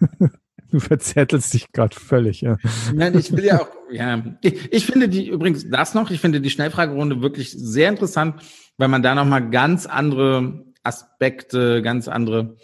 Du 0.70 0.80
verzettelst 0.80 1.54
dich 1.54 1.70
gerade 1.70 1.94
völlig. 1.94 2.40
Ja. 2.40 2.56
Nein, 2.92 3.16
ich 3.16 3.30
will 3.30 3.44
ja 3.44 3.60
auch, 3.60 3.68
ja. 3.92 4.20
Ich, 4.40 4.72
ich 4.72 4.86
finde 4.86 5.08
die, 5.08 5.28
übrigens 5.28 5.70
das 5.70 5.94
noch, 5.94 6.10
ich 6.10 6.20
finde 6.20 6.40
die 6.40 6.50
Schnellfragerunde 6.50 7.22
wirklich 7.22 7.52
sehr 7.52 7.88
interessant, 7.88 8.42
weil 8.76 8.88
man 8.88 9.00
da 9.00 9.14
nochmal 9.14 9.50
ganz 9.50 9.86
andere 9.86 10.64
Aspekte, 10.82 11.80
ganz 11.80 12.08
andere 12.08 12.56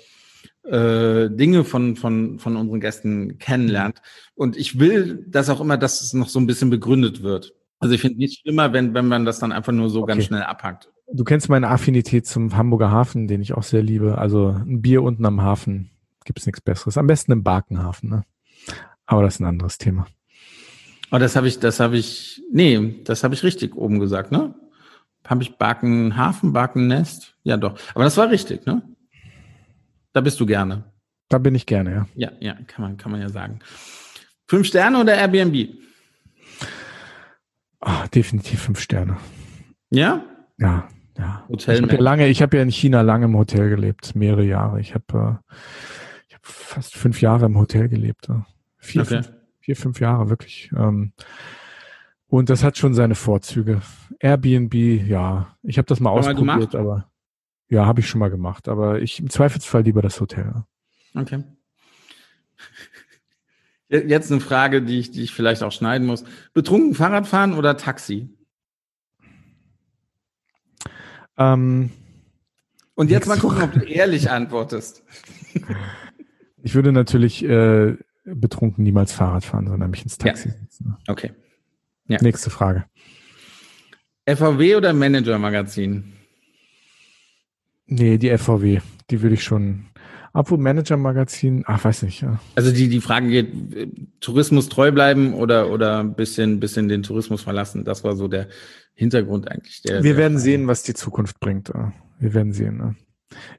äh, 0.64 1.28
Dinge 1.30 1.64
von, 1.64 1.96
von, 1.96 2.38
von 2.38 2.56
unseren 2.56 2.80
Gästen 2.80 3.38
kennenlernt. 3.38 4.00
Und 4.34 4.56
ich 4.56 4.78
will 4.78 5.24
das 5.28 5.48
auch 5.50 5.60
immer, 5.60 5.76
dass 5.76 6.00
es 6.00 6.12
noch 6.12 6.28
so 6.28 6.38
ein 6.38 6.46
bisschen 6.46 6.70
begründet 6.70 7.22
wird. 7.22 7.54
Also 7.78 7.94
ich 7.94 8.00
finde 8.00 8.18
nicht 8.18 8.40
schlimmer, 8.40 8.72
wenn, 8.72 8.92
wenn 8.94 9.06
man 9.08 9.24
das 9.24 9.38
dann 9.38 9.52
einfach 9.52 9.72
nur 9.72 9.88
so 9.90 10.04
ganz 10.04 10.18
Okay. 10.18 10.26
schnell 10.28 10.42
abhackt. 10.42 10.90
Du 11.12 11.24
kennst 11.24 11.48
meine 11.48 11.68
Affinität 11.68 12.26
zum 12.26 12.56
Hamburger 12.56 12.90
Hafen, 12.90 13.26
den 13.26 13.40
ich 13.40 13.54
auch 13.54 13.62
sehr 13.64 13.82
liebe. 13.82 14.18
Also 14.18 14.48
ein 14.48 14.80
Bier 14.82 15.02
unten 15.02 15.24
am 15.24 15.42
Hafen 15.42 15.90
gibt's 16.24 16.46
nichts 16.46 16.60
Besseres. 16.60 16.98
Am 16.98 17.06
besten 17.06 17.32
im 17.32 17.42
Barkenhafen. 17.42 18.10
Ne? 18.10 18.22
Aber 19.06 19.22
das 19.22 19.34
ist 19.34 19.40
ein 19.40 19.46
anderes 19.46 19.78
Thema. 19.78 20.06
Oh, 21.10 21.18
das 21.18 21.34
habe 21.34 21.48
ich, 21.48 21.58
das 21.58 21.80
habe 21.80 21.96
ich, 21.96 22.40
nee, 22.52 23.00
das 23.04 23.24
habe 23.24 23.34
ich 23.34 23.42
richtig 23.42 23.74
oben 23.74 23.98
gesagt, 23.98 24.30
ne? 24.30 24.54
Habe 25.26 25.42
ich 25.42 25.56
Barkenhafen, 25.56 26.52
Barkennest? 26.52 27.34
Ja, 27.42 27.56
doch. 27.56 27.76
Aber 27.94 28.04
das 28.04 28.16
war 28.16 28.30
richtig, 28.30 28.66
ne? 28.66 28.82
Da 30.12 30.20
bist 30.20 30.40
du 30.40 30.46
gerne. 30.46 30.84
Da 31.28 31.38
bin 31.38 31.54
ich 31.54 31.66
gerne, 31.66 31.92
ja. 31.92 32.06
Ja, 32.14 32.32
ja, 32.40 32.54
kann 32.66 32.82
man, 32.82 32.96
kann 32.96 33.12
man 33.12 33.20
ja 33.20 33.28
sagen. 33.28 33.60
Fünf 34.48 34.66
Sterne 34.66 35.00
oder 35.00 35.14
Airbnb? 35.14 35.68
Ah, 37.80 38.06
definitiv 38.08 38.60
fünf 38.60 38.80
Sterne. 38.80 39.16
Ja? 39.90 40.24
Ja, 40.58 40.88
ja. 41.16 41.44
Hotel 41.48 41.76
ich 41.76 41.82
habe 41.82 41.94
ja 41.94 42.00
lange, 42.00 42.26
ich 42.28 42.42
habe 42.42 42.56
ja 42.56 42.62
in 42.62 42.70
China 42.70 43.00
lange 43.02 43.26
im 43.26 43.36
Hotel 43.36 43.70
gelebt, 43.70 44.14
mehrere 44.14 44.44
Jahre. 44.44 44.80
Ich 44.80 44.94
habe 44.94 45.40
äh, 45.48 45.54
ich 46.28 46.34
hab 46.34 46.44
fast 46.44 46.96
fünf 46.96 47.20
Jahre 47.20 47.46
im 47.46 47.56
Hotel 47.56 47.88
gelebt. 47.88 48.28
Ja. 48.28 48.44
Vier, 48.78 49.02
Okay. 49.02 49.22
fünf, 49.22 49.32
vier, 49.60 49.76
fünf 49.76 50.00
Jahre 50.00 50.28
wirklich. 50.28 50.70
Ähm, 50.76 51.12
und 52.26 52.50
das 52.50 52.62
hat 52.62 52.76
schon 52.76 52.94
seine 52.94 53.14
Vorzüge. 53.14 53.82
Airbnb, 54.20 54.74
ja, 54.74 55.56
ich 55.62 55.78
habe 55.78 55.86
das 55.86 56.00
mal 56.00 56.10
mal 56.10 56.18
ausprobiert, 56.18 56.74
aber 56.74 57.09
ja, 57.70 57.86
habe 57.86 58.00
ich 58.00 58.08
schon 58.08 58.18
mal 58.18 58.30
gemacht. 58.30 58.68
Aber 58.68 59.00
ich 59.00 59.20
im 59.20 59.30
Zweifelsfall 59.30 59.82
lieber 59.82 60.02
das 60.02 60.20
Hotel. 60.20 60.44
ja. 60.44 60.66
Okay. 61.14 61.42
Jetzt 63.88 64.30
eine 64.30 64.40
Frage, 64.40 64.82
die 64.82 65.00
ich, 65.00 65.10
die 65.10 65.22
ich 65.22 65.32
vielleicht 65.32 65.64
auch 65.64 65.72
schneiden 65.72 66.06
muss. 66.06 66.24
Betrunken 66.52 66.94
Fahrradfahren 66.94 67.54
oder 67.54 67.76
Taxi? 67.76 68.28
Ähm, 71.36 71.90
Und 72.94 73.10
jetzt 73.10 73.26
mal 73.26 73.38
gucken, 73.38 73.62
ob 73.62 73.72
du 73.72 73.80
ehrlich 73.80 74.30
antwortest. 74.30 75.02
ich 76.62 76.74
würde 76.76 76.92
natürlich 76.92 77.42
äh, 77.44 77.96
betrunken 78.24 78.84
niemals 78.84 79.12
Fahrrad 79.12 79.44
fahren, 79.44 79.66
sondern 79.66 79.90
mich 79.90 80.04
ins 80.04 80.18
Taxi 80.18 80.50
setzen. 80.50 80.96
Okay. 81.08 81.32
Ja. 82.06 82.18
Nächste 82.20 82.50
Frage. 82.50 82.84
FVW 84.26 84.76
oder 84.76 84.92
Manager-Magazin? 84.92 86.12
Nee, 87.90 88.18
die 88.18 88.30
FVW, 88.30 88.80
die 89.10 89.20
würde 89.20 89.34
ich 89.34 89.42
schon. 89.44 89.86
Obwohl 90.32 90.58
Manager-Magazin, 90.58 91.64
ach, 91.66 91.84
weiß 91.84 92.04
nicht. 92.04 92.22
Ja. 92.22 92.38
Also 92.54 92.70
die, 92.70 92.88
die 92.88 93.00
Frage 93.00 93.28
geht, 93.28 93.48
Tourismus 94.20 94.68
treu 94.68 94.92
bleiben 94.92 95.34
oder, 95.34 95.70
oder 95.70 95.98
ein 95.98 96.14
bisschen, 96.14 96.60
bisschen 96.60 96.88
den 96.88 97.02
Tourismus 97.02 97.42
verlassen. 97.42 97.84
Das 97.84 98.04
war 98.04 98.14
so 98.14 98.28
der 98.28 98.46
Hintergrund 98.94 99.50
eigentlich. 99.50 99.82
Der, 99.82 99.96
Wir 100.04 100.12
der 100.12 100.16
werden 100.18 100.34
Frage. 100.34 100.44
sehen, 100.44 100.66
was 100.68 100.84
die 100.84 100.94
Zukunft 100.94 101.40
bringt. 101.40 101.72
Wir 102.20 102.32
werden 102.32 102.52
sehen. 102.52 102.96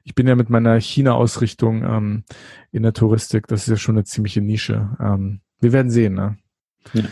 Ich 0.02 0.14
bin 0.14 0.26
ja 0.26 0.34
mit 0.34 0.48
meiner 0.48 0.80
China-Ausrichtung 0.80 1.82
ähm, 1.84 2.24
in 2.70 2.82
der 2.82 2.94
Touristik, 2.94 3.48
das 3.48 3.62
ist 3.62 3.68
ja 3.68 3.76
schon 3.76 3.96
eine 3.96 4.04
ziemliche 4.04 4.40
Nische. 4.40 4.96
Ähm, 4.98 5.40
wir 5.60 5.72
werden 5.72 5.90
sehen. 5.90 6.14
Ne? 6.14 6.38
Ja. 6.94 7.04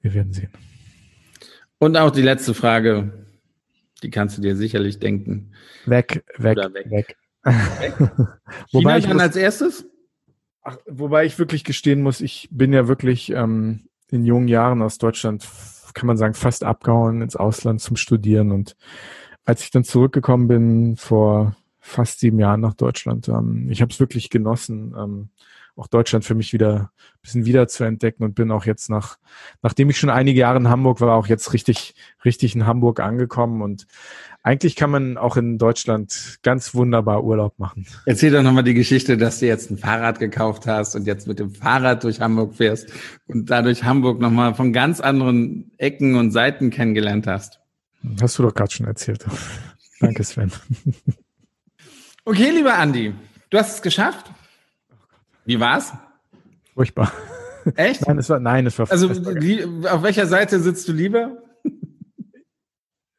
Wir 0.00 0.14
werden 0.14 0.32
sehen. 0.32 0.50
Und 1.78 1.96
auch 1.96 2.10
die 2.10 2.22
letzte 2.22 2.52
Frage, 2.54 3.12
die 4.02 4.10
kannst 4.10 4.38
du 4.38 4.42
dir 4.42 4.56
sicherlich 4.56 4.98
denken. 4.98 5.52
Weg, 5.86 6.24
weg, 6.36 6.58
Oder 6.58 6.74
weg. 6.74 6.90
weg. 6.90 7.16
China 7.44 8.38
wobei, 8.72 8.98
ich 8.98 9.04
dann 9.04 9.14
muss, 9.14 9.22
als 9.22 9.36
erstes? 9.36 9.86
ach, 10.68 10.76
wobei 10.86 11.24
ich 11.24 11.38
wirklich 11.38 11.64
gestehen 11.64 12.02
muss, 12.02 12.20
ich 12.20 12.48
bin 12.50 12.72
ja 12.72 12.88
wirklich 12.88 13.30
ähm, 13.30 13.88
in 14.10 14.24
jungen 14.24 14.48
Jahren 14.48 14.82
aus 14.82 14.98
Deutschland, 14.98 15.48
kann 15.94 16.06
man 16.06 16.16
sagen, 16.16 16.34
fast 16.34 16.64
abgehauen 16.64 17.22
ins 17.22 17.36
Ausland 17.36 17.80
zum 17.80 17.96
Studieren. 17.96 18.52
Und 18.52 18.76
als 19.44 19.62
ich 19.62 19.70
dann 19.70 19.84
zurückgekommen 19.84 20.46
bin 20.48 20.96
vor 20.96 21.56
fast 21.80 22.20
sieben 22.20 22.38
Jahren 22.38 22.60
nach 22.60 22.74
Deutschland, 22.74 23.28
ähm, 23.28 23.68
ich 23.70 23.80
habe 23.80 23.92
es 23.92 24.00
wirklich 24.00 24.30
genossen, 24.30 24.94
ähm, 24.96 25.30
auch 25.78 25.86
Deutschland 25.86 26.24
für 26.24 26.34
mich 26.34 26.52
wieder 26.52 26.90
ein 26.92 27.20
bisschen 27.22 27.44
wieder 27.44 27.68
zu 27.68 27.84
entdecken 27.84 28.24
und 28.24 28.34
bin 28.34 28.50
auch 28.50 28.64
jetzt 28.64 28.90
nach, 28.90 29.18
nachdem 29.62 29.90
ich 29.90 29.98
schon 29.98 30.10
einige 30.10 30.40
Jahre 30.40 30.58
in 30.58 30.68
Hamburg 30.68 31.00
war, 31.00 31.14
auch 31.16 31.26
jetzt 31.26 31.52
richtig, 31.52 31.94
richtig 32.24 32.54
in 32.54 32.66
Hamburg 32.66 33.00
angekommen 33.00 33.62
und 33.62 33.86
eigentlich 34.42 34.76
kann 34.76 34.90
man 34.90 35.18
auch 35.18 35.36
in 35.36 35.58
Deutschland 35.58 36.38
ganz 36.42 36.74
wunderbar 36.74 37.22
Urlaub 37.24 37.58
machen. 37.58 37.86
Erzähl 38.06 38.30
doch 38.32 38.42
nochmal 38.42 38.64
die 38.64 38.74
Geschichte, 38.74 39.16
dass 39.16 39.40
du 39.40 39.46
jetzt 39.46 39.70
ein 39.70 39.78
Fahrrad 39.78 40.18
gekauft 40.18 40.66
hast 40.66 40.94
und 40.94 41.06
jetzt 41.06 41.26
mit 41.26 41.38
dem 41.38 41.50
Fahrrad 41.50 42.04
durch 42.04 42.20
Hamburg 42.20 42.54
fährst 42.54 42.90
und 43.26 43.50
dadurch 43.50 43.84
Hamburg 43.84 44.20
nochmal 44.20 44.54
von 44.54 44.72
ganz 44.72 45.00
anderen 45.00 45.70
Ecken 45.76 46.14
und 46.14 46.30
Seiten 46.30 46.70
kennengelernt 46.70 47.26
hast. 47.26 47.60
Hast 48.20 48.38
du 48.38 48.42
doch 48.42 48.54
gerade 48.54 48.70
schon 48.70 48.86
erzählt. 48.86 49.24
Danke, 50.00 50.24
Sven. 50.24 50.52
Okay, 52.24 52.50
lieber 52.50 52.74
Andi, 52.78 53.14
du 53.50 53.58
hast 53.58 53.76
es 53.76 53.82
geschafft. 53.82 54.30
Wie 55.48 55.58
war's? 55.58 55.94
Furchtbar. 56.74 57.10
Echt? 57.74 58.06
Nein, 58.06 58.18
es 58.18 58.28
war, 58.28 58.38
nein, 58.38 58.66
es 58.66 58.78
war, 58.78 58.90
Also, 58.90 59.08
die, 59.08 59.64
auf 59.88 60.02
welcher 60.02 60.26
Seite 60.26 60.60
sitzt 60.60 60.86
du 60.88 60.92
lieber? 60.92 61.38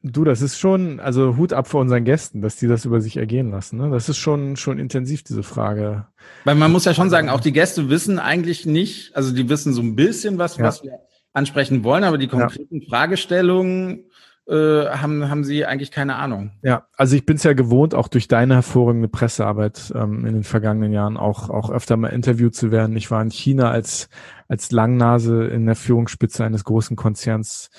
du, 0.03 0.23
das 0.23 0.43
ist 0.43 0.59
schon, 0.59 0.99
also 0.99 1.37
Hut 1.37 1.53
ab 1.53 1.67
vor 1.67 1.81
unseren 1.81 2.03
Gästen, 2.05 2.41
dass 2.41 2.55
die 2.57 2.67
das 2.67 2.85
über 2.85 3.01
sich 3.01 3.17
ergehen 3.17 3.49
lassen. 3.49 3.77
Ne? 3.77 3.89
Das 3.89 4.09
ist 4.09 4.17
schon, 4.17 4.57
schon 4.57 4.77
intensiv, 4.77 5.23
diese 5.23 5.41
Frage. 5.41 6.05
Weil 6.45 6.53
man 6.53 6.71
muss 6.71 6.85
ja 6.85 6.93
schon 6.93 7.09
sagen, 7.09 7.29
auch 7.29 7.39
die 7.41 7.51
Gäste 7.51 7.89
wissen 7.89 8.19
eigentlich 8.19 8.67
nicht, 8.67 9.15
also 9.15 9.33
die 9.33 9.49
wissen 9.49 9.73
so 9.73 9.81
ein 9.81 9.95
bisschen 9.95 10.37
was, 10.37 10.57
Ja. 10.57 10.65
was 10.65 10.83
wir 10.83 10.99
ansprechen 11.33 11.83
wollen, 11.83 12.03
aber 12.03 12.19
die 12.19 12.27
konkreten 12.27 12.83
Fragestellungen 12.83 14.03
äh, 14.03 14.08
haben, 14.55 15.29
haben 15.29 15.43
sie 15.43 15.65
eigentlich 15.65 15.91
keine 15.91 16.15
Ahnung. 16.15 16.51
Ja, 16.63 16.87
also 16.97 17.15
ich 17.15 17.25
bin 17.25 17.35
es 17.35 17.43
ja 17.43 17.53
gewohnt, 17.53 17.93
auch 17.93 18.07
durch 18.07 18.27
deine 18.27 18.55
hervorragende 18.55 19.07
Pressearbeit 19.07 19.93
ähm, 19.95 20.25
in 20.25 20.33
den 20.33 20.43
vergangenen 20.43 20.91
Jahren 20.91 21.17
auch, 21.17 21.49
auch 21.49 21.69
öfter 21.69 21.97
mal 21.97 22.07
interviewt 22.09 22.55
zu 22.55 22.71
werden. 22.71 22.95
Ich 22.95 23.11
war 23.11 23.21
in 23.21 23.29
China 23.29 23.69
als, 23.69 24.09
als 24.47 24.71
Langnase 24.71 25.45
in 25.45 25.65
der 25.65 25.75
Führungsspitze 25.75 26.43
eines 26.43 26.63
großen 26.63 26.95
Konzerns, 26.95 27.69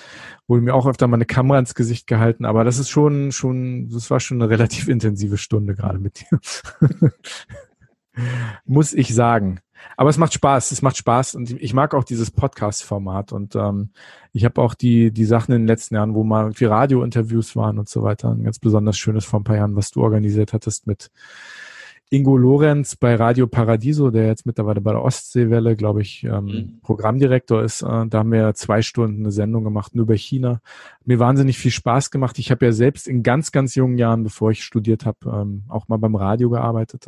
wurde 0.47 0.63
mir 0.63 0.75
auch 0.75 0.87
öfter 0.87 1.09
mal 1.09 1.17
eine 1.17 1.27
Kamera 1.27 1.59
ins 1.59 1.75
Gesicht 1.75 2.07
gehalten, 2.07 2.45
aber 2.45 2.63
das 2.65 2.79
ist 2.79 2.89
schon, 2.91 3.33
schon, 3.33 3.89
das 3.89 4.11
war 4.11 4.21
schon 4.21 4.41
eine 4.41 4.51
relativ 4.51 4.89
intensive 4.89 5.39
Stunde 5.39 5.75
gerade 5.75 5.99
mit 5.99 6.21
dir. 6.21 6.39
Muss 8.65 8.93
ich 8.93 9.15
sagen. 9.15 9.61
Aber 9.97 10.11
es 10.11 10.19
macht 10.19 10.33
Spaß, 10.33 10.73
es 10.73 10.83
macht 10.83 10.97
Spaß 10.97 11.35
und 11.35 11.51
ich 11.51 11.75
mag 11.75 11.95
auch 11.95 12.05
dieses 12.05 12.31
Podcast-Format 12.31 13.33
und 13.33 13.55
ähm, 13.55 13.91
ich 14.33 14.45
habe 14.45 14.61
auch 14.61 14.75
die, 14.75 15.13
die 15.13 15.25
Sachen 15.25 15.53
in 15.53 15.63
den 15.63 15.69
letzten 15.69 15.95
Jahren, 15.95 16.15
wo 16.15 16.25
mal 16.25 16.43
irgendwie 16.45 16.65
Radio-Interviews 16.65 17.57
waren 17.57 17.79
und 17.79 17.89
so 17.89 18.03
weiter, 18.03 18.31
ein 18.31 18.45
ganz 18.45 18.59
besonders 18.59 18.97
schönes 18.97 19.25
vor 19.25 19.41
ein 19.41 19.45
paar 19.45 19.57
Jahren, 19.57 19.77
was 19.77 19.91
du 19.91 20.03
organisiert 20.03 20.53
hattest 20.53 20.87
mit 20.87 21.11
Ingo 22.13 22.37
Lorenz 22.37 22.97
bei 22.97 23.15
Radio 23.15 23.47
Paradiso, 23.47 24.11
der 24.11 24.27
jetzt 24.27 24.45
mittlerweile 24.45 24.81
bei 24.81 24.91
der 24.91 25.03
Ostseewelle, 25.03 25.77
glaube 25.77 26.03
ich, 26.03 26.25
ähm, 26.25 26.45
mhm. 26.45 26.81
Programmdirektor 26.83 27.63
ist. 27.63 27.83
Äh, 27.83 28.07
da 28.09 28.19
haben 28.19 28.33
wir 28.33 28.53
zwei 28.55 28.83
Stunden 28.83 29.21
eine 29.21 29.31
Sendung 29.31 29.63
gemacht, 29.63 29.95
nur 29.95 30.03
über 30.03 30.17
China. 30.17 30.61
Mir 31.05 31.21
wahnsinnig 31.21 31.57
viel 31.57 31.71
Spaß 31.71 32.11
gemacht. 32.11 32.41
Ich 32.41 32.51
habe 32.51 32.67
ja 32.67 32.73
selbst 32.73 33.07
in 33.07 33.23
ganz, 33.23 33.53
ganz 33.53 33.77
jungen 33.77 33.97
Jahren, 33.97 34.25
bevor 34.25 34.51
ich 34.51 34.65
studiert 34.65 35.07
habe, 35.07 35.19
ähm, 35.27 35.63
auch 35.69 35.87
mal 35.87 35.99
beim 35.99 36.17
Radio 36.17 36.51
gearbeitet. 36.51 37.07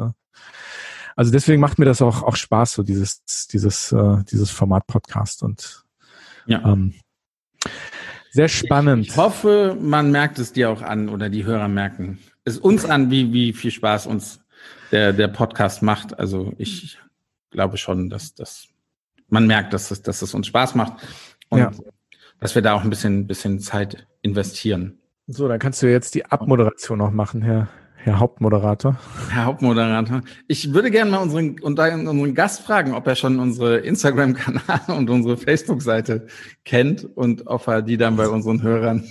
Also 1.16 1.30
deswegen 1.30 1.60
macht 1.60 1.78
mir 1.78 1.84
das 1.84 2.02
auch, 2.02 2.22
auch 2.22 2.36
Spaß, 2.36 2.72
so 2.72 2.82
dieses, 2.82 3.24
dieses, 3.48 3.92
äh, 3.92 4.22
dieses 4.30 4.50
Format 4.50 4.86
Podcast 4.86 5.42
und 5.42 5.84
ja. 6.46 6.62
ähm, 6.64 6.94
sehr 8.30 8.48
spannend. 8.48 9.06
Ich, 9.06 9.12
ich 9.12 9.16
hoffe, 9.16 9.76
man 9.80 10.10
merkt 10.10 10.38
es 10.38 10.52
dir 10.52 10.70
auch 10.70 10.82
an 10.82 11.08
oder 11.08 11.28
die 11.28 11.44
Hörer 11.44 11.68
merken 11.68 12.18
es 12.44 12.58
uns 12.58 12.84
an, 12.84 13.10
wie, 13.10 13.32
wie 13.32 13.52
viel 13.52 13.70
Spaß 13.70 14.06
uns 14.06 14.40
der, 14.90 15.12
der 15.12 15.28
Podcast 15.28 15.82
macht. 15.82 16.18
Also 16.18 16.52
ich 16.58 16.98
glaube 17.50 17.76
schon, 17.76 18.10
dass, 18.10 18.34
dass 18.34 18.68
man 19.28 19.46
merkt, 19.46 19.72
dass 19.72 19.90
es, 19.90 20.02
dass 20.02 20.22
es 20.22 20.34
uns 20.34 20.46
Spaß 20.48 20.74
macht 20.74 20.94
und 21.48 21.58
ja. 21.58 21.70
dass 22.40 22.54
wir 22.54 22.62
da 22.62 22.74
auch 22.74 22.82
ein 22.82 22.90
bisschen, 22.90 23.26
bisschen 23.26 23.60
Zeit 23.60 24.06
investieren. 24.22 24.98
So, 25.26 25.48
dann 25.48 25.58
kannst 25.58 25.82
du 25.82 25.90
jetzt 25.90 26.14
die 26.14 26.26
Abmoderation 26.26 26.98
noch 26.98 27.12
machen, 27.12 27.42
Herr, 27.42 27.68
Herr 28.04 28.18
Hauptmoderator. 28.18 28.98
Herr 29.30 29.44
Hauptmoderator. 29.44 30.22
Ich 30.48 30.74
würde 30.74 30.90
gerne 30.90 31.12
mal 31.12 31.18
unseren, 31.18 31.60
unseren 31.60 32.34
Gast 32.34 32.62
fragen, 32.62 32.94
ob 32.94 33.06
er 33.06 33.14
schon 33.14 33.38
unsere 33.38 33.78
Instagram-Kanal 33.78 34.80
und 34.96 35.08
unsere 35.08 35.36
Facebook-Seite 35.36 36.26
kennt 36.64 37.04
und 37.04 37.46
ob 37.46 37.68
er 37.68 37.80
die 37.80 37.96
dann 37.96 38.16
bei 38.16 38.28
unseren 38.28 38.60
Hörern 38.62 39.04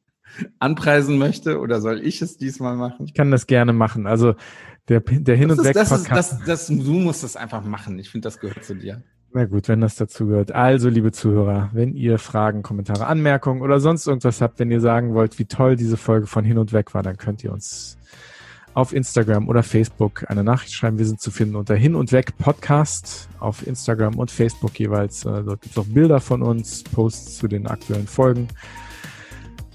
anpreisen 0.58 1.16
möchte 1.16 1.60
oder 1.60 1.80
soll 1.80 2.00
ich 2.04 2.22
es 2.22 2.36
diesmal 2.36 2.74
machen? 2.74 3.06
Ich 3.06 3.14
kann 3.14 3.30
das 3.30 3.46
gerne 3.46 3.72
machen. 3.72 4.08
Also 4.08 4.34
der, 4.88 4.98
der 5.00 5.36
Hin- 5.36 5.52
und 5.52 5.60
ist, 5.60 5.64
Weg 5.64 5.74
das 5.74 5.90
das, 6.02 6.42
das, 6.44 6.66
Du 6.66 6.94
musst 6.94 7.22
das 7.22 7.36
einfach 7.36 7.64
machen. 7.64 8.00
Ich 8.00 8.10
finde, 8.10 8.26
das 8.26 8.40
gehört 8.40 8.64
zu 8.64 8.74
dir. 8.74 9.04
Na 9.36 9.46
gut, 9.46 9.66
wenn 9.66 9.80
das 9.80 9.96
dazu 9.96 10.26
gehört. 10.26 10.52
Also, 10.52 10.88
liebe 10.88 11.10
Zuhörer, 11.10 11.68
wenn 11.72 11.96
ihr 11.96 12.20
Fragen, 12.20 12.62
Kommentare, 12.62 13.08
Anmerkungen 13.08 13.62
oder 13.62 13.80
sonst 13.80 14.06
irgendwas 14.06 14.40
habt, 14.40 14.60
wenn 14.60 14.70
ihr 14.70 14.80
sagen 14.80 15.12
wollt, 15.12 15.40
wie 15.40 15.44
toll 15.44 15.74
diese 15.74 15.96
Folge 15.96 16.28
von 16.28 16.44
Hin 16.44 16.56
und 16.56 16.72
Weg 16.72 16.94
war, 16.94 17.02
dann 17.02 17.16
könnt 17.16 17.42
ihr 17.42 17.52
uns 17.52 17.98
auf 18.74 18.92
Instagram 18.92 19.48
oder 19.48 19.64
Facebook 19.64 20.24
eine 20.30 20.44
Nachricht 20.44 20.72
schreiben. 20.72 20.98
Wir 20.98 21.06
sind 21.06 21.20
zu 21.20 21.32
finden 21.32 21.56
unter 21.56 21.74
Hin 21.74 21.96
und 21.96 22.12
Weg 22.12 22.38
Podcast 22.38 23.28
auf 23.40 23.66
Instagram 23.66 24.18
und 24.18 24.30
Facebook 24.30 24.78
jeweils. 24.78 25.24
Äh, 25.24 25.42
dort 25.42 25.62
gibt 25.62 25.76
es 25.76 25.78
auch 25.78 25.86
Bilder 25.86 26.20
von 26.20 26.40
uns, 26.40 26.84
Posts 26.84 27.38
zu 27.38 27.48
den 27.48 27.66
aktuellen 27.66 28.06
Folgen. 28.06 28.46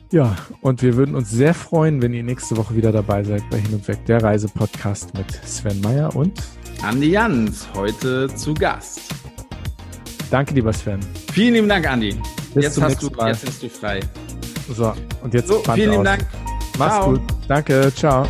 Ja, 0.10 0.38
und 0.62 0.82
wir 0.82 0.96
würden 0.96 1.16
uns 1.16 1.32
sehr 1.32 1.54
freuen, 1.54 2.02
wenn 2.02 2.14
ihr 2.14 2.24
nächste 2.24 2.56
Woche 2.56 2.78
wieder 2.78 2.94
dabei 2.94 3.26
seid 3.26 3.44
bei 3.50 3.58
Hin 3.58 3.74
und 3.74 3.86
Weg, 3.90 4.06
der 4.06 4.24
Reisepodcast 4.24 5.16
mit 5.16 5.30
Sven 5.46 5.82
Meyer 5.82 6.16
und 6.16 6.42
Andi 6.82 7.12
Jans, 7.12 7.68
heute 7.76 8.34
zu 8.34 8.54
Gast. 8.54 9.02
Danke, 10.30 10.54
lieber 10.54 10.74
Sven. 10.74 11.00
Vielen 11.34 11.56
lieben 11.56 11.70
Dank, 11.70 11.90
Andi. 11.90 12.16
Bis 12.54 12.64
jetzt, 12.64 12.82
hast 12.82 13.02
du, 13.02 13.10
jetzt 13.26 13.46
bist 13.46 13.64
du 13.64 13.70
frei. 13.70 14.00
So, 14.76 14.94
und 15.24 15.34
jetzt 15.34 15.48
so, 15.48 15.62
vielen 15.74 15.92
lieben 15.92 16.04
Dank. 16.04 16.26
Mach's 16.78 16.94
ciao. 16.96 17.12
gut. 17.12 17.22
Danke, 17.48 17.92
ciao. 17.96 18.28